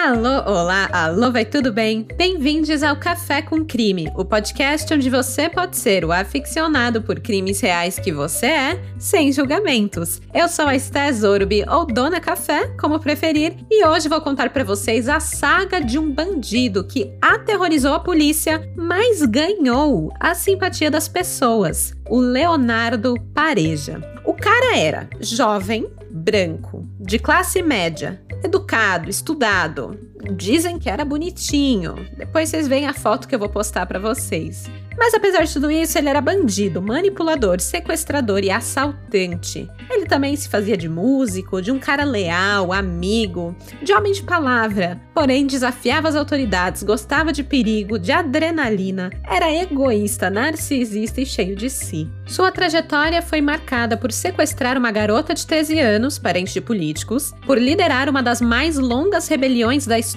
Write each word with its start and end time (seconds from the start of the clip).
Alô, 0.00 0.44
olá, 0.46 0.88
alô, 0.92 1.32
vai 1.32 1.44
tudo 1.44 1.72
bem? 1.72 2.06
Bem-vindos 2.16 2.84
ao 2.84 2.96
Café 2.96 3.42
com 3.42 3.64
Crime, 3.64 4.08
o 4.14 4.24
podcast 4.24 4.94
onde 4.94 5.10
você 5.10 5.50
pode 5.50 5.76
ser 5.76 6.04
o 6.04 6.12
aficionado 6.12 7.02
por 7.02 7.18
crimes 7.18 7.60
reais 7.60 7.98
que 7.98 8.12
você 8.12 8.46
é, 8.46 8.82
sem 8.96 9.32
julgamentos. 9.32 10.22
Eu 10.32 10.48
sou 10.48 10.66
a 10.66 10.76
Esté 10.76 11.12
Zorbi, 11.12 11.64
ou 11.68 11.84
Dona 11.84 12.20
Café, 12.20 12.68
como 12.80 13.00
preferir, 13.00 13.56
e 13.68 13.84
hoje 13.84 14.08
vou 14.08 14.20
contar 14.20 14.50
para 14.50 14.62
vocês 14.62 15.08
a 15.08 15.18
saga 15.18 15.80
de 15.80 15.98
um 15.98 16.12
bandido 16.12 16.84
que 16.84 17.12
aterrorizou 17.20 17.92
a 17.92 18.00
polícia, 18.00 18.72
mas 18.76 19.20
ganhou 19.22 20.12
a 20.20 20.32
simpatia 20.32 20.92
das 20.92 21.08
pessoas, 21.08 21.92
o 22.08 22.20
Leonardo 22.20 23.16
Pareja. 23.34 24.00
O 24.24 24.32
cara 24.32 24.78
era 24.78 25.08
jovem, 25.20 25.90
branco, 26.18 26.84
de 26.98 27.18
classe 27.18 27.62
média, 27.62 28.20
educado, 28.42 29.08
estudado. 29.08 29.96
Dizem 30.36 30.78
que 30.78 30.90
era 30.90 31.04
bonitinho. 31.04 31.94
Depois 32.16 32.48
vocês 32.48 32.66
veem 32.66 32.86
a 32.86 32.94
foto 32.94 33.28
que 33.28 33.34
eu 33.34 33.38
vou 33.38 33.48
postar 33.48 33.86
para 33.86 33.98
vocês. 33.98 34.68
Mas 34.96 35.14
apesar 35.14 35.44
de 35.44 35.52
tudo 35.52 35.70
isso, 35.70 35.96
ele 35.96 36.08
era 36.08 36.20
bandido, 36.20 36.82
manipulador, 36.82 37.60
sequestrador 37.60 38.42
e 38.42 38.50
assaltante. 38.50 39.70
Ele 39.88 40.06
também 40.06 40.34
se 40.34 40.48
fazia 40.48 40.76
de 40.76 40.88
músico, 40.88 41.62
de 41.62 41.70
um 41.70 41.78
cara 41.78 42.02
leal, 42.02 42.72
amigo, 42.72 43.54
de 43.80 43.92
homem 43.92 44.12
de 44.12 44.24
palavra, 44.24 45.00
porém 45.14 45.46
desafiava 45.46 46.08
as 46.08 46.16
autoridades, 46.16 46.82
gostava 46.82 47.32
de 47.32 47.44
perigo, 47.44 47.96
de 47.96 48.10
adrenalina, 48.10 49.10
era 49.22 49.52
egoísta, 49.52 50.28
narcisista 50.28 51.20
e 51.20 51.26
cheio 51.26 51.54
de 51.54 51.70
si. 51.70 52.10
Sua 52.26 52.50
trajetória 52.50 53.22
foi 53.22 53.40
marcada 53.40 53.96
por 53.96 54.10
sequestrar 54.10 54.76
uma 54.76 54.90
garota 54.90 55.32
de 55.32 55.46
13 55.46 55.78
anos, 55.78 56.18
parente 56.18 56.54
de 56.54 56.60
políticos, 56.60 57.32
por 57.46 57.56
liderar 57.56 58.08
uma 58.08 58.22
das 58.22 58.40
mais 58.40 58.76
longas 58.76 59.28
rebeliões 59.28 59.86
da 59.86 59.96
história 59.96 60.07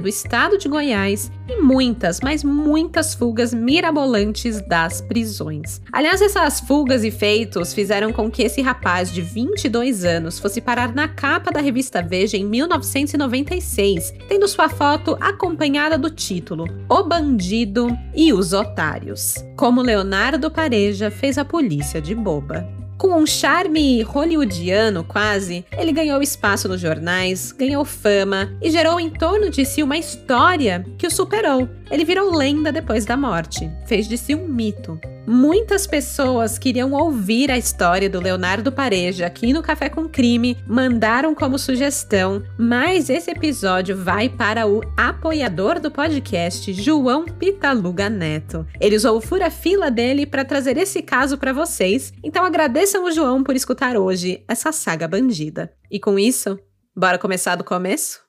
do 0.00 0.08
estado 0.08 0.58
de 0.58 0.68
Goiás 0.68 1.30
e 1.48 1.60
muitas, 1.60 2.20
mas 2.20 2.42
muitas 2.42 3.14
fugas 3.14 3.54
mirabolantes 3.54 4.60
das 4.66 5.00
prisões. 5.00 5.80
Aliás, 5.92 6.20
essas 6.20 6.60
fugas 6.60 7.04
e 7.04 7.10
feitos 7.10 7.72
fizeram 7.72 8.12
com 8.12 8.30
que 8.30 8.42
esse 8.42 8.60
rapaz 8.60 9.12
de 9.12 9.22
22 9.22 10.04
anos 10.04 10.38
fosse 10.38 10.60
parar 10.60 10.94
na 10.94 11.08
capa 11.08 11.50
da 11.50 11.60
revista 11.60 12.02
Veja 12.02 12.36
em 12.36 12.44
1996, 12.44 14.12
tendo 14.28 14.48
sua 14.48 14.68
foto 14.68 15.16
acompanhada 15.20 15.96
do 15.96 16.10
título 16.10 16.66
O 16.88 17.02
Bandido 17.04 17.88
e 18.14 18.32
os 18.32 18.52
Otários. 18.52 19.34
Como 19.56 19.82
Leonardo 19.82 20.50
Pareja 20.50 21.10
fez 21.10 21.38
a 21.38 21.44
polícia 21.44 22.00
de 22.00 22.14
boba. 22.14 22.75
Com 22.98 23.08
um 23.08 23.26
charme 23.26 24.02
hollywoodiano 24.02 25.04
quase, 25.04 25.66
ele 25.76 25.92
ganhou 25.92 26.22
espaço 26.22 26.66
nos 26.66 26.80
jornais, 26.80 27.52
ganhou 27.52 27.84
fama 27.84 28.50
e 28.62 28.70
gerou 28.70 28.98
em 28.98 29.10
torno 29.10 29.50
de 29.50 29.66
si 29.66 29.82
uma 29.82 29.98
história 29.98 30.84
que 30.96 31.06
o 31.06 31.10
superou. 31.10 31.68
Ele 31.90 32.04
virou 32.04 32.34
lenda 32.34 32.72
depois 32.72 33.04
da 33.04 33.16
morte, 33.16 33.70
fez 33.86 34.08
de 34.08 34.16
si 34.16 34.34
um 34.34 34.48
mito. 34.48 34.98
Muitas 35.26 35.88
pessoas 35.88 36.56
queriam 36.56 36.92
ouvir 36.92 37.50
a 37.50 37.58
história 37.58 38.08
do 38.08 38.20
Leonardo 38.20 38.70
Pareja 38.70 39.26
aqui 39.26 39.52
no 39.52 39.60
Café 39.60 39.88
com 39.88 40.08
Crime, 40.08 40.56
mandaram 40.68 41.34
como 41.34 41.58
sugestão, 41.58 42.44
mas 42.56 43.10
esse 43.10 43.32
episódio 43.32 43.96
vai 43.96 44.28
para 44.28 44.68
o 44.68 44.82
apoiador 44.96 45.80
do 45.80 45.90
podcast, 45.90 46.72
João 46.72 47.24
Pitaluga 47.24 48.08
Neto. 48.08 48.64
Ele 48.80 48.94
usou 48.94 49.16
o 49.16 49.20
fura-fila 49.20 49.90
dele 49.90 50.26
para 50.26 50.44
trazer 50.44 50.76
esse 50.76 51.02
caso 51.02 51.36
para 51.36 51.52
vocês, 51.52 52.12
então 52.22 52.44
agradeçam 52.44 53.04
o 53.04 53.10
João 53.10 53.42
por 53.42 53.56
escutar 53.56 53.96
hoje 53.96 54.44
essa 54.46 54.70
saga 54.70 55.08
bandida. 55.08 55.72
E 55.90 55.98
com 55.98 56.16
isso, 56.16 56.56
bora 56.96 57.18
começar 57.18 57.56
do 57.56 57.64
começo? 57.64 58.20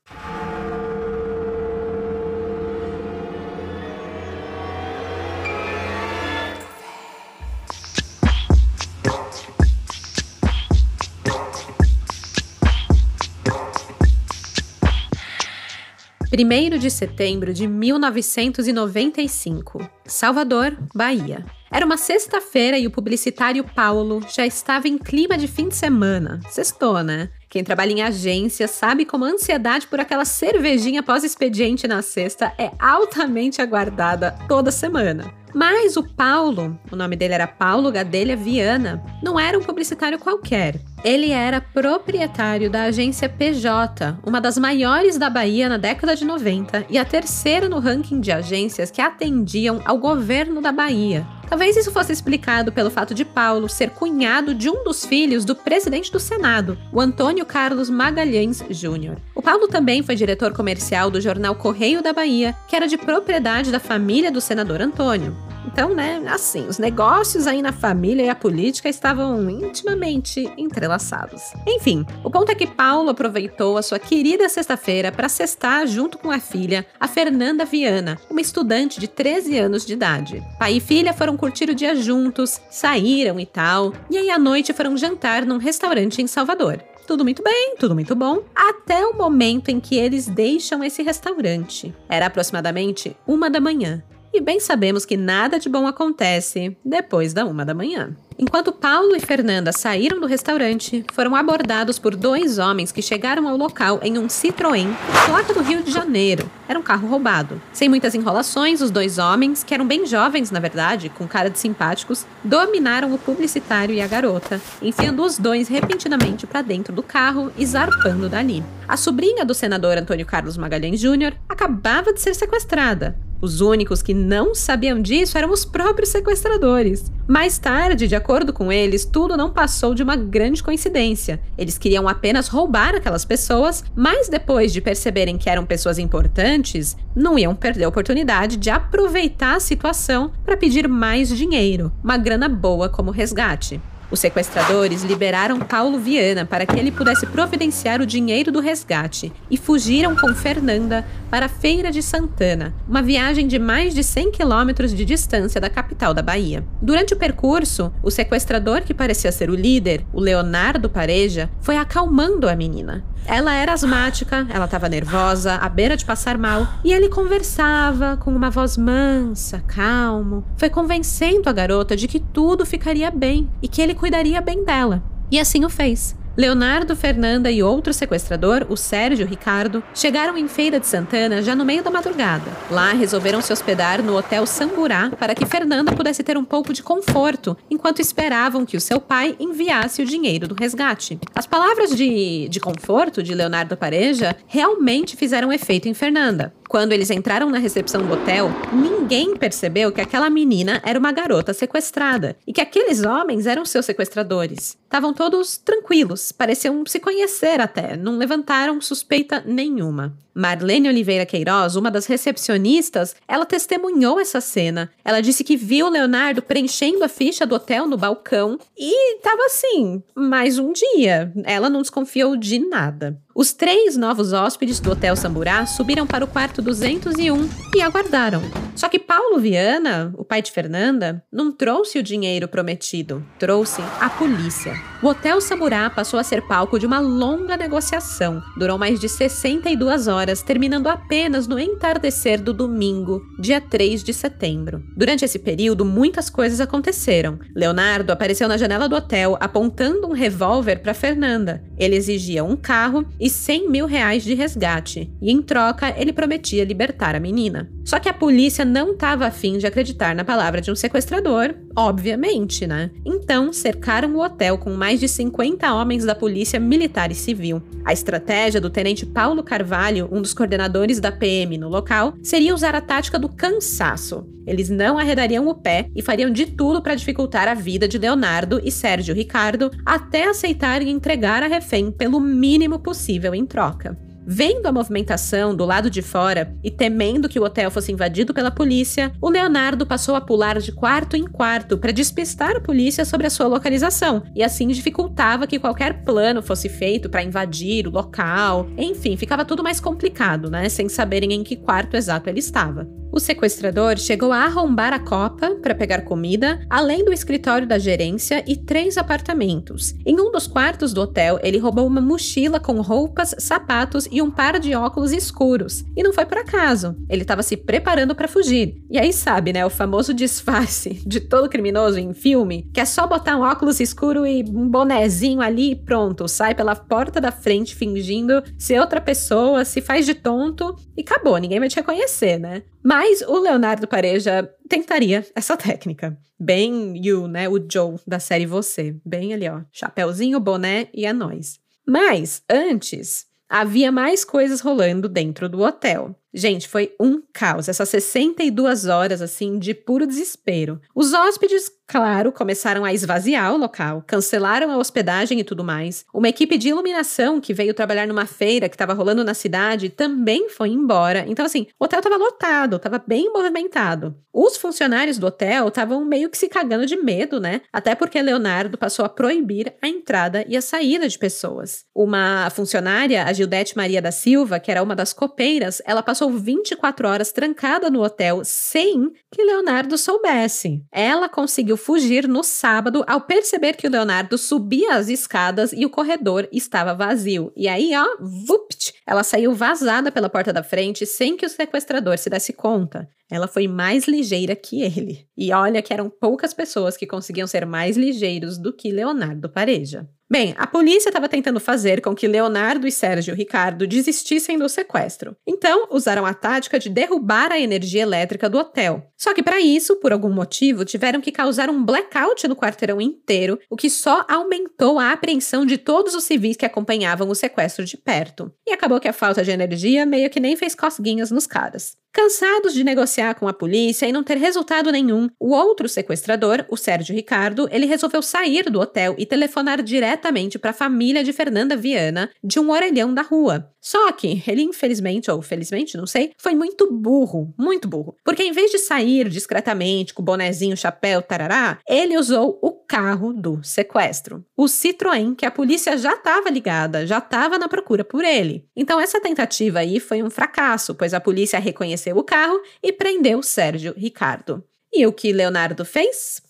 1 16.30 16.78
de 16.78 16.92
setembro 16.92 17.54
de 17.54 17.66
1995, 17.68 19.90
Salvador, 20.06 20.78
Bahia. 20.94 21.46
Era 21.72 21.86
uma 21.86 21.96
sexta-feira 21.96 22.78
e 22.78 22.86
o 22.86 22.92
publicitário 22.92 23.64
Paulo 23.64 24.22
já 24.30 24.46
estava 24.46 24.90
em 24.90 24.98
clima 24.98 25.38
de 25.38 25.48
fim 25.48 25.70
de 25.70 25.76
semana. 25.76 26.42
Sextou, 26.50 27.02
né? 27.02 27.30
Quem 27.50 27.64
trabalha 27.64 27.92
em 27.92 28.02
agência 28.02 28.68
sabe 28.68 29.06
como 29.06 29.24
a 29.24 29.30
ansiedade 29.30 29.88
por 29.88 30.00
aquela 30.00 30.26
cervejinha 30.26 31.02
pós-expediente 31.02 31.88
na 31.88 32.02
sexta 32.02 32.52
é 32.58 32.72
altamente 32.78 33.62
aguardada 33.62 34.36
toda 34.50 34.70
semana. 34.70 35.34
Mas 35.54 35.96
o 35.96 36.04
Paulo, 36.04 36.78
o 36.92 36.96
nome 36.96 37.16
dele 37.16 37.34
era 37.34 37.48
Paulo 37.48 37.92
Gadelha 37.92 38.36
Viana, 38.36 39.02
não 39.24 39.40
era 39.40 39.58
um 39.58 39.64
publicitário 39.64 40.20
qualquer. 40.20 40.80
Ele 41.04 41.32
era 41.32 41.62
proprietário 41.62 42.70
da 42.70 42.84
agência 42.84 43.30
PJ, 43.30 44.20
uma 44.26 44.42
das 44.42 44.58
maiores 44.58 45.18
da 45.18 45.30
Bahia 45.30 45.70
na 45.70 45.78
década 45.78 46.16
de 46.16 46.26
90 46.26 46.86
e 46.90 46.98
a 46.98 47.06
terceira 47.06 47.70
no 47.70 47.80
ranking 47.80 48.20
de 48.20 48.32
agências 48.32 48.92
que 48.92 49.02
atendiam 49.02 49.82
ao 49.86 49.98
governo 49.98 50.62
da 50.62 50.72
Bahia. 50.72 51.26
Talvez 51.48 51.78
isso 51.78 51.92
fosse 51.92 52.12
explicado 52.12 52.72
pelo 52.72 52.92
fato 52.92 53.14
de 53.14 53.24
Paulo 53.24 53.70
ser 53.70 53.92
cunhado 53.92 54.54
de 54.54 54.70
um 54.70 54.84
dos 54.84 55.06
filhos 55.06 55.46
do 55.46 55.56
presidente 55.56 56.12
do 56.12 56.20
Senado, 56.20 56.78
o 56.92 57.00
Antônio 57.00 57.46
Carlos 57.46 57.90
Magalhães 57.90 58.62
Júnior. 58.70 59.18
O 59.34 59.42
Paulo 59.42 59.68
também 59.68 60.04
foi 60.04 60.16
diretor 60.16 60.54
comercial 60.54 61.10
do 61.10 61.22
jornal 61.22 61.56
Correio 61.56 62.02
da 62.02 62.12
Bahia, 62.12 62.54
que 62.68 62.76
era 62.76 62.88
de 62.88 62.98
propriedade 62.98 63.72
da 63.72 63.80
família 63.80 64.32
do 64.32 64.42
senador 64.42 64.82
Antônio. 64.82 65.36
Então, 65.68 65.94
né, 65.94 66.24
assim, 66.28 66.66
os 66.66 66.80
negócios 66.80 67.46
aí 67.46 67.62
na 67.62 67.74
família 67.74 68.24
e 68.24 68.30
a 68.30 68.36
política 68.36 68.88
estavam 68.88 69.50
intimamente 69.50 70.50
entrelaçados. 70.58 71.42
Enfim, 71.68 72.06
o 72.24 72.32
ponto 72.32 72.50
é 72.50 72.56
que 72.56 72.66
Paulo 72.66 73.10
aproveitou 73.10 73.78
a 73.78 73.82
sua 73.82 74.00
querida 74.00 74.48
sexta-feira 74.48 75.12
para 75.12 75.28
cestar 75.28 75.86
junto 75.86 76.18
com 76.18 76.32
a 76.32 76.40
filha, 76.40 76.86
a 76.98 77.08
Fernanda 77.08 77.66
Viana, 77.66 78.18
uma 78.30 78.40
estudante 78.40 79.00
de 79.00 79.10
13 79.10 79.58
anos 79.60 79.86
de 79.86 79.94
idade. 79.94 80.42
Pai 80.58 80.78
e 80.78 80.80
filha 80.80 81.14
foram 81.14 81.36
curtir 81.36 81.70
o 81.70 81.76
dia 81.76 81.96
juntos, 81.96 82.62
saíram 82.72 83.38
e 83.38 83.46
tal, 83.46 83.94
e 84.10 84.18
aí 84.18 84.30
à 84.30 84.40
noite 84.40 84.72
foram 84.74 84.96
jantar 84.96 85.46
num 85.46 85.58
restaurante 85.58 86.22
em 86.22 86.28
Salvador. 86.28 86.82
Tudo 87.06 87.24
muito 87.24 87.44
bem, 87.44 87.76
tudo 87.78 87.94
muito 87.94 88.16
bom, 88.16 88.44
até 88.56 89.06
o 89.06 89.18
momento 89.18 89.70
em 89.70 89.80
que 89.80 89.96
eles 89.96 90.28
deixam 90.28 90.84
esse 90.84 91.04
restaurante. 91.04 91.94
Era 92.10 92.26
aproximadamente 92.26 93.16
uma 93.26 93.50
da 93.50 93.62
manhã. 93.62 94.04
E 94.38 94.40
bem 94.40 94.60
sabemos 94.60 95.04
que 95.04 95.18
nada 95.18 95.58
de 95.58 95.68
bom 95.68 95.88
acontece 95.88 96.78
depois 96.86 97.34
da 97.34 97.44
uma 97.44 97.66
da 97.66 97.74
manhã. 97.74 98.16
Enquanto 98.40 98.72
Paulo 98.72 99.16
e 99.16 99.20
Fernanda 99.20 99.72
saíram 99.72 100.20
do 100.20 100.28
restaurante, 100.28 101.04
foram 101.12 101.36
abordados 101.36 101.98
por 101.98 102.16
dois 102.16 102.60
homens 102.60 102.92
que 102.92 103.02
chegaram 103.02 103.48
ao 103.48 103.58
local 103.58 104.00
em 104.04 104.20
um 104.20 104.28
Citroën, 104.28 104.96
placa 105.26 105.56
do 105.56 105.64
Rio 105.64 105.82
de 105.82 105.92
Janeiro. 105.92 106.48
Era 106.68 106.78
um 106.78 106.84
carro 106.84 107.08
roubado. 107.08 107.60
Sem 107.74 107.90
muitas 107.90 108.14
enrolações, 108.14 108.80
os 108.80 108.92
dois 108.92 109.18
homens, 109.18 109.64
que 109.64 109.74
eram 109.74 109.88
bem 109.88 110.06
jovens 110.06 110.52
na 110.52 110.60
verdade, 110.60 111.10
com 111.10 111.28
cara 111.28 111.50
de 111.50 111.58
simpáticos, 111.58 112.28
dominaram 112.44 113.12
o 113.12 113.18
publicitário 113.18 113.96
e 113.96 114.02
a 114.02 114.08
garota, 114.08 114.62
enfiando 114.84 115.24
os 115.24 115.40
dois 115.40 115.68
repentinamente 115.68 116.46
para 116.46 116.62
dentro 116.62 116.94
do 116.94 117.02
carro 117.02 117.52
e 117.58 117.66
zarpando 117.66 118.30
dali. 118.30 118.64
A 118.88 118.96
sobrinha 118.96 119.44
do 119.44 119.56
senador 119.56 119.98
Antônio 119.98 120.28
Carlos 120.28 120.58
Magalhães 120.58 121.00
Júnior 121.00 121.34
acabava 121.50 122.14
de 122.14 122.22
ser 122.22 122.36
sequestrada, 122.36 123.18
os 123.40 123.62
únicos 123.62 124.02
que 124.02 124.16
não 124.16 124.56
sabiam 124.56 125.00
disso 125.00 125.38
eram 125.38 125.52
os 125.52 125.64
próprios 125.64 126.10
sequestradores. 126.10 127.12
Mais 127.28 127.60
tarde, 127.60 128.08
de 128.08 128.16
acordo 128.16 128.27
com 128.54 128.72
eles, 128.72 129.06
tudo 129.06 129.38
não 129.38 129.50
passou 129.50 129.96
de 129.96 130.04
uma 130.04 130.16
grande 130.16 130.62
coincidência. 130.62 131.40
Eles 131.58 131.78
queriam 131.78 132.08
apenas 132.08 132.48
roubar 132.48 132.94
aquelas 132.94 133.26
pessoas, 133.26 133.84
mas 133.96 134.30
depois 134.30 134.74
de 134.74 134.82
perceberem 134.82 135.38
que 135.38 135.50
eram 135.50 135.66
pessoas 135.66 135.98
importantes, 135.98 136.96
não 137.16 137.40
iam 137.40 137.56
perder 137.56 137.86
a 137.86 137.90
oportunidade 137.90 138.58
de 138.58 138.70
aproveitar 138.70 139.56
a 139.56 139.60
situação 139.60 140.32
para 140.44 140.58
pedir 140.58 140.88
mais 140.88 141.30
dinheiro, 141.30 141.92
uma 142.04 142.18
grana 142.18 142.50
boa 142.50 142.90
como 142.90 143.12
resgate. 143.12 143.82
Os 144.10 144.22
sequestradores 144.22 145.04
liberaram 145.04 145.60
Paulo 145.60 146.00
Viana 146.00 146.46
para 146.46 146.66
que 146.66 146.80
ele 146.80 146.92
pudesse 146.92 147.26
providenciar 147.26 148.02
o 148.02 148.06
dinheiro 148.06 148.52
do 148.52 148.62
resgate 148.62 149.34
e 149.52 149.58
fugiram 149.58 150.16
com 150.16 150.34
Fernanda 150.34 151.06
para 151.30 151.48
a 151.48 151.50
Feira 151.50 151.92
de 151.92 152.02
Santana, 152.02 152.74
uma 152.88 153.02
viagem 153.02 153.48
de 153.48 153.60
mais 153.60 153.94
de 153.94 154.04
100 154.04 154.32
quilômetros 154.32 154.94
de 154.94 155.04
distância 155.04 155.60
da 155.60 155.70
capital 155.70 156.14
da 156.14 156.22
Bahia. 156.22 156.64
Durante 156.82 157.14
o 157.14 157.18
percurso, 157.18 157.92
o 158.02 158.10
sequestrador, 158.10 158.82
que 158.82 158.94
parecia 158.94 159.32
ser 159.32 159.50
o 159.50 159.56
líder, 159.56 160.06
o 160.14 160.22
Leonardo 160.22 160.90
Pareja, 160.90 161.50
foi 161.60 161.76
acalmando 161.76 162.48
a 162.48 162.56
menina. 162.56 163.04
Ela 163.26 163.54
era 163.54 163.74
asmática, 163.74 164.48
ela 164.50 164.66
estava 164.66 164.88
nervosa, 164.88 165.56
à 165.56 165.68
beira 165.68 165.98
de 165.98 166.06
passar 166.06 166.38
mal, 166.38 166.68
e 166.84 166.94
ele 166.94 167.10
conversava 167.10 168.18
com 168.18 168.34
uma 168.34 168.50
voz 168.50 168.78
mansa, 168.78 169.62
calmo, 169.68 170.46
foi 170.56 170.70
convencendo 170.70 171.50
a 171.50 171.54
garota 171.54 171.96
de 171.96 172.08
que 172.08 172.20
tudo 172.20 172.66
ficaria 172.66 173.12
bem 173.12 173.50
e 173.62 173.68
que 173.68 173.82
ele 173.82 173.94
cuidaria 173.94 174.40
bem 174.42 174.64
dela. 174.64 175.04
E 175.30 175.40
assim 175.40 175.66
o 175.66 175.70
fez. 175.70 176.16
Leonardo, 176.38 176.96
Fernanda 176.96 177.50
e 177.50 177.64
outro 177.64 177.92
sequestrador, 177.92 178.68
o 178.70 178.78
Sérgio 178.78 179.26
Ricardo, 179.26 179.84
chegaram 179.92 180.38
em 180.38 180.48
Feira 180.48 180.80
de 180.80 180.86
Santana 180.86 181.42
já 181.42 181.56
no 181.56 181.66
meio 181.66 181.82
da 181.82 181.90
madrugada. 181.90 182.52
Lá 182.70 182.92
resolveram 182.94 183.42
se 183.42 183.52
hospedar 183.52 184.04
no 184.04 184.16
Hotel 184.16 184.46
Samburá 184.46 185.10
para 185.10 185.34
que 185.34 185.48
Fernanda 185.48 185.92
pudesse 185.94 186.22
ter 186.22 186.38
um 186.38 186.46
pouco 186.46 186.74
de 186.74 186.84
conforto 186.84 187.58
enquanto 187.72 188.04
esperavam 188.04 188.68
que 188.68 188.78
o 188.78 188.82
seu 188.82 189.02
pai 189.02 189.36
enviasse 189.40 190.04
o 190.04 190.06
dinheiro 190.06 190.48
do 190.48 190.54
resgate. 190.54 191.20
As 191.34 191.48
palavras 191.48 191.96
de, 191.96 192.48
de 192.50 192.60
conforto 192.60 193.24
de 193.24 193.34
Leonardo 193.34 193.76
Pareja 193.76 194.36
realmente 194.46 195.18
fizeram 195.18 195.52
efeito 195.52 195.90
em 195.90 195.96
Fernanda. 195.96 196.54
Quando 196.68 196.92
eles 196.92 197.10
entraram 197.10 197.50
na 197.50 197.60
recepção 197.60 198.06
do 198.06 198.14
hotel, 198.14 198.50
ninguém 198.74 199.36
percebeu 199.38 199.92
que 199.92 200.02
aquela 200.02 200.30
menina 200.30 200.82
era 200.86 201.00
uma 201.00 201.12
garota 201.12 201.54
sequestrada 201.54 202.36
e 202.46 202.52
que 202.52 202.60
aqueles 202.60 203.04
homens 203.04 203.48
eram 203.48 203.64
seus 203.64 203.86
sequestradores. 203.86 204.78
Estavam 204.84 205.14
todos 205.14 205.58
tranquilos, 205.58 206.32
pareciam 206.32 206.86
se 206.86 207.00
conhecer 207.00 207.62
até, 207.62 207.96
não 207.96 208.18
levantaram 208.18 208.82
suspeita 208.82 209.44
nenhuma. 209.46 210.18
Marlene 210.38 210.88
Oliveira 210.88 211.26
Queiroz, 211.26 211.76
uma 211.76 211.90
das 211.90 212.06
recepcionistas, 212.06 213.16
ela 213.28 213.44
testemunhou 213.44 214.20
essa 214.20 214.40
cena. 214.40 214.92
Ela 215.04 215.20
disse 215.20 215.44
que 215.44 215.58
viu 215.58 215.90
Leonardo 215.90 216.44
preenchendo 216.44 217.04
a 217.04 217.10
ficha 217.10 217.44
do 217.44 217.56
hotel 217.56 217.88
no 217.88 217.98
balcão 217.98 218.60
e 218.78 219.16
estava 219.16 219.46
assim, 219.46 220.04
mais 220.16 220.60
um 220.60 220.72
dia. 220.72 221.34
Ela 221.44 221.72
não 221.72 221.82
desconfiou 221.82 222.38
de 222.38 222.60
nada. 222.60 223.20
Os 223.38 223.54
três 223.54 223.96
novos 223.96 224.34
hóspedes 224.34 224.80
do 224.80 224.90
Hotel 224.90 225.16
Samburá 225.16 225.64
subiram 225.68 226.08
para 226.08 226.26
o 226.26 226.28
quarto 226.28 226.60
201 226.60 227.48
e 227.76 227.82
aguardaram. 227.84 228.42
Só 228.76 228.90
que 228.90 228.98
Paulo 228.98 229.40
Viana, 229.40 230.12
o 230.18 230.26
pai 230.26 230.42
de 230.42 230.52
Fernanda, 230.52 231.24
não 231.32 231.52
trouxe 231.52 232.00
o 232.00 232.04
dinheiro 232.04 232.48
prometido, 232.48 233.24
trouxe 233.38 233.80
a 234.00 234.10
polícia. 234.10 234.74
O 235.04 235.08
Hotel 235.08 235.40
Samburá 235.40 235.88
passou 235.88 236.20
a 236.20 236.24
ser 236.24 236.48
palco 236.48 236.80
de 236.80 236.88
uma 236.88 237.00
longa 237.00 237.56
negociação. 237.56 238.42
Durou 238.58 238.78
mais 238.80 239.00
de 239.00 239.08
62 239.08 240.08
horas, 240.08 240.42
terminando 240.42 240.88
apenas 240.88 241.46
no 241.46 241.60
entardecer 241.60 242.42
do 242.42 242.54
domingo, 242.54 243.22
dia 243.40 243.62
3 243.62 244.04
de 244.04 244.14
setembro. 244.14 244.84
Durante 244.96 245.24
esse 245.24 245.38
período, 245.38 245.86
muitas 245.86 246.28
coisas 246.28 246.60
aconteceram. 246.60 247.38
Leonardo 247.56 248.12
apareceu 248.12 248.48
na 248.48 248.58
janela 248.58 248.90
do 248.90 248.96
hotel 248.96 249.38
apontando 249.40 250.08
um 250.08 250.14
revólver 250.14 250.78
para 250.78 250.96
Fernanda. 250.96 251.64
Ele 251.78 251.96
exigia 251.96 252.44
um 252.44 252.56
carro 252.56 253.06
e 253.20 253.27
100 253.30 253.70
mil 253.70 253.86
reais 253.86 254.24
de 254.24 254.34
resgate, 254.34 255.12
e 255.22 255.32
em 255.32 255.42
troca 255.42 255.94
ele 255.98 256.14
prometia 256.14 256.64
libertar 256.64 257.16
a 257.16 257.20
menina. 257.20 257.70
Só 257.88 258.00
que 258.00 258.10
a 258.10 258.14
polícia 258.14 258.66
não 258.66 258.92
estava 258.92 259.28
afim 259.28 259.58
de 259.58 259.66
acreditar 259.66 260.14
na 260.14 260.26
palavra 260.26 260.60
de 260.60 260.70
um 260.70 260.76
sequestrador, 260.76 261.56
obviamente, 261.74 262.68
né? 262.68 262.92
Então 263.06 263.54
cercaram 263.54 264.14
o 264.14 264.22
hotel 264.22 264.58
com 264.58 264.72
mais 264.72 265.00
de 265.00 265.08
50 265.08 265.74
homens 265.74 266.04
da 266.04 266.14
polícia 266.14 266.60
militar 266.60 267.14
e 267.14 267.16
civil. 267.16 267.64
A 267.86 267.94
estratégia 267.94 268.60
do 268.60 268.70
tenente 268.70 269.06
Paulo 269.06 269.42
Carvalho, 269.42 270.10
um 270.12 270.22
dos 270.22 270.34
coordenadores 270.34 271.00
da 271.00 271.14
PM 271.14 271.58
no 271.58 271.70
local, 271.70 272.14
seria 272.22 272.54
usar 272.54 272.76
a 272.76 272.82
tática 272.82 273.18
do 273.18 273.30
cansaço. 273.30 274.28
Eles 274.46 274.70
não 274.70 274.98
arredariam 274.98 275.48
o 275.48 275.56
pé 275.56 275.90
e 275.96 276.02
fariam 276.02 276.30
de 276.30 276.46
tudo 276.46 276.82
para 276.82 276.94
dificultar 276.94 277.48
a 277.48 277.54
vida 277.54 277.88
de 277.88 277.98
Leonardo 277.98 278.60
e 278.66 278.70
Sérgio 278.70 279.16
Ricardo 279.16 279.72
até 279.86 280.28
aceitarem 280.28 280.90
entregar 280.90 281.42
a 281.42 281.48
refém 281.48 281.90
pelo 281.90 282.20
mínimo 282.20 282.80
possível 282.80 283.34
em 283.34 283.46
troca. 283.46 283.98
Vendo 284.30 284.66
a 284.66 284.74
movimentação 284.74 285.56
do 285.56 285.64
lado 285.64 285.90
de 285.90 286.02
fora 286.02 286.54
e 286.62 286.70
temendo 286.70 287.30
que 287.30 287.40
o 287.40 287.44
hotel 287.46 287.72
fosse 287.72 287.94
invadido 287.94 288.34
pela 288.34 288.52
polícia, 288.52 289.14
o 289.22 289.30
Leonardo 289.30 289.86
passou 289.86 290.16
a 290.16 290.22
pular 290.22 290.60
de 290.60 290.74
quarto 290.74 291.16
em 291.16 291.24
quarto 291.24 291.78
para 291.78 291.94
despistar 291.94 292.58
a 292.58 292.60
polícia 292.60 293.06
sobre 293.06 293.26
a 293.26 293.30
sua 293.30 293.48
localização 293.48 294.24
e 294.36 294.44
assim 294.44 294.68
dificultava 294.68 295.48
que 295.48 295.58
qualquer 295.58 296.04
plano 296.04 296.44
fosse 296.44 296.68
feito 296.68 297.10
para 297.10 297.24
invadir 297.24 297.88
o 297.88 297.92
local. 297.92 298.68
Enfim, 298.78 299.16
ficava 299.16 299.46
tudo 299.46 299.64
mais 299.64 299.80
complicado, 299.80 300.52
né? 300.52 300.68
Sem 300.68 300.90
saberem 300.90 301.32
em 301.32 301.42
que 301.42 301.56
quarto 301.56 301.96
exato 301.96 302.30
ele 302.30 302.40
estava. 302.40 302.86
O 303.18 303.20
sequestrador 303.20 303.98
chegou 303.98 304.32
a 304.32 304.44
arrombar 304.44 304.94
a 304.94 305.00
copa 305.00 305.56
para 305.56 305.74
pegar 305.74 306.04
comida, 306.04 306.64
além 306.70 307.04
do 307.04 307.12
escritório 307.12 307.68
da 307.68 307.80
gerência 307.80 308.44
e 308.46 308.56
três 308.56 308.96
apartamentos. 308.96 309.96
Em 310.06 310.22
um 310.22 310.32
dos 310.32 310.46
quartos 310.46 310.94
do 310.94 311.02
hotel, 311.02 311.40
ele 311.42 311.58
roubou 311.58 311.88
uma 311.88 312.00
mochila 312.00 312.60
com 312.60 312.80
roupas, 312.80 313.34
sapatos 313.40 314.08
e 314.12 314.22
um 314.22 314.30
par 314.30 314.60
de 314.60 314.76
óculos 314.76 315.12
escuros. 315.12 315.84
E 315.96 316.04
não 316.04 316.14
foi 316.14 316.28
por 316.28 316.38
acaso. 316.38 316.96
Ele 317.10 317.24
estava 317.24 317.42
se 317.42 317.58
preparando 317.58 318.14
para 318.14 318.28
fugir. 318.28 318.84
E 318.88 319.00
aí 319.00 319.12
sabe, 319.12 319.52
né, 319.52 319.66
o 319.66 319.70
famoso 319.72 320.14
disfarce 320.14 321.02
de 321.04 321.20
todo 321.20 321.50
criminoso 321.50 321.98
em 321.98 322.14
filme, 322.14 322.70
que 322.72 322.80
é 322.80 322.86
só 322.86 323.08
botar 323.08 323.36
um 323.36 323.42
óculos 323.42 323.80
escuro 323.80 324.28
e 324.28 324.44
um 324.44 324.70
bonezinho 324.70 325.42
ali 325.42 325.72
e 325.72 325.76
pronto, 325.76 326.28
sai 326.28 326.54
pela 326.54 326.76
porta 326.76 327.20
da 327.20 327.32
frente 327.32 327.74
fingindo 327.74 328.44
ser 328.60 328.80
outra 328.80 329.02
pessoa, 329.02 329.66
se 329.66 329.82
faz 329.82 330.06
de 330.06 330.14
tonto 330.14 330.76
e 330.96 331.02
acabou, 331.02 331.36
ninguém 331.38 331.60
vai 331.60 331.68
te 331.68 331.78
reconhecer, 331.78 332.38
né? 332.38 332.62
Mas 332.88 333.22
o 333.22 333.38
Leonardo 333.38 333.86
Pareja 333.86 334.50
tentaria 334.70 335.28
essa 335.36 335.58
técnica. 335.58 336.18
Bem 336.40 336.96
you, 336.96 337.28
né? 337.28 337.50
O 337.50 337.60
Joe 337.70 338.00
da 338.08 338.18
série 338.18 338.46
Você. 338.46 338.96
Bem 339.06 339.34
ali, 339.34 339.50
ó. 339.50 339.60
Chapeuzinho, 339.74 340.40
boné 340.40 340.88
e 340.94 341.06
é 341.06 341.12
nóis. 341.12 341.60
Mas, 341.86 342.42
antes, 342.50 343.26
havia 343.50 343.92
mais 343.92 344.24
coisas 344.24 344.62
rolando 344.62 345.10
dentro 345.10 345.50
do 345.50 345.64
hotel. 345.64 346.16
Gente, 346.34 346.66
foi 346.70 346.96
um 346.98 347.22
caos, 347.34 347.68
essas 347.68 347.90
62 347.90 348.86
horas 348.86 349.22
assim 349.22 349.60
de 349.60 349.74
puro 349.74 350.08
desespero. 350.08 350.80
Os 350.96 351.12
hóspedes, 351.12 351.70
claro, 351.88 352.32
começaram 352.32 352.86
a 352.86 352.94
esvaziar 352.94 353.54
o 353.54 353.58
local, 353.58 354.04
cancelaram 354.06 354.70
a 354.70 354.78
hospedagem 354.78 355.40
e 355.40 355.44
tudo 355.44 355.64
mais. 355.64 356.06
Uma 356.14 356.30
equipe 356.30 356.58
de 356.58 356.70
iluminação 356.70 357.42
que 357.42 357.54
veio 357.54 357.74
trabalhar 357.74 358.06
numa 358.06 358.26
feira 358.26 358.70
que 358.70 358.76
estava 358.76 358.94
rolando 358.94 359.24
na 359.24 359.34
cidade 359.34 359.90
também 359.90 360.50
foi 360.50 360.70
embora. 360.70 361.26
Então, 361.28 361.46
assim, 361.46 361.68
o 361.80 361.86
hotel 361.86 362.00
estava 362.00 362.18
lotado, 362.18 362.76
estava 362.76 363.00
bem 363.00 363.32
movimentado. 363.32 364.16
Os 364.32 364.58
funcionários 364.58 365.18
do 365.18 365.26
hotel 365.26 365.70
estavam 365.70 366.06
meio 366.06 366.30
que 366.30 366.38
se 366.38 366.48
cagando 366.48 366.86
de 366.86 366.96
medo, 366.96 367.40
né? 367.40 367.62
Até 367.74 367.96
porque 367.96 368.22
Leonardo 368.22 368.78
passou 368.78 369.04
a 369.04 369.10
proibir 369.10 369.74
a 369.82 369.88
entrada 369.88 370.46
e 370.48 370.56
a 370.56 370.62
saída 370.62 371.08
de 371.08 371.18
pessoas. 371.18 371.86
Uma 371.96 372.50
funcionária, 372.52 373.24
a 373.24 373.34
Gildete 373.34 373.76
Maria 373.76 374.02
da 374.02 374.12
Silva, 374.12 374.60
que 374.60 374.70
era 374.70 374.84
uma 374.84 374.96
das 374.96 375.14
copeiras, 375.14 375.82
ela 375.84 376.04
passou 376.04 376.18
passou 376.18 376.32
24 376.32 377.08
horas 377.08 377.32
trancada 377.32 377.90
no 377.90 378.04
hotel 378.04 378.42
sem 378.44 379.12
que 379.32 379.44
Leonardo 379.44 379.98
soubesse. 379.98 380.84
Ela 380.92 381.30
conseguiu 381.30 381.77
fugir 381.78 382.28
no 382.28 382.44
sábado 382.44 383.04
ao 383.08 383.22
perceber 383.22 383.76
que 383.76 383.88
o 383.88 383.90
Leonardo 383.90 384.38
subia 384.38 384.96
as 384.96 385.08
escadas 385.08 385.72
e 385.72 385.86
o 385.86 385.90
corredor 385.90 386.48
estava 386.52 386.94
vazio. 386.94 387.52
E 387.56 387.68
aí, 387.68 387.92
ó, 387.96 388.18
vupt, 388.20 388.94
ela 389.06 389.24
saiu 389.24 389.54
vazada 389.54 390.12
pela 390.12 390.30
porta 390.30 390.52
da 390.52 390.64
frente 390.64 391.06
sem 391.06 391.38
que 391.38 391.46
o 391.46 391.50
sequestrador 391.50 392.18
se 392.18 392.30
desse 392.30 392.52
conta. 392.52 393.08
Ela 393.30 393.48
foi 393.48 393.68
mais 393.68 394.08
ligeira 394.08 394.56
que 394.56 394.82
ele. 394.82 395.28
E 395.38 395.54
olha 395.54 395.82
que 395.82 395.94
eram 395.94 396.10
poucas 396.10 396.54
pessoas 396.54 396.98
que 396.98 397.06
conseguiam 397.06 397.48
ser 397.48 397.66
mais 397.66 397.96
ligeiros 397.96 398.58
do 398.58 398.74
que 398.74 398.92
Leonardo 398.92 399.50
Pareja. 399.50 400.08
Bem, 400.30 400.54
a 400.58 400.68
polícia 400.68 401.10
estava 401.10 401.30
tentando 401.30 401.58
fazer 401.58 402.02
com 402.02 402.14
que 402.14 402.28
Leonardo 402.28 402.86
e 402.86 402.92
Sérgio 402.92 403.34
Ricardo 403.34 403.88
desistissem 403.88 404.60
do 404.60 404.68
sequestro. 404.68 405.38
Então, 405.48 405.88
usaram 405.90 406.26
a 406.26 406.34
tática 406.34 406.78
de 406.78 406.90
derrubar 406.90 407.50
a 407.50 407.60
energia 407.60 408.02
elétrica 408.02 408.50
do 408.50 408.58
hotel. 408.58 409.10
Só 409.16 409.34
que 409.34 409.42
para 409.42 409.62
isso, 409.62 409.96
por 409.96 410.12
algum 410.12 410.30
motivo, 410.30 410.84
tiveram 410.84 411.22
que 411.22 411.32
causar 411.32 411.70
um 411.70 411.82
blackout 411.82 412.46
no 412.46 412.58
quarteirão 412.58 413.00
inteiro, 413.00 413.58
o 413.70 413.78
que 413.78 413.90
só 413.90 414.26
aumentou 414.28 415.00
a 415.00 415.14
apreensão 415.14 415.66
de 415.66 415.78
todos 415.78 416.14
os 416.14 416.26
civis 416.26 416.58
que 416.58 416.66
acompanhavam 416.66 417.30
o 417.30 417.36
sequestro 417.36 417.86
de 417.86 417.96
perto. 417.96 418.52
E 418.68 418.74
acabou 418.74 419.00
que 419.00 419.08
a 419.08 419.14
falta 419.14 419.46
de 419.46 419.52
energia 419.52 420.06
meio 420.06 420.30
que 420.30 420.42
nem 420.42 420.58
fez 420.58 420.76
cosguinhas 420.76 421.32
nos 421.32 421.48
caras. 421.48 421.96
Cansados 422.18 422.74
de 422.74 422.84
negociar 422.84 423.36
com 423.36 423.48
a 423.48 423.54
polícia 423.54 424.08
e 424.08 424.12
não 424.12 424.24
ter 424.24 424.38
resultado 424.38 424.92
nenhum, 424.92 425.30
o 425.40 425.52
outro 425.52 425.88
sequestrador, 425.88 426.66
o 426.68 426.76
Sérgio 426.76 427.14
Ricardo, 427.14 427.70
ele 427.72 427.86
resolveu 427.86 428.24
sair 428.24 428.72
do 428.72 428.80
hotel 428.80 429.14
e 429.20 429.26
telefonar 429.26 429.84
diretamente 429.84 430.58
para 430.58 430.72
a 430.72 430.74
família 430.74 431.24
de 431.24 431.32
Fernanda 431.32 431.78
Viana, 431.78 432.32
de 432.44 432.60
um 432.60 432.72
orelhão 432.72 433.14
da 433.14 433.22
rua. 433.22 433.72
Só 433.80 434.12
que 434.12 434.44
ele, 434.48 434.64
infelizmente, 434.64 435.30
ou 435.30 435.42
felizmente, 435.42 435.96
não 435.96 436.08
sei, 436.08 436.34
foi 436.38 436.54
muito 436.56 436.92
burro, 436.92 437.54
muito 437.58 437.88
burro. 437.88 438.18
Porque 438.26 438.44
em 438.44 438.52
vez 438.52 438.72
de 438.72 438.80
sair 438.80 439.30
discretamente 439.30 440.14
com 440.14 440.24
bonezinho, 440.24 440.76
chapéu, 440.76 441.22
tarará, 441.22 441.80
ele 441.88 442.18
usou 442.18 442.60
o 442.62 442.72
carro 442.72 443.32
do 443.32 443.64
sequestro. 443.64 444.44
O 444.58 444.66
Citroën, 444.66 445.36
que 445.36 445.46
a 445.46 445.52
polícia 445.52 445.98
já 445.98 446.14
estava 446.14 446.50
ligada, 446.50 447.06
já 447.06 447.20
estava 447.20 447.58
na 447.58 447.70
procura 447.70 448.04
por 448.04 448.26
ele. 448.26 448.66
Então 448.76 449.00
essa 449.00 449.22
tentativa 449.22 449.80
aí 449.80 450.00
foi 450.00 450.24
um 450.24 450.30
fracasso, 450.30 450.96
pois 450.96 451.14
a 451.14 451.22
polícia 451.22 451.60
reconheceu 451.60 452.07
o 452.14 452.24
carro 452.24 452.62
e 452.82 452.92
prendeu 452.94 453.42
Sérgio 453.42 453.94
Ricardo. 453.98 454.64
E 454.94 455.06
o 455.06 455.12
que 455.12 455.34
Leonardo 455.34 455.84
fez? 455.84 456.42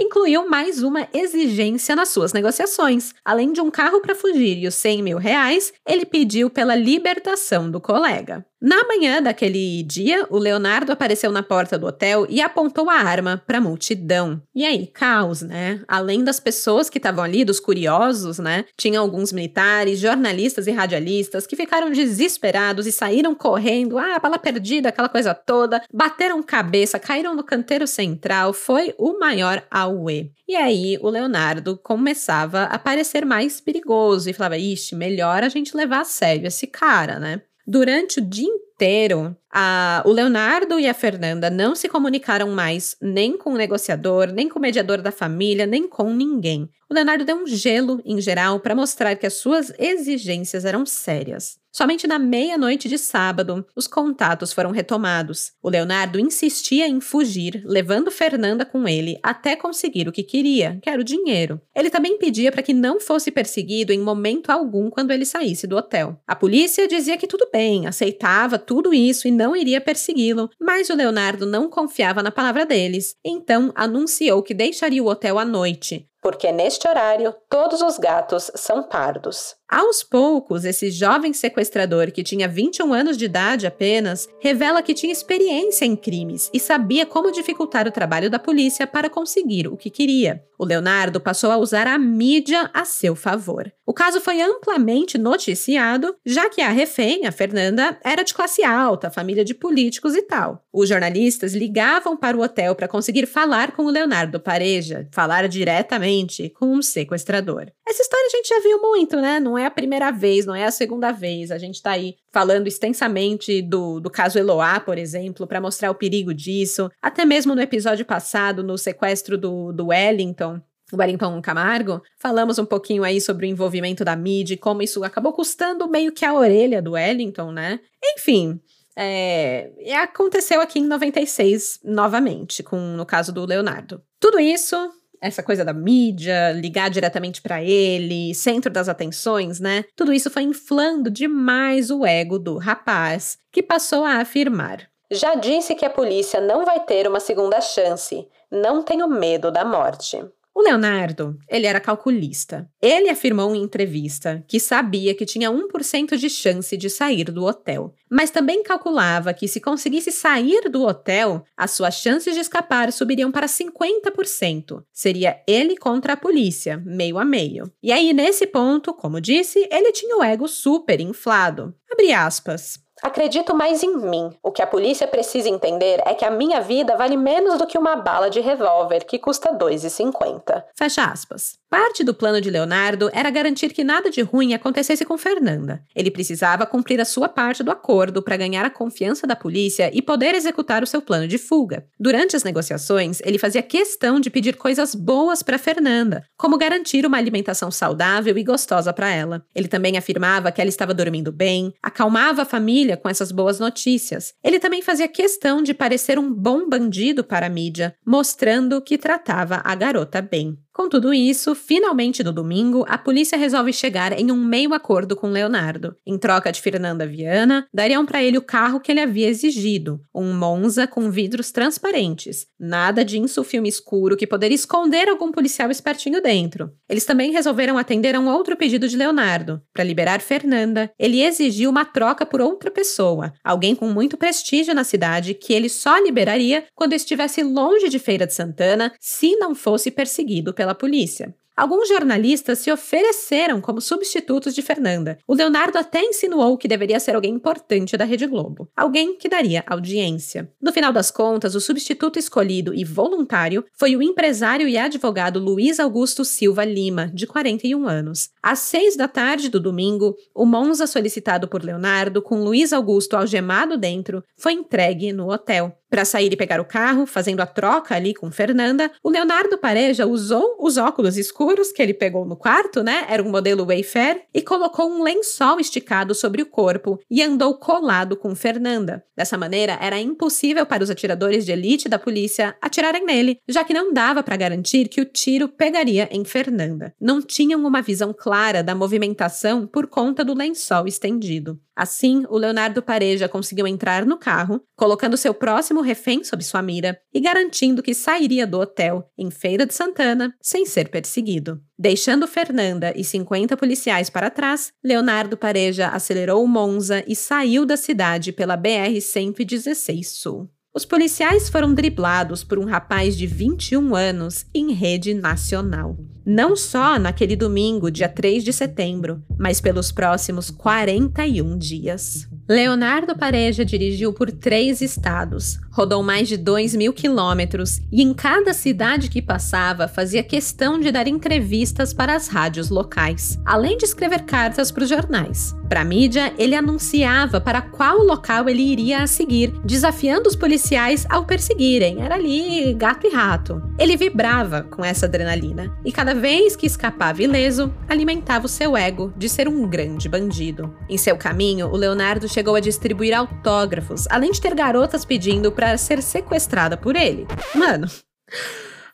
Incluiu 0.00 0.48
mais 0.48 0.80
uma 0.80 1.08
exigência 1.12 1.96
nas 1.96 2.10
suas 2.10 2.32
negociações. 2.32 3.12
Além 3.24 3.52
de 3.52 3.60
um 3.60 3.68
carro 3.68 4.00
para 4.00 4.14
fugir 4.14 4.56
e 4.58 4.68
os 4.68 4.76
100 4.76 5.02
mil 5.02 5.18
reais, 5.18 5.72
ele 5.84 6.06
pediu 6.06 6.48
pela 6.48 6.76
libertação 6.76 7.68
do 7.68 7.80
colega. 7.80 8.46
Na 8.60 8.84
manhã 8.88 9.22
daquele 9.22 9.84
dia, 9.84 10.26
o 10.28 10.36
Leonardo 10.36 10.90
apareceu 10.90 11.30
na 11.30 11.44
porta 11.44 11.78
do 11.78 11.86
hotel 11.86 12.26
e 12.28 12.40
apontou 12.40 12.90
a 12.90 12.94
arma 12.94 13.40
para 13.46 13.58
a 13.58 13.60
multidão. 13.60 14.42
E 14.52 14.64
aí, 14.64 14.88
caos, 14.88 15.42
né? 15.42 15.80
Além 15.86 16.24
das 16.24 16.40
pessoas 16.40 16.90
que 16.90 16.98
estavam 16.98 17.22
ali, 17.22 17.44
dos 17.44 17.60
curiosos, 17.60 18.40
né? 18.40 18.64
Tinha 18.76 18.98
alguns 18.98 19.32
militares, 19.32 20.00
jornalistas 20.00 20.66
e 20.66 20.72
radialistas 20.72 21.46
que 21.46 21.54
ficaram 21.54 21.92
desesperados 21.92 22.84
e 22.86 22.90
saíram 22.90 23.32
correndo, 23.32 23.96
ah, 23.96 24.18
bala 24.18 24.38
perdida, 24.38 24.88
aquela 24.88 25.08
coisa 25.08 25.34
toda, 25.34 25.80
bateram 25.94 26.42
cabeça, 26.42 26.98
caíram 26.98 27.36
no 27.36 27.44
canteiro 27.44 27.86
central, 27.86 28.52
foi 28.52 28.92
o 28.98 29.20
maior 29.20 29.62
auê. 29.70 30.30
E 30.48 30.56
aí 30.56 30.98
o 31.00 31.08
Leonardo 31.08 31.76
começava 31.76 32.64
a 32.64 32.78
parecer 32.78 33.24
mais 33.24 33.60
perigoso 33.60 34.28
e 34.28 34.32
falava: 34.32 34.58
ixi, 34.58 34.96
melhor 34.96 35.44
a 35.44 35.48
gente 35.48 35.76
levar 35.76 36.00
a 36.00 36.04
sério 36.04 36.46
esse 36.48 36.66
cara, 36.66 37.20
né? 37.20 37.42
Durante 37.70 38.18
o 38.18 38.24
dia 38.24 38.48
inteiro, 38.48 39.36
a, 39.52 40.02
o 40.06 40.10
Leonardo 40.10 40.80
e 40.80 40.88
a 40.88 40.94
Fernanda 40.94 41.50
não 41.50 41.74
se 41.74 41.86
comunicaram 41.86 42.48
mais 42.48 42.96
nem 42.98 43.36
com 43.36 43.50
o 43.50 43.58
negociador, 43.58 44.32
nem 44.32 44.48
com 44.48 44.58
o 44.58 44.62
mediador 44.62 45.02
da 45.02 45.12
família, 45.12 45.66
nem 45.66 45.86
com 45.86 46.10
ninguém. 46.10 46.66
O 46.88 46.94
Leonardo 46.94 47.26
deu 47.26 47.36
um 47.36 47.46
gelo 47.46 48.00
em 48.06 48.22
geral 48.22 48.58
para 48.58 48.74
mostrar 48.74 49.16
que 49.16 49.26
as 49.26 49.34
suas 49.34 49.70
exigências 49.78 50.64
eram 50.64 50.86
sérias. 50.86 51.58
Somente 51.78 52.08
na 52.08 52.18
meia-noite 52.18 52.88
de 52.88 52.98
sábado, 52.98 53.64
os 53.76 53.86
contatos 53.86 54.52
foram 54.52 54.72
retomados. 54.72 55.52
O 55.62 55.70
Leonardo 55.70 56.18
insistia 56.18 56.88
em 56.88 57.00
fugir, 57.00 57.62
levando 57.64 58.10
Fernanda 58.10 58.64
com 58.64 58.88
ele 58.88 59.16
até 59.22 59.54
conseguir 59.54 60.08
o 60.08 60.10
que 60.10 60.24
queria, 60.24 60.80
que 60.82 60.90
era 60.90 61.00
o 61.00 61.04
dinheiro. 61.04 61.60
Ele 61.72 61.88
também 61.88 62.18
pedia 62.18 62.50
para 62.50 62.64
que 62.64 62.74
não 62.74 62.98
fosse 62.98 63.30
perseguido 63.30 63.92
em 63.92 64.00
momento 64.00 64.50
algum 64.50 64.90
quando 64.90 65.12
ele 65.12 65.24
saísse 65.24 65.68
do 65.68 65.76
hotel. 65.76 66.20
A 66.26 66.34
polícia 66.34 66.88
dizia 66.88 67.16
que 67.16 67.28
tudo 67.28 67.48
bem, 67.52 67.86
aceitava 67.86 68.58
tudo 68.58 68.92
isso 68.92 69.28
e 69.28 69.30
não 69.30 69.54
iria 69.54 69.80
persegui-lo, 69.80 70.50
mas 70.60 70.90
o 70.90 70.96
Leonardo 70.96 71.46
não 71.46 71.70
confiava 71.70 72.24
na 72.24 72.32
palavra 72.32 72.66
deles, 72.66 73.14
então 73.24 73.70
anunciou 73.76 74.42
que 74.42 74.52
deixaria 74.52 75.00
o 75.00 75.06
hotel 75.06 75.38
à 75.38 75.44
noite, 75.44 76.08
porque 76.22 76.50
neste 76.50 76.88
horário 76.88 77.34
todos 77.48 77.80
os 77.80 77.98
gatos 77.98 78.50
são 78.54 78.82
pardos. 78.82 79.56
Aos 79.70 80.02
poucos, 80.02 80.64
esse 80.64 80.90
jovem 80.90 81.34
sequestrador, 81.34 82.10
que 82.10 82.22
tinha 82.22 82.48
21 82.48 82.90
anos 82.94 83.18
de 83.18 83.26
idade 83.26 83.66
apenas, 83.66 84.26
revela 84.40 84.82
que 84.82 84.94
tinha 84.94 85.12
experiência 85.12 85.84
em 85.84 85.94
crimes 85.94 86.50
e 86.54 86.58
sabia 86.58 87.04
como 87.04 87.30
dificultar 87.30 87.86
o 87.86 87.92
trabalho 87.92 88.30
da 88.30 88.38
polícia 88.38 88.86
para 88.86 89.10
conseguir 89.10 89.68
o 89.68 89.76
que 89.76 89.90
queria. 89.90 90.42
O 90.58 90.64
Leonardo 90.64 91.20
passou 91.20 91.50
a 91.50 91.58
usar 91.58 91.86
a 91.86 91.98
mídia 91.98 92.70
a 92.72 92.86
seu 92.86 93.14
favor. 93.14 93.70
O 93.86 93.92
caso 93.92 94.20
foi 94.22 94.40
amplamente 94.40 95.18
noticiado, 95.18 96.16
já 96.24 96.48
que 96.48 96.62
a 96.62 96.70
refém, 96.70 97.26
a 97.26 97.32
Fernanda, 97.32 97.98
era 98.02 98.22
de 98.22 98.34
classe 98.34 98.64
alta, 98.64 99.10
família 99.10 99.44
de 99.44 99.54
políticos 99.54 100.16
e 100.16 100.22
tal. 100.22 100.64
Os 100.72 100.88
jornalistas 100.88 101.52
ligavam 101.52 102.16
para 102.16 102.36
o 102.36 102.42
hotel 102.42 102.74
para 102.74 102.88
conseguir 102.88 103.26
falar 103.26 103.72
com 103.72 103.84
o 103.84 103.90
Leonardo 103.90 104.40
Pareja, 104.40 105.06
falar 105.12 105.46
diretamente 105.46 106.07
com 106.50 106.66
um 106.66 106.82
sequestrador. 106.82 107.66
Essa 107.86 108.02
história 108.02 108.26
a 108.26 108.36
gente 108.36 108.48
já 108.48 108.60
viu 108.60 108.80
muito, 108.80 109.16
né? 109.16 109.40
Não 109.40 109.56
é 109.56 109.66
a 109.66 109.70
primeira 109.70 110.10
vez, 110.10 110.46
não 110.46 110.54
é 110.54 110.64
a 110.64 110.70
segunda 110.70 111.12
vez. 111.12 111.50
A 111.50 111.58
gente 111.58 111.76
está 111.76 111.92
aí 111.92 112.16
falando 112.32 112.66
extensamente 112.66 113.62
do, 113.62 114.00
do 114.00 114.10
caso 114.10 114.38
Eloá, 114.38 114.80
por 114.80 114.98
exemplo, 114.98 115.46
para 115.46 115.60
mostrar 115.60 115.90
o 115.90 115.94
perigo 115.94 116.32
disso. 116.32 116.90
Até 117.02 117.24
mesmo 117.24 117.54
no 117.54 117.60
episódio 117.60 118.04
passado, 118.04 118.62
no 118.62 118.78
sequestro 118.78 119.36
do, 119.36 119.72
do 119.72 119.86
Wellington, 119.86 120.60
Wellington 120.92 121.40
Camargo, 121.42 122.02
falamos 122.18 122.58
um 122.58 122.64
pouquinho 122.64 123.04
aí 123.04 123.20
sobre 123.20 123.46
o 123.46 123.48
envolvimento 123.48 124.04
da 124.04 124.16
mídia 124.16 124.54
e 124.54 124.58
como 124.58 124.82
isso 124.82 125.04
acabou 125.04 125.32
custando 125.32 125.88
meio 125.88 126.12
que 126.12 126.24
a 126.24 126.32
orelha 126.32 126.80
do 126.80 126.92
Wellington, 126.92 127.52
né? 127.52 127.80
Enfim, 128.16 128.60
é, 128.96 129.70
aconteceu 130.02 130.60
aqui 130.60 130.80
em 130.80 130.86
96 130.86 131.80
novamente, 131.84 132.62
com 132.62 132.76
no 132.78 133.06
caso 133.06 133.32
do 133.32 133.44
Leonardo. 133.44 134.02
Tudo 134.18 134.40
isso 134.40 134.76
essa 135.20 135.42
coisa 135.42 135.64
da 135.64 135.72
mídia, 135.72 136.52
ligar 136.52 136.90
diretamente 136.90 137.42
para 137.42 137.62
ele, 137.62 138.34
centro 138.34 138.70
das 138.70 138.88
atenções, 138.88 139.60
né? 139.60 139.84
Tudo 139.96 140.12
isso 140.12 140.30
foi 140.30 140.42
inflando 140.42 141.10
demais 141.10 141.90
o 141.90 142.04
ego 142.04 142.38
do 142.38 142.56
rapaz, 142.58 143.38
que 143.52 143.62
passou 143.62 144.04
a 144.04 144.20
afirmar: 144.20 144.88
Já 145.10 145.34
disse 145.34 145.74
que 145.74 145.84
a 145.84 145.90
polícia 145.90 146.40
não 146.40 146.64
vai 146.64 146.80
ter 146.80 147.06
uma 147.08 147.20
segunda 147.20 147.60
chance. 147.60 148.28
Não 148.50 148.82
tenho 148.82 149.08
medo 149.08 149.50
da 149.50 149.64
morte. 149.64 150.24
O 150.58 150.60
Leonardo, 150.60 151.38
ele 151.48 151.68
era 151.68 151.78
calculista. 151.78 152.68
Ele 152.82 153.08
afirmou 153.08 153.54
em 153.54 153.62
entrevista 153.62 154.44
que 154.48 154.58
sabia 154.58 155.14
que 155.14 155.24
tinha 155.24 155.52
1% 155.52 156.16
de 156.16 156.28
chance 156.28 156.76
de 156.76 156.90
sair 156.90 157.30
do 157.30 157.44
hotel, 157.44 157.94
mas 158.10 158.32
também 158.32 158.64
calculava 158.64 159.32
que 159.32 159.46
se 159.46 159.60
conseguisse 159.60 160.10
sair 160.10 160.68
do 160.68 160.82
hotel, 160.82 161.44
as 161.56 161.70
suas 161.70 161.94
chances 161.94 162.34
de 162.34 162.40
escapar 162.40 162.92
subiriam 162.92 163.30
para 163.30 163.46
50%. 163.46 164.82
Seria 164.92 165.40
ele 165.46 165.76
contra 165.76 166.14
a 166.14 166.16
polícia, 166.16 166.82
meio 166.84 167.20
a 167.20 167.24
meio. 167.24 167.70
E 167.80 167.92
aí, 167.92 168.12
nesse 168.12 168.44
ponto, 168.44 168.92
como 168.92 169.20
disse, 169.20 169.64
ele 169.70 169.92
tinha 169.92 170.16
o 170.16 170.24
ego 170.24 170.48
super 170.48 171.00
inflado. 171.00 171.72
Abre 171.88 172.12
aspas. 172.12 172.80
Acredito 173.02 173.54
mais 173.54 173.82
em 173.82 173.96
mim. 173.96 174.30
O 174.42 174.50
que 174.50 174.62
a 174.62 174.66
polícia 174.66 175.06
precisa 175.06 175.48
entender 175.48 176.02
é 176.04 176.14
que 176.14 176.24
a 176.24 176.30
minha 176.30 176.60
vida 176.60 176.96
vale 176.96 177.16
menos 177.16 177.58
do 177.58 177.66
que 177.66 177.78
uma 177.78 177.96
bala 177.96 178.30
de 178.30 178.40
revólver 178.40 179.04
que 179.04 179.18
custa 179.18 179.52
2,50. 179.52 180.64
Fecha 180.74 181.04
aspas. 181.04 181.57
Parte 181.70 182.02
do 182.02 182.14
plano 182.14 182.40
de 182.40 182.48
Leonardo 182.48 183.10
era 183.12 183.28
garantir 183.28 183.74
que 183.74 183.84
nada 183.84 184.10
de 184.10 184.22
ruim 184.22 184.54
acontecesse 184.54 185.04
com 185.04 185.18
Fernanda. 185.18 185.84
Ele 185.94 186.10
precisava 186.10 186.64
cumprir 186.64 186.98
a 186.98 187.04
sua 187.04 187.28
parte 187.28 187.62
do 187.62 187.70
acordo 187.70 188.22
para 188.22 188.38
ganhar 188.38 188.64
a 188.64 188.70
confiança 188.70 189.26
da 189.26 189.36
polícia 189.36 189.90
e 189.92 190.00
poder 190.00 190.34
executar 190.34 190.82
o 190.82 190.86
seu 190.86 191.02
plano 191.02 191.28
de 191.28 191.36
fuga. 191.36 191.84
Durante 192.00 192.34
as 192.34 192.42
negociações, 192.42 193.20
ele 193.22 193.36
fazia 193.36 193.62
questão 193.62 194.18
de 194.18 194.30
pedir 194.30 194.56
coisas 194.56 194.94
boas 194.94 195.42
para 195.42 195.58
Fernanda, 195.58 196.24
como 196.38 196.56
garantir 196.56 197.04
uma 197.04 197.18
alimentação 197.18 197.70
saudável 197.70 198.38
e 198.38 198.44
gostosa 198.44 198.90
para 198.90 199.10
ela. 199.10 199.44
Ele 199.54 199.68
também 199.68 199.98
afirmava 199.98 200.50
que 200.50 200.62
ela 200.62 200.70
estava 200.70 200.94
dormindo 200.94 201.30
bem, 201.30 201.74
acalmava 201.82 202.42
a 202.42 202.46
família 202.46 202.96
com 202.96 203.10
essas 203.10 203.30
boas 203.30 203.60
notícias. 203.60 204.32
Ele 204.42 204.58
também 204.58 204.80
fazia 204.80 205.06
questão 205.06 205.62
de 205.62 205.74
parecer 205.74 206.18
um 206.18 206.32
bom 206.32 206.66
bandido 206.66 207.22
para 207.22 207.44
a 207.44 207.50
mídia, 207.50 207.94
mostrando 208.06 208.80
que 208.80 208.96
tratava 208.96 209.60
a 209.62 209.74
garota 209.74 210.22
bem. 210.22 210.56
Com 210.78 210.88
tudo 210.88 211.12
isso, 211.12 211.56
finalmente 211.56 212.22
no 212.22 212.32
domingo, 212.32 212.84
a 212.88 212.96
polícia 212.96 213.36
resolve 213.36 213.72
chegar 213.72 214.16
em 214.16 214.30
um 214.30 214.36
meio 214.36 214.72
acordo 214.72 215.16
com 215.16 215.26
Leonardo. 215.26 215.96
Em 216.06 216.16
troca 216.16 216.52
de 216.52 216.62
Fernanda 216.62 217.04
Viana, 217.04 217.66
dariam 217.74 218.06
para 218.06 218.22
ele 218.22 218.38
o 218.38 218.42
carro 218.42 218.78
que 218.78 218.92
ele 218.92 219.00
havia 219.00 219.26
exigido, 219.26 220.00
um 220.14 220.32
Monza 220.32 220.86
com 220.86 221.10
vidros 221.10 221.50
transparentes. 221.50 222.46
Nada 222.56 223.04
de 223.04 223.20
filme 223.44 223.68
escuro 223.68 224.16
que 224.16 224.24
poderia 224.24 224.54
esconder 224.54 225.08
algum 225.08 225.32
policial 225.32 225.68
espertinho 225.68 226.22
dentro. 226.22 226.70
Eles 226.88 227.04
também 227.04 227.32
resolveram 227.32 227.76
atender 227.76 228.14
a 228.14 228.20
um 228.20 228.28
outro 228.28 228.56
pedido 228.56 228.86
de 228.86 228.96
Leonardo. 228.96 229.60
Para 229.72 229.82
liberar 229.82 230.20
Fernanda, 230.20 230.92
ele 230.96 231.24
exigiu 231.24 231.70
uma 231.70 231.84
troca 231.84 232.24
por 232.24 232.40
outra 232.40 232.70
pessoa, 232.70 233.32
alguém 233.42 233.74
com 233.74 233.88
muito 233.88 234.16
prestígio 234.16 234.76
na 234.76 234.84
cidade, 234.84 235.34
que 235.34 235.52
ele 235.52 235.68
só 235.68 235.98
liberaria 235.98 236.66
quando 236.72 236.92
estivesse 236.92 237.42
longe 237.42 237.88
de 237.88 237.98
Feira 237.98 238.28
de 238.28 238.34
Santana, 238.34 238.92
se 239.00 239.34
não 239.36 239.56
fosse 239.56 239.90
perseguido 239.90 240.54
pela 240.54 240.67
pela 240.68 240.74
polícia. 240.74 241.34
Alguns 241.56 241.88
jornalistas 241.88 242.60
se 242.60 242.70
ofereceram 242.70 243.60
como 243.60 243.80
substitutos 243.80 244.54
de 244.54 244.62
Fernanda. 244.62 245.18
O 245.26 245.34
Leonardo 245.34 245.76
até 245.76 246.00
insinuou 246.00 246.56
que 246.56 246.68
deveria 246.68 247.00
ser 247.00 247.16
alguém 247.16 247.34
importante 247.34 247.96
da 247.96 248.04
Rede 248.04 248.28
Globo, 248.28 248.68
alguém 248.76 249.16
que 249.16 249.28
daria 249.28 249.64
audiência. 249.66 250.48
No 250.62 250.72
final 250.72 250.92
das 250.92 251.10
contas, 251.10 251.56
o 251.56 251.60
substituto 251.60 252.16
escolhido 252.16 252.72
e 252.72 252.84
voluntário 252.84 253.64
foi 253.76 253.96
o 253.96 254.02
empresário 254.02 254.68
e 254.68 254.78
advogado 254.78 255.40
Luiz 255.40 255.80
Augusto 255.80 256.24
Silva 256.24 256.64
Lima, 256.64 257.10
de 257.12 257.26
41 257.26 257.88
anos. 257.88 258.30
Às 258.40 258.60
seis 258.60 258.96
da 258.96 259.08
tarde 259.08 259.48
do 259.48 259.58
domingo, 259.58 260.14
o 260.32 260.46
Monza 260.46 260.86
solicitado 260.86 261.48
por 261.48 261.64
Leonardo, 261.64 262.22
com 262.22 262.44
Luiz 262.44 262.72
Augusto 262.72 263.16
algemado 263.16 263.76
dentro, 263.76 264.22
foi 264.36 264.52
entregue 264.52 265.12
no 265.12 265.28
hotel. 265.28 265.76
Para 265.90 266.04
sair 266.04 266.32
e 266.32 266.36
pegar 266.36 266.60
o 266.60 266.64
carro, 266.64 267.06
fazendo 267.06 267.40
a 267.40 267.46
troca 267.46 267.94
ali 267.94 268.14
com 268.14 268.30
Fernanda, 268.30 268.90
o 269.02 269.10
Leonardo 269.10 269.56
Pareja 269.56 270.06
usou 270.06 270.56
os 270.60 270.76
óculos 270.76 271.16
escuros 271.16 271.72
que 271.72 271.80
ele 271.80 271.94
pegou 271.94 272.26
no 272.26 272.36
quarto, 272.36 272.82
né? 272.82 273.06
Era 273.08 273.22
um 273.22 273.30
modelo 273.30 273.64
Wayfair, 273.64 274.22
e 274.34 274.42
colocou 274.42 274.90
um 274.90 275.02
lençol 275.02 275.58
esticado 275.58 276.14
sobre 276.14 276.42
o 276.42 276.46
corpo 276.46 276.98
e 277.10 277.22
andou 277.22 277.54
colado 277.54 278.16
com 278.16 278.34
Fernanda. 278.34 279.02
Dessa 279.16 279.38
maneira, 279.38 279.78
era 279.80 279.98
impossível 279.98 280.64
para 280.66 280.84
os 280.84 280.90
atiradores 280.90 281.44
de 281.44 281.52
elite 281.52 281.88
da 281.88 281.98
polícia 281.98 282.54
atirarem 282.60 283.04
nele, 283.04 283.38
já 283.48 283.64
que 283.64 283.74
não 283.74 283.92
dava 283.92 284.22
para 284.22 284.36
garantir 284.36 284.88
que 284.88 285.00
o 285.00 285.04
tiro 285.04 285.48
pegaria 285.48 286.08
em 286.12 286.24
Fernanda. 286.24 286.94
Não 287.00 287.20
tinham 287.22 287.64
uma 287.64 287.82
visão 287.82 288.14
clara 288.16 288.62
da 288.62 288.74
movimentação 288.74 289.66
por 289.66 289.86
conta 289.86 290.24
do 290.24 290.34
lençol 290.34 290.86
estendido. 290.86 291.58
Assim, 291.78 292.24
o 292.28 292.36
Leonardo 292.36 292.82
Pareja 292.82 293.28
conseguiu 293.28 293.64
entrar 293.64 294.04
no 294.04 294.18
carro, 294.18 294.60
colocando 294.74 295.16
seu 295.16 295.32
próximo 295.32 295.80
refém 295.80 296.24
sob 296.24 296.42
sua 296.42 296.60
mira 296.60 297.00
e 297.14 297.20
garantindo 297.20 297.84
que 297.84 297.94
sairia 297.94 298.44
do 298.48 298.58
hotel, 298.58 299.08
em 299.16 299.30
Feira 299.30 299.64
de 299.64 299.72
Santana, 299.72 300.34
sem 300.42 300.66
ser 300.66 300.88
perseguido. 300.88 301.62
Deixando 301.78 302.26
Fernanda 302.26 302.92
e 302.96 303.04
50 303.04 303.56
policiais 303.56 304.10
para 304.10 304.28
trás, 304.28 304.72
Leonardo 304.84 305.36
Pareja 305.36 305.86
acelerou 305.86 306.42
o 306.42 306.48
Monza 306.48 307.04
e 307.06 307.14
saiu 307.14 307.64
da 307.64 307.76
cidade 307.76 308.32
pela 308.32 308.58
BR-116 308.58 310.02
Sul. 310.02 310.50
Os 310.74 310.84
policiais 310.84 311.48
foram 311.48 311.72
driblados 311.72 312.42
por 312.42 312.58
um 312.58 312.64
rapaz 312.64 313.16
de 313.16 313.24
21 313.24 313.94
anos 313.94 314.46
em 314.52 314.72
rede 314.72 315.14
nacional. 315.14 315.96
Não 316.30 316.54
só 316.54 316.98
naquele 316.98 317.34
domingo, 317.34 317.90
dia 317.90 318.06
3 318.06 318.44
de 318.44 318.52
setembro, 318.52 319.22
mas 319.38 319.62
pelos 319.62 319.90
próximos 319.90 320.50
41 320.50 321.56
dias. 321.56 322.28
Leonardo 322.46 323.16
Pareja 323.16 323.64
dirigiu 323.64 324.12
por 324.12 324.30
três 324.30 324.82
estados, 324.82 325.58
rodou 325.78 326.02
mais 326.02 326.26
de 326.26 326.36
2 326.36 326.74
mil 326.74 326.92
quilômetros 326.92 327.80
e 327.92 328.02
em 328.02 328.12
cada 328.12 328.52
cidade 328.52 329.08
que 329.08 329.22
passava 329.22 329.86
fazia 329.86 330.24
questão 330.24 330.80
de 330.80 330.90
dar 330.90 331.06
entrevistas 331.06 331.94
para 331.94 332.16
as 332.16 332.26
rádios 332.26 332.68
locais, 332.68 333.38
além 333.46 333.76
de 333.76 333.84
escrever 333.84 334.22
cartas 334.22 334.72
para 334.72 334.82
os 334.82 334.88
jornais. 334.88 335.54
Para 335.68 335.82
a 335.82 335.84
mídia, 335.84 336.32
ele 336.38 336.56
anunciava 336.56 337.40
para 337.40 337.60
qual 337.60 337.98
local 337.98 338.48
ele 338.48 338.62
iria 338.62 339.02
a 339.02 339.06
seguir, 339.06 339.52
desafiando 339.64 340.28
os 340.28 340.34
policiais 340.34 341.06
ao 341.10 341.26
perseguirem. 341.26 342.02
Era 342.02 342.14
ali 342.14 342.72
gato 342.72 343.06
e 343.06 343.10
rato. 343.10 343.62
Ele 343.78 343.96
vibrava 343.96 344.62
com 344.62 344.82
essa 344.82 345.06
adrenalina 345.06 345.76
e 345.84 345.92
cada 345.92 346.14
vez 346.14 346.56
que 346.56 346.66
escapava 346.66 347.22
ileso, 347.22 347.72
alimentava 347.86 348.46
o 348.46 348.48
seu 348.48 348.76
ego 348.76 349.12
de 349.16 349.28
ser 349.28 349.46
um 349.46 349.68
grande 349.68 350.08
bandido. 350.08 350.74
Em 350.88 350.96
seu 350.96 351.16
caminho, 351.16 351.68
o 351.68 351.76
Leonardo 351.76 352.26
chegou 352.26 352.54
a 352.54 352.60
distribuir 352.60 353.14
autógrafos, 353.14 354.06
além 354.08 354.32
de 354.32 354.40
ter 354.40 354.54
garotas 354.54 355.04
pedindo 355.04 355.52
para 355.52 355.67
ser 355.76 356.02
sequestrada 356.02 356.76
por 356.76 356.96
ele. 356.96 357.26
Mano. 357.54 357.86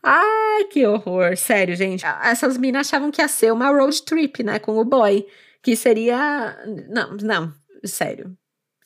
Ai, 0.02 0.64
que 0.64 0.87
horror. 0.87 1.37
Sério, 1.37 1.75
gente. 1.76 2.04
Essas 2.23 2.59
minas 2.59 2.87
achavam 2.87 3.11
que 3.11 3.23
ia 3.23 3.28
ser 3.28 3.52
uma 3.52 3.71
road 3.71 4.02
trip, 4.02 4.43
né, 4.43 4.59
com 4.59 4.76
o 4.78 4.85
boy. 4.85 5.26
Que 5.62 5.76
seria. 5.76 6.59
Não, 6.88 7.16
não, 7.16 7.52
sério. 7.85 8.37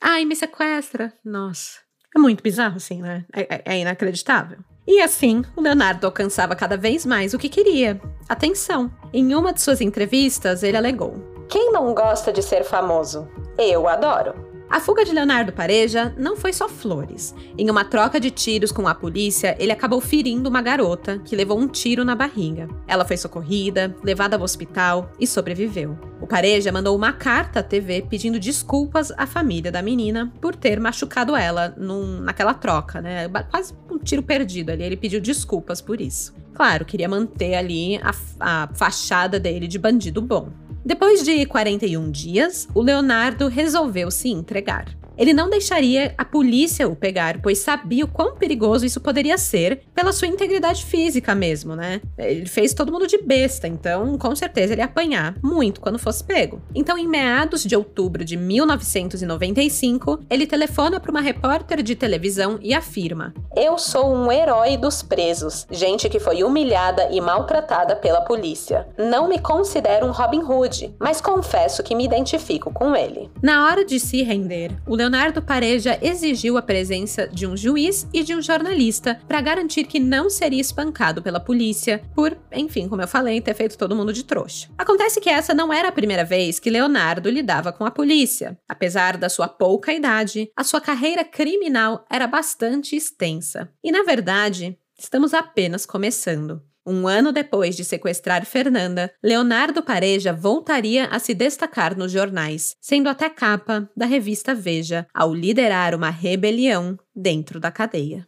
Ai, 0.00 0.25
me 0.25 0.37
sequestra. 0.37 1.12
Nossa. 1.25 1.80
É 2.16 2.21
muito 2.21 2.42
bizarro, 2.42 2.76
assim, 2.76 3.02
né? 3.02 3.25
É, 3.35 3.57
é, 3.57 3.62
é 3.64 3.78
inacreditável. 3.80 4.59
E 4.87 5.02
assim, 5.02 5.45
o 5.54 5.61
Leonardo 5.61 6.07
alcançava 6.07 6.57
cada 6.57 6.76
vez 6.76 7.04
mais 7.04 7.35
o 7.35 7.38
que 7.38 7.49
queria: 7.49 8.00
atenção. 8.28 8.90
Em 9.12 9.35
uma 9.35 9.52
de 9.52 9.61
suas 9.61 9.80
entrevistas, 9.80 10.62
ele 10.62 10.76
alegou: 10.76 11.14
Quem 11.49 11.73
não 11.73 11.92
gosta 11.92 12.33
de 12.33 12.42
ser 12.42 12.64
famoso? 12.64 13.28
Eu 13.59 13.87
adoro. 13.88 14.35
A 14.71 14.81
fuga 14.81 15.03
de 15.03 15.13
Leonardo 15.13 15.51
Pareja 15.51 16.15
não 16.19 16.37
foi 16.37 16.53
só 16.53 16.69
flores. 16.69 17.35
Em 17.57 17.71
uma 17.71 17.87
troca 17.87 18.21
de 18.21 18.31
tiros 18.31 18.71
com 18.71 18.87
a 18.87 18.95
polícia, 18.95 19.57
ele 19.59 19.73
acabou 19.73 19.99
ferindo 19.99 20.49
uma 20.49 20.61
garota 20.61 21.19
que 21.21 21.35
levou 21.35 21.59
um 21.59 21.67
tiro 21.67 22.05
na 22.05 22.15
barriga. 22.15 22.69
Ela 22.87 23.05
foi 23.07 23.17
socorrida, 23.17 23.97
levada 24.05 24.37
ao 24.37 24.43
hospital 24.43 25.11
e 25.19 25.27
sobreviveu. 25.27 25.99
O 26.21 26.27
Pareja 26.27 26.71
mandou 26.71 26.95
uma 26.95 27.15
carta 27.15 27.61
à 27.61 27.63
TV 27.63 28.05
pedindo 28.11 28.39
desculpas 28.39 29.11
à 29.17 29.27
família 29.27 29.73
da 29.73 29.81
menina 29.81 30.31
por 30.39 30.55
ter 30.55 30.79
machucado 30.79 31.35
ela 31.35 31.75
num, 31.79 32.21
naquela 32.21 32.53
troca, 32.53 33.01
né? 33.01 33.27
Quase 33.51 33.73
um 33.91 33.99
tiro 33.99 34.23
perdido 34.23 34.71
ali. 34.71 34.83
Ele 34.83 34.97
pediu 34.99 35.19
desculpas 35.21 35.81
por 35.81 35.99
isso. 35.99 36.35
Claro, 36.55 36.85
queria 36.85 37.09
manter 37.09 37.55
ali 37.55 37.97
a, 38.03 38.13
a 38.41 38.69
fachada 38.75 39.41
dele 39.41 39.67
de 39.67 39.79
bandido 39.79 40.21
bom. 40.21 40.51
Depois 40.88 41.23
de 41.23 41.45
41 41.45 42.11
dias, 42.11 42.66
o 42.75 42.80
Leonardo 42.80 43.47
resolveu 43.47 44.11
se 44.11 44.30
entregar. 44.30 44.98
Ele 45.19 45.33
não 45.33 45.51
deixaria 45.51 46.15
a 46.17 46.25
polícia 46.25 46.89
o 46.89 46.95
pegar, 46.95 47.43
pois 47.43 47.59
sabia 47.59 48.05
o 48.05 48.09
quão 48.09 48.37
perigoso 48.37 48.87
isso 48.87 49.01
poderia 49.01 49.37
ser 49.37 49.83
pela 49.93 50.13
sua 50.13 50.29
integridade 50.29 50.85
física 50.85 51.35
mesmo, 51.35 51.75
né? 51.75 52.01
Ele 52.17 52.47
fez 52.47 52.73
todo 52.73 52.93
mundo 52.93 53.09
de 53.09 53.19
besta, 53.19 53.67
então 53.67 54.17
com 54.17 54.35
certeza 54.37 54.73
ele 54.75 54.81
ia 54.81 54.85
apanhar 54.85 55.35
muito 55.43 55.81
quando 55.81 55.99
fosse 55.99 56.23
pego. 56.23 56.63
Então, 56.73 56.97
em 56.97 57.09
meados 57.09 57.65
de 57.65 57.75
outubro 57.75 58.25
de 58.25 58.37
1995, 58.37 60.21
ele 60.31 60.47
telefona 60.47 61.01
para 61.01 61.11
uma 61.11 61.21
repórter 61.21 61.83
de 61.83 61.97
televisão 61.97 62.57
e 62.63 62.73
afirma: 62.73 63.35
Eu 63.57 63.77
sou 63.77 64.15
um 64.15 64.31
herói 64.31 64.77
dos 64.77 65.03
presos, 65.03 65.67
gente 65.69 66.09
que 66.09 66.21
foi 66.21 66.45
humilhada 66.45 67.09
e 67.11 67.21
maltratada 67.21 67.97
pela 67.97 68.21
polícia. 68.21 68.87
Não 68.97 69.29
me 69.29 69.41
considero 69.41 70.07
um 70.07 70.13
Robin 70.13 70.43
Hood, 70.43 70.95
mas 71.01 71.21
confesso 71.21 71.83
que 71.83 71.97
me 71.97 72.05
identifico 72.05 72.73
com 72.73 72.95
ele. 72.95 73.29
Na 73.43 73.67
hora 73.67 73.85
de 73.85 73.99
se 73.99 74.23
render, 74.23 74.71
o 74.87 74.95
Leonardo 74.95 75.08
Pareja 75.49 75.99
exigiu 76.03 76.56
a 76.59 76.63
presença 76.63 77.26
de 77.26 77.47
um 77.47 77.56
juiz 77.56 78.06
e 78.13 78.23
de 78.23 78.35
um 78.35 78.43
jornalista 78.43 79.21
para 79.26 79.41
garantir 79.41 79.85
que 79.85 79.99
não 79.99 80.28
seria 80.28 80.61
espancado 80.61 81.23
pela 81.23 81.41
polícia 81.41 82.02
por, 82.15 82.37
enfim, 82.52 82.89
como 82.89 83.00
eu 83.00 83.09
falei, 83.09 83.41
ter 83.41 83.54
feito 83.54 83.78
todo 83.78 83.97
mundo 83.97 84.13
de 84.13 84.25
trouxa. 84.25 84.69
Acontece 84.76 85.21
que 85.21 85.30
essa 85.30 85.54
não 85.54 85.73
era 85.73 85.89
a 85.89 85.93
primeira 85.93 86.25
vez 86.25 86.59
que 86.59 86.71
Leonardo 86.71 87.30
lidava 87.30 87.73
com 87.73 87.85
a 87.85 87.91
polícia. 87.91 88.59
Apesar 88.69 89.17
da 89.17 89.28
sua 89.28 89.49
pouca 89.49 89.93
idade, 89.93 90.50
a 90.54 90.63
sua 90.63 90.80
carreira 90.80 91.25
criminal 91.25 92.04
era 92.11 92.26
bastante 92.26 92.95
extensa. 92.95 93.71
E, 93.82 93.91
na 93.91 94.02
verdade, 94.02 94.78
estamos 94.99 95.32
apenas 95.32 95.87
começando. 95.87 96.63
Um 96.91 97.07
ano 97.07 97.33
depois 97.33 97.77
de 97.77 97.85
sequestrar 97.85 98.47
Fernanda, 98.47 99.13
Leonardo 99.23 99.83
Pareja 99.83 100.33
voltaria 100.33 101.05
a 101.05 101.19
se 101.19 101.35
destacar 101.35 101.95
nos 101.95 102.11
jornais, 102.11 102.77
sendo 102.81 103.11
até 103.11 103.29
capa 103.29 103.91
da 103.95 104.07
revista 104.07 104.55
Veja, 104.55 105.07
ao 105.13 105.35
liderar 105.35 105.95
uma 105.95 106.09
rebelião 106.09 106.99
dentro 107.15 107.61
da 107.61 107.71
cadeia. 107.71 108.25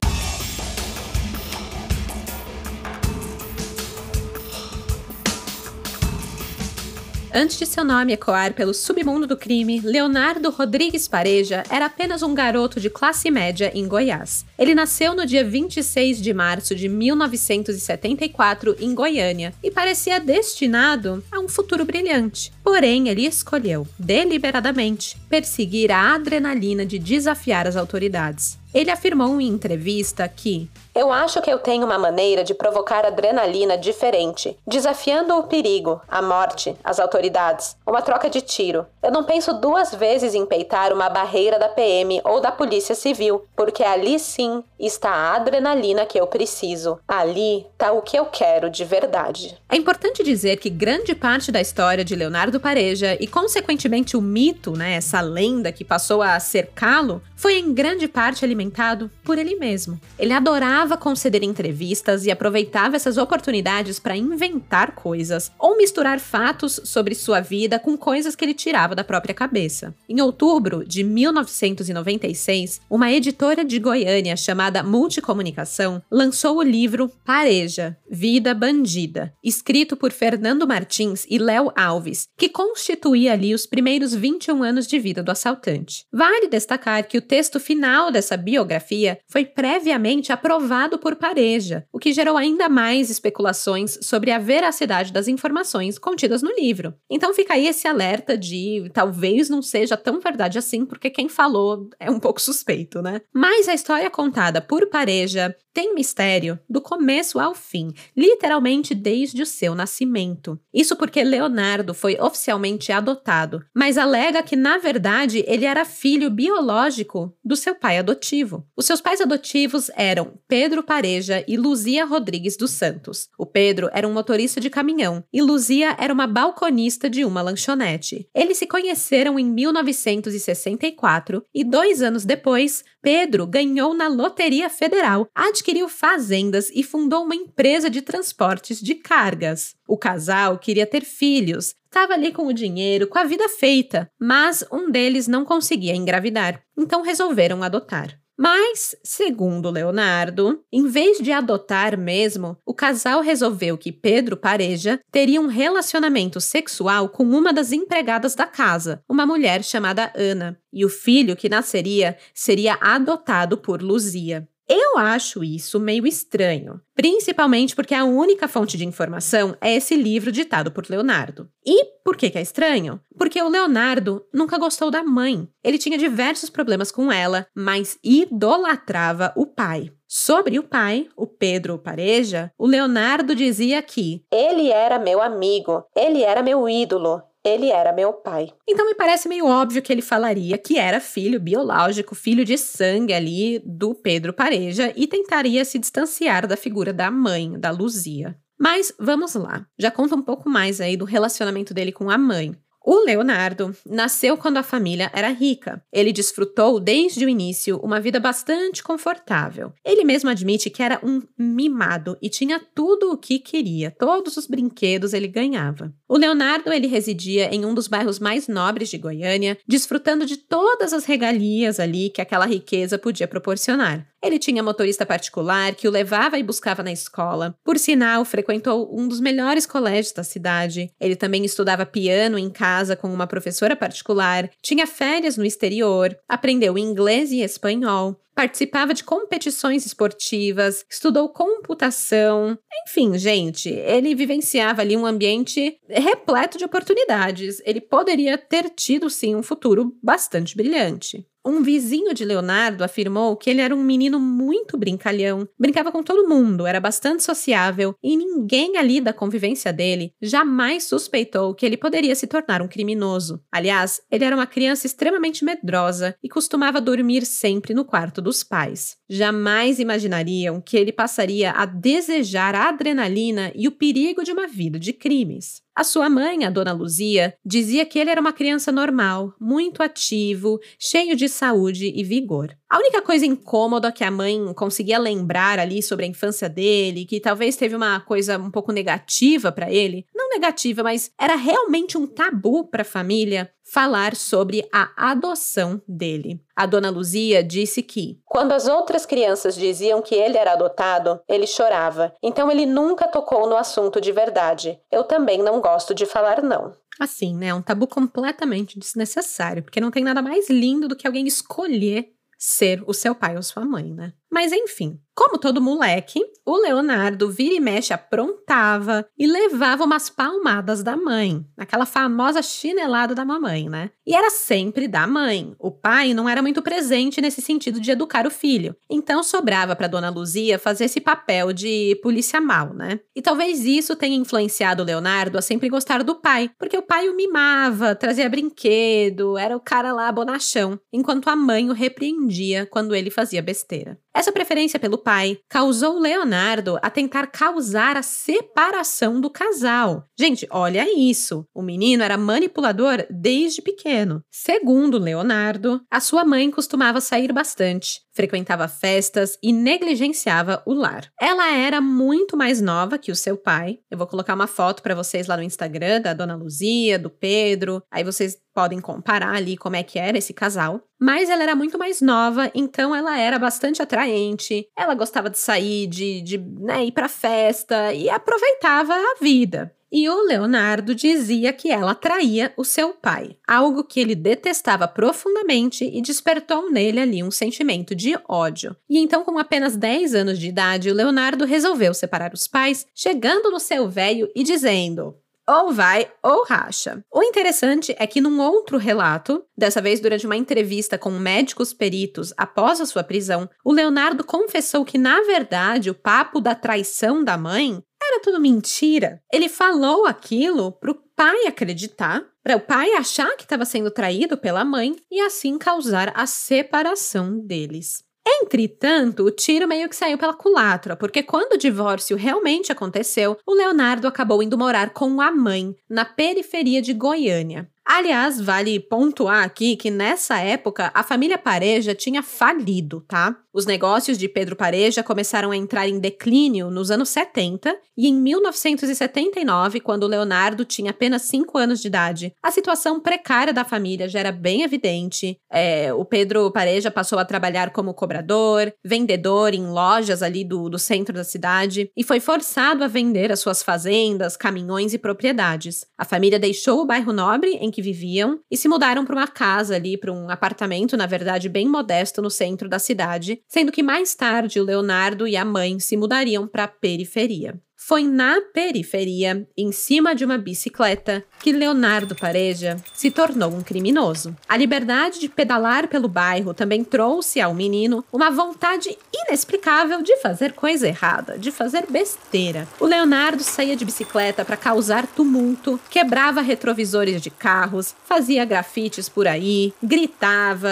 Antes 7.32 7.58
de 7.58 7.64
seu 7.64 7.84
nome 7.84 8.12
ecoar 8.12 8.54
pelo 8.54 8.74
submundo 8.74 9.24
do 9.24 9.36
crime, 9.36 9.80
Leonardo 9.80 10.50
Rodrigues 10.50 11.06
Pareja 11.06 11.62
era 11.70 11.86
apenas 11.86 12.24
um 12.24 12.34
garoto 12.34 12.80
de 12.80 12.90
classe 12.90 13.30
média 13.30 13.70
em 13.72 13.86
Goiás. 13.86 14.44
Ele 14.58 14.74
nasceu 14.74 15.14
no 15.14 15.24
dia 15.24 15.44
26 15.44 16.20
de 16.20 16.34
março 16.34 16.74
de 16.74 16.88
1974 16.88 18.74
em 18.80 18.92
Goiânia 18.96 19.54
e 19.62 19.70
parecia 19.70 20.18
destinado 20.18 21.22
a 21.30 21.38
um 21.38 21.48
futuro 21.48 21.84
brilhante. 21.84 22.52
Porém, 22.64 23.08
ele 23.08 23.24
escolheu, 23.24 23.86
deliberadamente, 23.96 25.16
perseguir 25.28 25.92
a 25.92 26.14
adrenalina 26.14 26.84
de 26.84 26.98
desafiar 26.98 27.64
as 27.64 27.76
autoridades. 27.76 28.58
Ele 28.74 28.90
afirmou 28.90 29.40
em 29.40 29.48
entrevista 29.48 30.28
que 30.28 30.68
eu 31.00 31.10
acho 31.10 31.40
que 31.40 31.50
eu 31.50 31.58
tenho 31.58 31.86
uma 31.86 31.96
maneira 31.96 32.44
de 32.44 32.52
provocar 32.52 33.06
adrenalina 33.06 33.78
diferente, 33.78 34.54
desafiando 34.66 35.34
o 35.34 35.44
perigo, 35.44 35.98
a 36.06 36.20
morte, 36.20 36.76
as 36.84 37.00
autoridades, 37.00 37.74
uma 37.86 38.02
troca 38.02 38.28
de 38.28 38.42
tiro. 38.42 38.84
Eu 39.02 39.10
não 39.10 39.24
penso 39.24 39.54
duas 39.54 39.94
vezes 39.94 40.34
em 40.34 40.44
peitar 40.44 40.92
uma 40.92 41.08
barreira 41.08 41.58
da 41.58 41.70
PM 41.70 42.20
ou 42.22 42.38
da 42.38 42.52
Polícia 42.52 42.94
Civil, 42.94 43.42
porque 43.56 43.82
ali 43.82 44.18
sim 44.18 44.62
está 44.78 45.10
a 45.10 45.36
adrenalina 45.36 46.04
que 46.04 46.20
eu 46.20 46.26
preciso. 46.26 46.98
Ali 47.08 47.66
está 47.72 47.92
o 47.92 48.02
que 48.02 48.18
eu 48.18 48.26
quero 48.26 48.68
de 48.68 48.84
verdade. 48.84 49.56
É 49.70 49.76
importante 49.76 50.22
dizer 50.22 50.58
que 50.58 50.68
grande 50.68 51.14
parte 51.14 51.50
da 51.50 51.62
história 51.62 52.04
de 52.04 52.14
Leonardo 52.14 52.60
Pareja 52.60 53.16
e, 53.18 53.26
consequentemente, 53.26 54.18
o 54.18 54.20
mito, 54.20 54.72
né, 54.72 54.94
essa 54.94 55.22
lenda 55.22 55.72
que 55.72 55.84
passou 55.84 56.20
a 56.20 56.38
cercá-lo, 56.38 57.22
foi 57.34 57.58
em 57.58 57.72
grande 57.72 58.06
parte 58.06 58.44
alimentado 58.44 59.10
por 59.24 59.38
ele 59.38 59.56
mesmo. 59.56 59.98
Ele 60.18 60.34
adorava 60.34 60.89
amava 60.90 60.96
conceder 60.96 61.44
entrevistas 61.44 62.26
e 62.26 62.30
aproveitava 62.30 62.96
essas 62.96 63.16
oportunidades 63.16 64.00
para 64.00 64.16
inventar 64.16 64.92
coisas 64.92 65.52
ou 65.58 65.76
misturar 65.76 66.18
fatos 66.18 66.80
sobre 66.84 67.14
sua 67.14 67.40
vida 67.40 67.78
com 67.78 67.96
coisas 67.96 68.34
que 68.34 68.44
ele 68.44 68.54
tirava 68.54 68.94
da 68.94 69.04
própria 69.04 69.34
cabeça. 69.34 69.94
Em 70.08 70.20
outubro 70.20 70.84
de 70.84 71.04
1996, 71.04 72.80
uma 72.90 73.12
editora 73.12 73.64
de 73.64 73.78
Goiânia 73.78 74.36
chamada 74.36 74.82
Multicomunicação 74.82 76.02
lançou 76.10 76.56
o 76.56 76.62
livro 76.62 77.08
Pareja 77.24 77.96
Vida 78.10 78.52
Bandida, 78.52 79.32
escrito 79.44 79.96
por 79.96 80.10
Fernando 80.10 80.66
Martins 80.66 81.24
e 81.30 81.38
Léo 81.38 81.70
Alves, 81.76 82.26
que 82.36 82.48
constituía 82.48 83.32
ali 83.32 83.54
os 83.54 83.64
primeiros 83.64 84.12
21 84.12 84.62
anos 84.64 84.86
de 84.88 84.98
vida 84.98 85.22
do 85.22 85.30
assaltante. 85.30 86.04
Vale 86.12 86.48
destacar 86.48 87.06
que 87.06 87.18
o 87.18 87.22
texto 87.22 87.60
final 87.60 88.10
dessa 88.10 88.36
biografia 88.36 89.18
foi 89.28 89.44
previamente 89.44 90.32
aprovado 90.32 90.69
por 90.98 91.16
Pareja, 91.16 91.86
o 91.92 91.98
que 91.98 92.12
gerou 92.12 92.36
ainda 92.36 92.68
mais 92.68 93.10
especulações 93.10 93.98
sobre 94.02 94.30
a 94.30 94.38
veracidade 94.38 95.12
das 95.12 95.28
informações 95.28 95.98
contidas 95.98 96.42
no 96.42 96.52
livro. 96.52 96.94
Então 97.10 97.34
fica 97.34 97.54
aí 97.54 97.66
esse 97.66 97.88
alerta 97.88 98.38
de 98.38 98.90
talvez 98.94 99.48
não 99.48 99.60
seja 99.60 99.96
tão 99.96 100.20
verdade 100.20 100.58
assim, 100.58 100.86
porque 100.86 101.10
quem 101.10 101.28
falou 101.28 101.88
é 101.98 102.10
um 102.10 102.20
pouco 102.20 102.40
suspeito, 102.40 103.02
né? 103.02 103.20
Mas 103.34 103.68
a 103.68 103.74
história 103.74 104.08
contada 104.08 104.60
por 104.60 104.86
Pareja 104.86 105.54
tem 105.72 105.94
mistério 105.94 106.58
do 106.68 106.80
começo 106.80 107.38
ao 107.38 107.54
fim, 107.54 107.92
literalmente 108.16 108.94
desde 108.94 109.42
o 109.42 109.46
seu 109.46 109.74
nascimento. 109.74 110.58
Isso 110.74 110.96
porque 110.96 111.22
Leonardo 111.22 111.94
foi 111.94 112.18
oficialmente 112.20 112.90
adotado, 112.92 113.64
mas 113.74 113.96
alega 113.96 114.42
que 114.42 114.56
na 114.56 114.78
verdade 114.78 115.44
ele 115.46 115.64
era 115.64 115.84
filho 115.84 116.30
biológico 116.30 117.32
do 117.44 117.56
seu 117.56 117.74
pai 117.74 117.98
adotivo. 117.98 118.66
Os 118.76 118.86
seus 118.86 119.00
pais 119.00 119.20
adotivos 119.20 119.90
eram 119.94 120.34
Pareja 120.82 121.44
e 121.48 121.56
Luzia 121.56 122.04
Rodrigues 122.04 122.56
dos 122.56 122.72
Santos. 122.72 123.28
O 123.38 123.46
Pedro 123.46 123.88
era 123.92 124.06
um 124.06 124.12
motorista 124.12 124.60
de 124.60 124.68
caminhão 124.68 125.24
e 125.32 125.40
Luzia 125.40 125.96
era 125.98 126.12
uma 126.12 126.26
balconista 126.26 127.08
de 127.08 127.24
uma 127.24 127.40
lanchonete. 127.40 128.28
Eles 128.34 128.58
se 128.58 128.66
conheceram 128.66 129.38
em 129.38 129.44
1964 129.44 131.42
e 131.54 131.64
dois 131.64 132.02
anos 132.02 132.24
depois, 132.24 132.84
Pedro 133.02 133.46
ganhou 133.46 133.94
na 133.94 134.08
Loteria 134.08 134.68
Federal, 134.68 135.26
adquiriu 135.34 135.88
fazendas 135.88 136.68
e 136.74 136.82
fundou 136.82 137.24
uma 137.24 137.34
empresa 137.34 137.88
de 137.88 138.02
transportes 138.02 138.80
de 138.80 138.94
cargas. 138.94 139.74
O 139.88 139.96
casal 139.96 140.58
queria 140.58 140.86
ter 140.86 141.04
filhos, 141.04 141.74
estava 141.86 142.12
ali 142.12 142.32
com 142.32 142.46
o 142.46 142.52
dinheiro, 142.52 143.06
com 143.06 143.18
a 143.18 143.24
vida 143.24 143.48
feita, 143.48 144.10
mas 144.20 144.64
um 144.70 144.90
deles 144.90 145.26
não 145.26 145.44
conseguia 145.44 145.96
engravidar, 145.96 146.62
então 146.76 147.02
resolveram 147.02 147.62
adotar. 147.62 148.19
Mas, 148.42 148.96
segundo 149.04 149.70
Leonardo, 149.70 150.64
em 150.72 150.86
vez 150.86 151.18
de 151.18 151.30
adotar 151.30 151.98
mesmo, 151.98 152.56
o 152.64 152.72
casal 152.72 153.20
resolveu 153.20 153.76
que 153.76 153.92
Pedro 153.92 154.34
Pareja 154.34 154.98
teria 155.12 155.38
um 155.38 155.46
relacionamento 155.46 156.40
sexual 156.40 157.10
com 157.10 157.22
uma 157.22 157.52
das 157.52 157.70
empregadas 157.70 158.34
da 158.34 158.46
casa, 158.46 159.04
uma 159.06 159.26
mulher 159.26 159.62
chamada 159.62 160.10
Ana, 160.16 160.58
e 160.72 160.86
o 160.86 160.88
filho 160.88 161.36
que 161.36 161.50
nasceria 161.50 162.16
seria 162.32 162.78
adotado 162.80 163.58
por 163.58 163.82
Luzia. 163.82 164.48
Eu 164.72 164.98
acho 164.98 165.42
isso 165.42 165.80
meio 165.80 166.06
estranho, 166.06 166.80
principalmente 166.94 167.74
porque 167.74 167.92
a 167.92 168.04
única 168.04 168.46
fonte 168.46 168.78
de 168.78 168.86
informação 168.86 169.56
é 169.60 169.74
esse 169.74 169.96
livro 169.96 170.30
ditado 170.30 170.70
por 170.70 170.88
Leonardo. 170.88 171.48
E 171.66 171.86
por 172.04 172.16
que, 172.16 172.30
que 172.30 172.38
é 172.38 172.40
estranho? 172.40 173.00
Porque 173.18 173.42
o 173.42 173.48
Leonardo 173.48 174.24
nunca 174.32 174.58
gostou 174.58 174.88
da 174.88 175.02
mãe. 175.02 175.48
Ele 175.64 175.76
tinha 175.76 175.98
diversos 175.98 176.48
problemas 176.48 176.92
com 176.92 177.10
ela, 177.10 177.48
mas 177.52 177.98
idolatrava 178.04 179.32
o 179.36 179.44
pai. 179.44 179.90
Sobre 180.06 180.56
o 180.58 180.62
pai, 180.62 181.08
o 181.16 181.26
Pedro 181.26 181.76
Pareja, 181.76 182.52
o 182.56 182.64
Leonardo 182.64 183.34
dizia 183.34 183.82
que 183.82 184.24
ele 184.32 184.70
era 184.70 185.00
meu 185.00 185.20
amigo, 185.20 185.84
ele 185.96 186.22
era 186.22 186.42
meu 186.42 186.68
ídolo, 186.68 187.20
ele 187.44 187.70
era 187.70 187.92
meu 187.92 188.12
pai. 188.12 188.52
Então 188.68 188.86
me 188.86 188.94
parece 188.94 189.28
meio 189.28 189.46
óbvio 189.46 189.82
que 189.82 189.92
ele 189.92 190.02
falaria 190.02 190.58
que 190.58 190.78
era 190.78 191.00
filho 191.00 191.40
biológico, 191.40 192.14
filho 192.14 192.44
de 192.44 192.58
sangue 192.58 193.14
ali 193.14 193.60
do 193.64 193.94
Pedro 193.94 194.32
Pareja 194.32 194.92
e 194.94 195.06
tentaria 195.06 195.64
se 195.64 195.78
distanciar 195.78 196.46
da 196.46 196.56
figura 196.56 196.92
da 196.92 197.10
mãe, 197.10 197.58
da 197.58 197.70
Luzia. 197.70 198.36
Mas 198.58 198.92
vamos 198.98 199.34
lá, 199.34 199.64
já 199.78 199.90
conta 199.90 200.14
um 200.14 200.22
pouco 200.22 200.48
mais 200.48 200.80
aí 200.80 200.96
do 200.96 201.06
relacionamento 201.06 201.72
dele 201.72 201.92
com 201.92 202.10
a 202.10 202.18
mãe. 202.18 202.54
O 202.84 203.04
Leonardo 203.04 203.76
nasceu 203.84 204.36
quando 204.38 204.56
a 204.56 204.62
família 204.62 205.10
era 205.14 205.28
rica. 205.28 205.82
Ele 205.92 206.12
desfrutou 206.12 206.80
desde 206.80 207.24
o 207.24 207.28
início 207.28 207.78
uma 207.78 208.00
vida 208.00 208.18
bastante 208.18 208.82
confortável. 208.82 209.72
Ele 209.84 210.02
mesmo 210.02 210.30
admite 210.30 210.70
que 210.70 210.82
era 210.82 210.98
um 211.04 211.20
mimado 211.38 212.16
e 212.22 212.30
tinha 212.30 212.60
tudo 212.74 213.12
o 213.12 213.18
que 213.18 213.38
queria, 213.38 213.90
todos 213.90 214.36
os 214.36 214.46
brinquedos 214.46 215.12
ele 215.12 215.28
ganhava. 215.28 215.92
O 216.08 216.16
Leonardo 216.16 216.72
ele 216.72 216.86
residia 216.86 217.54
em 217.54 217.64
um 217.64 217.74
dos 217.74 217.86
bairros 217.86 218.18
mais 218.18 218.48
nobres 218.48 218.88
de 218.88 218.98
Goiânia, 218.98 219.58
desfrutando 219.68 220.24
de 220.24 220.38
todas 220.38 220.92
as 220.92 221.04
regalias 221.04 221.78
ali 221.78 222.10
que 222.10 222.20
aquela 222.20 222.46
riqueza 222.46 222.98
podia 222.98 223.28
proporcionar. 223.28 224.09
Ele 224.22 224.38
tinha 224.38 224.62
motorista 224.62 225.06
particular 225.06 225.74
que 225.74 225.88
o 225.88 225.90
levava 225.90 226.38
e 226.38 226.42
buscava 226.42 226.82
na 226.82 226.92
escola. 226.92 227.54
Por 227.64 227.78
sinal, 227.78 228.24
frequentou 228.24 228.94
um 228.94 229.08
dos 229.08 229.20
melhores 229.20 229.66
colégios 229.66 230.12
da 230.12 230.22
cidade. 230.22 230.90
Ele 231.00 231.16
também 231.16 231.44
estudava 231.44 231.86
piano 231.86 232.38
em 232.38 232.50
casa 232.50 232.96
com 232.96 233.08
uma 233.12 233.26
professora 233.26 233.74
particular, 233.74 234.50
tinha 234.62 234.86
férias 234.86 235.36
no 235.36 235.44
exterior, 235.44 236.16
aprendeu 236.28 236.76
inglês 236.76 237.32
e 237.32 237.40
espanhol, 237.40 238.20
participava 238.34 238.94
de 238.94 239.04
competições 239.04 239.84
esportivas, 239.84 240.84
estudou 240.88 241.28
computação. 241.28 242.58
Enfim, 242.86 243.18
gente, 243.18 243.68
ele 243.68 244.14
vivenciava 244.14 244.80
ali 244.80 244.96
um 244.96 245.04
ambiente 245.04 245.78
repleto 245.88 246.56
de 246.56 246.64
oportunidades. 246.64 247.60
Ele 247.64 247.80
poderia 247.80 248.38
ter 248.38 248.70
tido 248.70 249.10
sim 249.10 249.34
um 249.34 249.42
futuro 249.42 249.94
bastante 250.02 250.56
brilhante. 250.56 251.26
Um 251.44 251.62
vizinho 251.62 252.12
de 252.12 252.22
Leonardo 252.22 252.84
afirmou 252.84 253.34
que 253.34 253.48
ele 253.48 253.62
era 253.62 253.74
um 253.74 253.82
menino 253.82 254.20
muito 254.20 254.76
brincalhão, 254.76 255.48
brincava 255.58 255.90
com 255.90 256.02
todo 256.02 256.28
mundo, 256.28 256.66
era 256.66 256.78
bastante 256.78 257.22
sociável 257.22 257.94
e 258.02 258.14
ninguém 258.14 258.76
ali 258.76 259.00
da 259.00 259.12
convivência 259.12 259.72
dele 259.72 260.12
jamais 260.20 260.84
suspeitou 260.84 261.54
que 261.54 261.64
ele 261.64 261.78
poderia 261.78 262.14
se 262.14 262.26
tornar 262.26 262.60
um 262.60 262.68
criminoso. 262.68 263.42
Aliás, 263.50 264.02
ele 264.10 264.24
era 264.24 264.36
uma 264.36 264.46
criança 264.46 264.86
extremamente 264.86 265.42
medrosa 265.42 266.14
e 266.22 266.28
costumava 266.28 266.78
dormir 266.78 267.24
sempre 267.24 267.72
no 267.72 267.86
quarto 267.86 268.20
dos 268.20 268.44
pais. 268.44 268.96
Jamais 269.08 269.78
imaginariam 269.78 270.60
que 270.60 270.76
ele 270.76 270.92
passaria 270.92 271.52
a 271.52 271.64
desejar 271.64 272.54
a 272.54 272.68
adrenalina 272.68 273.50
e 273.54 273.66
o 273.66 273.72
perigo 273.72 274.22
de 274.22 274.32
uma 274.32 274.46
vida 274.46 274.78
de 274.78 274.92
crimes. 274.92 275.62
A 275.80 275.82
sua 275.82 276.10
mãe, 276.10 276.44
a 276.44 276.50
dona 276.50 276.74
Luzia, 276.74 277.34
dizia 277.42 277.86
que 277.86 277.98
ele 277.98 278.10
era 278.10 278.20
uma 278.20 278.34
criança 278.34 278.70
normal, 278.70 279.34
muito 279.40 279.82
ativo, 279.82 280.60
cheio 280.78 281.16
de 281.16 281.26
saúde 281.26 281.90
e 281.96 282.04
vigor. 282.04 282.54
A 282.68 282.76
única 282.76 283.00
coisa 283.00 283.24
incômoda 283.24 283.90
que 283.90 284.04
a 284.04 284.10
mãe 284.10 284.38
conseguia 284.52 284.98
lembrar 284.98 285.58
ali 285.58 285.82
sobre 285.82 286.04
a 286.04 286.08
infância 286.08 286.50
dele, 286.50 287.06
que 287.06 287.18
talvez 287.18 287.56
teve 287.56 287.74
uma 287.74 287.98
coisa 287.98 288.36
um 288.36 288.50
pouco 288.50 288.72
negativa 288.72 289.50
para 289.50 289.72
ele, 289.72 290.04
não 290.14 290.28
negativa, 290.28 290.82
mas 290.82 291.10
era 291.18 291.34
realmente 291.34 291.96
um 291.96 292.06
tabu 292.06 292.68
para 292.68 292.82
a 292.82 292.84
família 292.84 293.50
falar 293.72 294.16
sobre 294.16 294.68
a 294.72 294.90
adoção 294.96 295.80
dele. 295.86 296.40
A 296.56 296.66
dona 296.66 296.90
Luzia 296.90 297.42
disse 297.42 297.82
que, 297.82 298.20
quando 298.24 298.52
as 298.52 298.66
outras 298.66 299.06
crianças 299.06 299.54
diziam 299.54 300.02
que 300.02 300.14
ele 300.14 300.36
era 300.36 300.54
adotado, 300.54 301.20
ele 301.28 301.46
chorava. 301.46 302.12
Então 302.20 302.50
ele 302.50 302.66
nunca 302.66 303.06
tocou 303.06 303.48
no 303.48 303.56
assunto 303.56 304.00
de 304.00 304.10
verdade. 304.10 304.78
Eu 304.90 305.04
também 305.04 305.38
não 305.38 305.60
gosto 305.60 305.94
de 305.94 306.04
falar 306.04 306.42
não. 306.42 306.74
Assim, 306.98 307.34
né? 307.34 307.54
Um 307.54 307.62
tabu 307.62 307.86
completamente 307.86 308.78
desnecessário, 308.78 309.62
porque 309.62 309.80
não 309.80 309.90
tem 309.90 310.02
nada 310.02 310.20
mais 310.20 310.50
lindo 310.50 310.88
do 310.88 310.96
que 310.96 311.06
alguém 311.06 311.26
escolher 311.26 312.10
ser 312.36 312.82
o 312.86 312.94
seu 312.94 313.14
pai 313.14 313.36
ou 313.36 313.42
sua 313.42 313.64
mãe, 313.64 313.92
né? 313.92 314.14
Mas 314.30 314.50
enfim, 314.50 314.98
como 315.14 315.38
todo 315.38 315.60
moleque, 315.60 316.20
o 316.46 316.56
Leonardo 316.56 317.30
vira 317.30 317.54
e 317.54 317.60
mexe 317.60 317.92
aprontava 317.92 319.06
e 319.18 319.26
levava 319.26 319.84
umas 319.84 320.08
palmadas 320.08 320.82
da 320.82 320.96
mãe, 320.96 321.44
aquela 321.56 321.86
famosa 321.86 322.42
chinelada 322.42 323.14
da 323.14 323.24
mamãe, 323.24 323.68
né? 323.68 323.90
E 324.06 324.14
era 324.14 324.30
sempre 324.30 324.88
da 324.88 325.06
mãe. 325.06 325.54
O 325.58 325.70
pai 325.70 326.14
não 326.14 326.28
era 326.28 326.42
muito 326.42 326.62
presente 326.62 327.20
nesse 327.20 327.40
sentido 327.40 327.80
de 327.80 327.90
educar 327.90 328.26
o 328.26 328.30
filho. 328.30 328.74
Então 328.90 329.22
sobrava 329.22 329.76
para 329.76 329.86
dona 329.86 330.10
Luzia 330.10 330.58
fazer 330.58 330.86
esse 330.86 331.00
papel 331.00 331.52
de 331.52 331.98
polícia 332.02 332.40
mal, 332.40 332.74
né? 332.74 332.98
E 333.14 333.22
talvez 333.22 333.64
isso 333.64 333.94
tenha 333.94 334.16
influenciado 334.16 334.82
o 334.82 334.86
Leonardo 334.86 335.38
a 335.38 335.42
sempre 335.42 335.68
gostar 335.68 336.02
do 336.02 336.16
pai, 336.16 336.50
porque 336.58 336.76
o 336.76 336.82
pai 336.82 337.08
o 337.08 337.14
mimava, 337.14 337.94
trazia 337.94 338.28
brinquedo, 338.28 339.38
era 339.38 339.56
o 339.56 339.60
cara 339.60 339.92
lá 339.92 340.10
bonachão, 340.10 340.80
enquanto 340.92 341.28
a 341.28 341.36
mãe 341.36 341.68
o 341.70 341.74
repreendia 341.74 342.66
quando 342.66 342.94
ele 342.94 343.10
fazia 343.10 343.42
besteira. 343.42 343.98
Essa 344.12 344.32
preferência 344.32 344.80
pelo 344.80 344.98
pai 345.00 345.38
causou 345.48 345.98
Leonardo 345.98 346.78
a 346.82 346.90
tentar 346.90 347.26
causar 347.26 347.96
a 347.96 348.02
separação 348.02 349.20
do 349.20 349.30
casal. 349.30 350.04
Gente, 350.18 350.46
olha 350.50 350.86
isso. 350.96 351.44
O 351.54 351.62
menino 351.62 352.02
era 352.02 352.16
manipulador 352.16 353.06
desde 353.10 353.62
pequeno. 353.62 354.22
Segundo 354.30 354.98
Leonardo, 354.98 355.80
a 355.90 356.00
sua 356.00 356.24
mãe 356.24 356.50
costumava 356.50 357.00
sair 357.00 357.32
bastante, 357.32 358.00
frequentava 358.20 358.68
festas 358.68 359.38
e 359.42 359.50
negligenciava 359.50 360.62
o 360.66 360.74
lar. 360.74 361.10
Ela 361.18 361.56
era 361.56 361.80
muito 361.80 362.36
mais 362.36 362.60
nova 362.60 362.98
que 362.98 363.10
o 363.10 363.16
seu 363.16 363.34
pai. 363.34 363.78
Eu 363.90 363.96
vou 363.96 364.06
colocar 364.06 364.34
uma 364.34 364.46
foto 364.46 364.82
para 364.82 364.94
vocês 364.94 365.26
lá 365.26 365.38
no 365.38 365.42
Instagram 365.42 366.02
da 366.02 366.12
dona 366.12 366.36
Luzia, 366.36 366.98
do 366.98 367.08
Pedro. 367.08 367.82
Aí 367.90 368.04
vocês 368.04 368.36
podem 368.54 368.78
comparar 368.78 369.34
ali 369.34 369.56
como 369.56 369.76
é 369.76 369.82
que 369.82 369.98
era 369.98 370.18
esse 370.18 370.34
casal. 370.34 370.82
Mas 371.00 371.30
ela 371.30 371.42
era 371.42 371.56
muito 371.56 371.78
mais 371.78 372.02
nova, 372.02 372.50
então 372.54 372.94
ela 372.94 373.18
era 373.18 373.38
bastante 373.38 373.80
atraente. 373.80 374.66
Ela 374.76 374.94
gostava 374.94 375.30
de 375.30 375.38
sair, 375.38 375.86
de, 375.86 376.20
de 376.20 376.36
né, 376.36 376.84
ir 376.84 376.92
pra 376.92 377.08
festa 377.08 377.94
e 377.94 378.10
aproveitava 378.10 378.92
a 378.92 379.16
vida. 379.18 379.74
E 379.92 380.08
o 380.08 380.22
Leonardo 380.22 380.94
dizia 380.94 381.52
que 381.52 381.70
ela 381.70 381.94
traía 381.94 382.52
o 382.56 382.64
seu 382.64 382.90
pai, 382.90 383.36
algo 383.46 383.84
que 383.84 384.00
ele 384.00 384.14
detestava 384.14 384.86
profundamente 384.86 385.84
e 385.84 386.00
despertou 386.00 386.70
nele 386.70 387.00
ali 387.00 387.22
um 387.22 387.30
sentimento 387.30 387.94
de 387.94 388.18
ódio. 388.28 388.76
E 388.88 388.98
então, 388.98 389.24
com 389.24 389.38
apenas 389.38 389.76
10 389.76 390.14
anos 390.14 390.38
de 390.38 390.48
idade, 390.48 390.90
o 390.90 390.94
Leonardo 390.94 391.44
resolveu 391.44 391.92
separar 391.92 392.32
os 392.32 392.46
pais, 392.46 392.86
chegando 392.94 393.50
no 393.50 393.58
seu 393.58 393.88
velho 393.88 394.30
e 394.34 394.42
dizendo: 394.42 395.16
ou 395.50 395.72
vai 395.72 396.08
ou 396.22 396.44
racha. 396.44 397.04
O 397.12 397.24
interessante 397.24 397.92
é 397.98 398.06
que 398.06 398.20
num 398.20 398.40
outro 398.40 398.78
relato, 398.78 399.44
dessa 399.58 399.82
vez 399.82 399.98
durante 399.98 400.24
uma 400.24 400.36
entrevista 400.36 400.96
com 400.96 401.10
médicos 401.10 401.74
peritos 401.74 402.32
após 402.36 402.80
a 402.80 402.86
sua 402.86 403.02
prisão, 403.02 403.50
o 403.64 403.72
Leonardo 403.72 404.22
confessou 404.22 404.84
que 404.84 404.96
na 404.96 405.22
verdade 405.22 405.90
o 405.90 405.94
papo 405.94 406.40
da 406.40 406.54
traição 406.54 407.24
da 407.24 407.36
mãe 407.36 407.82
era 408.10 408.20
tudo 408.20 408.40
mentira. 408.40 409.22
Ele 409.32 409.48
falou 409.48 410.06
aquilo 410.06 410.72
pro 410.72 411.00
pai 411.14 411.46
acreditar, 411.46 412.24
para 412.42 412.56
o 412.56 412.60
pai 412.60 412.92
achar 412.94 413.36
que 413.36 413.42
estava 413.42 413.64
sendo 413.64 413.90
traído 413.90 414.36
pela 414.36 414.64
mãe 414.64 414.96
e 415.10 415.20
assim 415.20 415.58
causar 415.58 416.12
a 416.14 416.26
separação 416.26 417.38
deles. 417.38 418.02
Entretanto, 418.26 419.24
o 419.24 419.30
tiro 419.30 419.66
meio 419.66 419.88
que 419.88 419.96
saiu 419.96 420.18
pela 420.18 420.34
culatra, 420.34 420.96
porque 420.96 421.22
quando 421.22 421.54
o 421.54 421.58
divórcio 421.58 422.16
realmente 422.16 422.70
aconteceu, 422.70 423.38
o 423.46 423.54
Leonardo 423.54 424.06
acabou 424.06 424.42
indo 424.42 424.58
morar 424.58 424.90
com 424.90 425.20
a 425.20 425.30
mãe, 425.30 425.74
na 425.88 426.04
periferia 426.04 426.82
de 426.82 426.92
Goiânia. 426.92 427.69
Aliás, 427.92 428.40
vale 428.40 428.78
pontuar 428.78 429.42
aqui 429.42 429.74
que 429.74 429.90
nessa 429.90 430.38
época 430.38 430.92
a 430.94 431.02
família 431.02 431.36
Pareja 431.36 431.92
tinha 431.92 432.22
falido, 432.22 433.00
tá? 433.00 433.36
Os 433.52 433.66
negócios 433.66 434.16
de 434.16 434.28
Pedro 434.28 434.54
Pareja 434.54 435.02
começaram 435.02 435.50
a 435.50 435.56
entrar 435.56 435.88
em 435.88 435.98
declínio 435.98 436.70
nos 436.70 436.92
anos 436.92 437.08
70 437.08 437.76
e 437.98 438.06
em 438.06 438.14
1979, 438.14 439.80
quando 439.80 440.06
Leonardo 440.06 440.64
tinha 440.64 440.92
apenas 440.92 441.22
5 441.22 441.58
anos 441.58 441.80
de 441.80 441.88
idade, 441.88 442.32
a 442.40 442.52
situação 442.52 443.00
precária 443.00 443.52
da 443.52 443.64
família 443.64 444.08
já 444.08 444.20
era 444.20 444.30
bem 444.30 444.62
evidente. 444.62 445.36
É, 445.52 445.92
o 445.92 446.04
Pedro 446.04 446.48
Pareja 446.52 446.92
passou 446.92 447.18
a 447.18 447.24
trabalhar 447.24 447.70
como 447.70 447.92
cobrador, 447.92 448.72
vendedor 448.84 449.52
em 449.52 449.66
lojas 449.66 450.22
ali 450.22 450.44
do, 450.44 450.68
do 450.68 450.78
centro 450.78 451.12
da 451.12 451.24
cidade 451.24 451.90
e 451.96 452.04
foi 452.04 452.20
forçado 452.20 452.84
a 452.84 452.88
vender 452.88 453.32
as 453.32 453.40
suas 453.40 453.64
fazendas, 453.64 454.36
caminhões 454.36 454.94
e 454.94 454.98
propriedades. 454.98 455.84
A 455.98 456.04
família 456.04 456.38
deixou 456.38 456.80
o 456.80 456.86
bairro 456.86 457.12
nobre 457.12 457.50
em 457.60 457.70
que 457.80 457.82
viviam 457.82 458.40
e 458.50 458.56
se 458.56 458.68
mudaram 458.68 459.04
para 459.04 459.16
uma 459.16 459.26
casa 459.26 459.74
ali, 459.74 459.96
para 459.96 460.12
um 460.12 460.28
apartamento, 460.28 460.96
na 460.96 461.06
verdade, 461.06 461.48
bem 461.48 461.66
modesto 461.66 462.20
no 462.20 462.30
centro 462.30 462.68
da 462.68 462.78
cidade 462.78 463.40
sendo 463.48 463.72
que 463.72 463.82
mais 463.82 464.14
tarde 464.14 464.60
o 464.60 464.64
Leonardo 464.64 465.26
e 465.26 465.36
a 465.36 465.44
mãe 465.44 465.80
se 465.80 465.96
mudariam 465.96 466.46
para 466.46 466.64
a 466.64 466.68
periferia. 466.68 467.60
Foi 467.90 468.04
na 468.04 468.40
periferia, 468.40 469.44
em 469.58 469.72
cima 469.72 470.14
de 470.14 470.24
uma 470.24 470.38
bicicleta, 470.38 471.24
que 471.40 471.50
Leonardo 471.50 472.14
Pareja 472.14 472.76
se 472.94 473.10
tornou 473.10 473.50
um 473.50 473.62
criminoso. 473.62 474.36
A 474.48 474.56
liberdade 474.56 475.18
de 475.18 475.28
pedalar 475.28 475.88
pelo 475.88 476.06
bairro 476.06 476.54
também 476.54 476.84
trouxe 476.84 477.40
ao 477.40 477.52
menino 477.52 478.04
uma 478.12 478.30
vontade 478.30 478.96
inexplicável 479.12 480.02
de 480.02 480.16
fazer 480.18 480.52
coisa 480.52 480.86
errada, 480.86 481.36
de 481.36 481.50
fazer 481.50 481.86
besteira. 481.90 482.68
O 482.78 482.86
Leonardo 482.86 483.42
saía 483.42 483.74
de 483.74 483.84
bicicleta 483.84 484.44
para 484.44 484.56
causar 484.56 485.04
tumulto, 485.08 485.80
quebrava 485.90 486.42
retrovisores 486.42 487.20
de 487.20 487.30
carros, 487.30 487.96
fazia 488.04 488.44
grafites 488.44 489.08
por 489.08 489.26
aí, 489.26 489.74
gritava, 489.82 490.70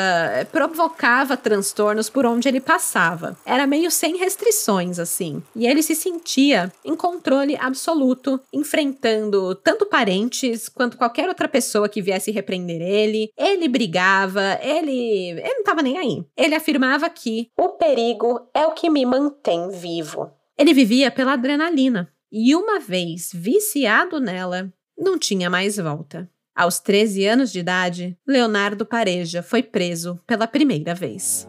provocava 0.52 1.36
transtornos 1.36 2.08
por 2.08 2.24
onde 2.24 2.46
ele 2.46 2.60
passava. 2.60 3.36
Era 3.44 3.66
meio 3.66 3.90
sem 3.90 4.16
restrições 4.18 5.00
assim, 5.00 5.42
e 5.56 5.66
ele 5.66 5.82
se 5.82 5.96
sentia 5.96 6.72
em 6.84 6.94
controle 7.08 7.56
absoluto, 7.56 8.38
enfrentando 8.52 9.54
tanto 9.54 9.86
parentes 9.86 10.68
quanto 10.68 10.98
qualquer 10.98 11.26
outra 11.26 11.48
pessoa 11.48 11.88
que 11.88 12.02
viesse 12.02 12.30
repreender 12.30 12.82
ele. 12.82 13.30
Ele 13.36 13.66
brigava, 13.66 14.58
ele. 14.62 15.30
ele 15.30 15.54
não 15.54 15.60
estava 15.60 15.82
nem 15.82 15.96
aí. 15.96 16.22
Ele 16.36 16.54
afirmava 16.54 17.08
que 17.08 17.48
o 17.56 17.70
perigo 17.70 18.46
é 18.54 18.66
o 18.66 18.72
que 18.72 18.90
me 18.90 19.06
mantém 19.06 19.70
vivo. 19.70 20.30
Ele 20.58 20.74
vivia 20.74 21.10
pela 21.10 21.32
adrenalina. 21.32 22.12
E 22.30 22.54
uma 22.54 22.78
vez 22.78 23.30
viciado 23.32 24.20
nela, 24.20 24.70
não 24.98 25.18
tinha 25.18 25.48
mais 25.48 25.78
volta. 25.78 26.28
Aos 26.54 26.78
13 26.78 27.24
anos 27.24 27.52
de 27.52 27.60
idade, 27.60 28.18
Leonardo 28.26 28.84
Pareja 28.84 29.42
foi 29.42 29.62
preso 29.62 30.20
pela 30.26 30.46
primeira 30.46 30.94
vez. 30.94 31.48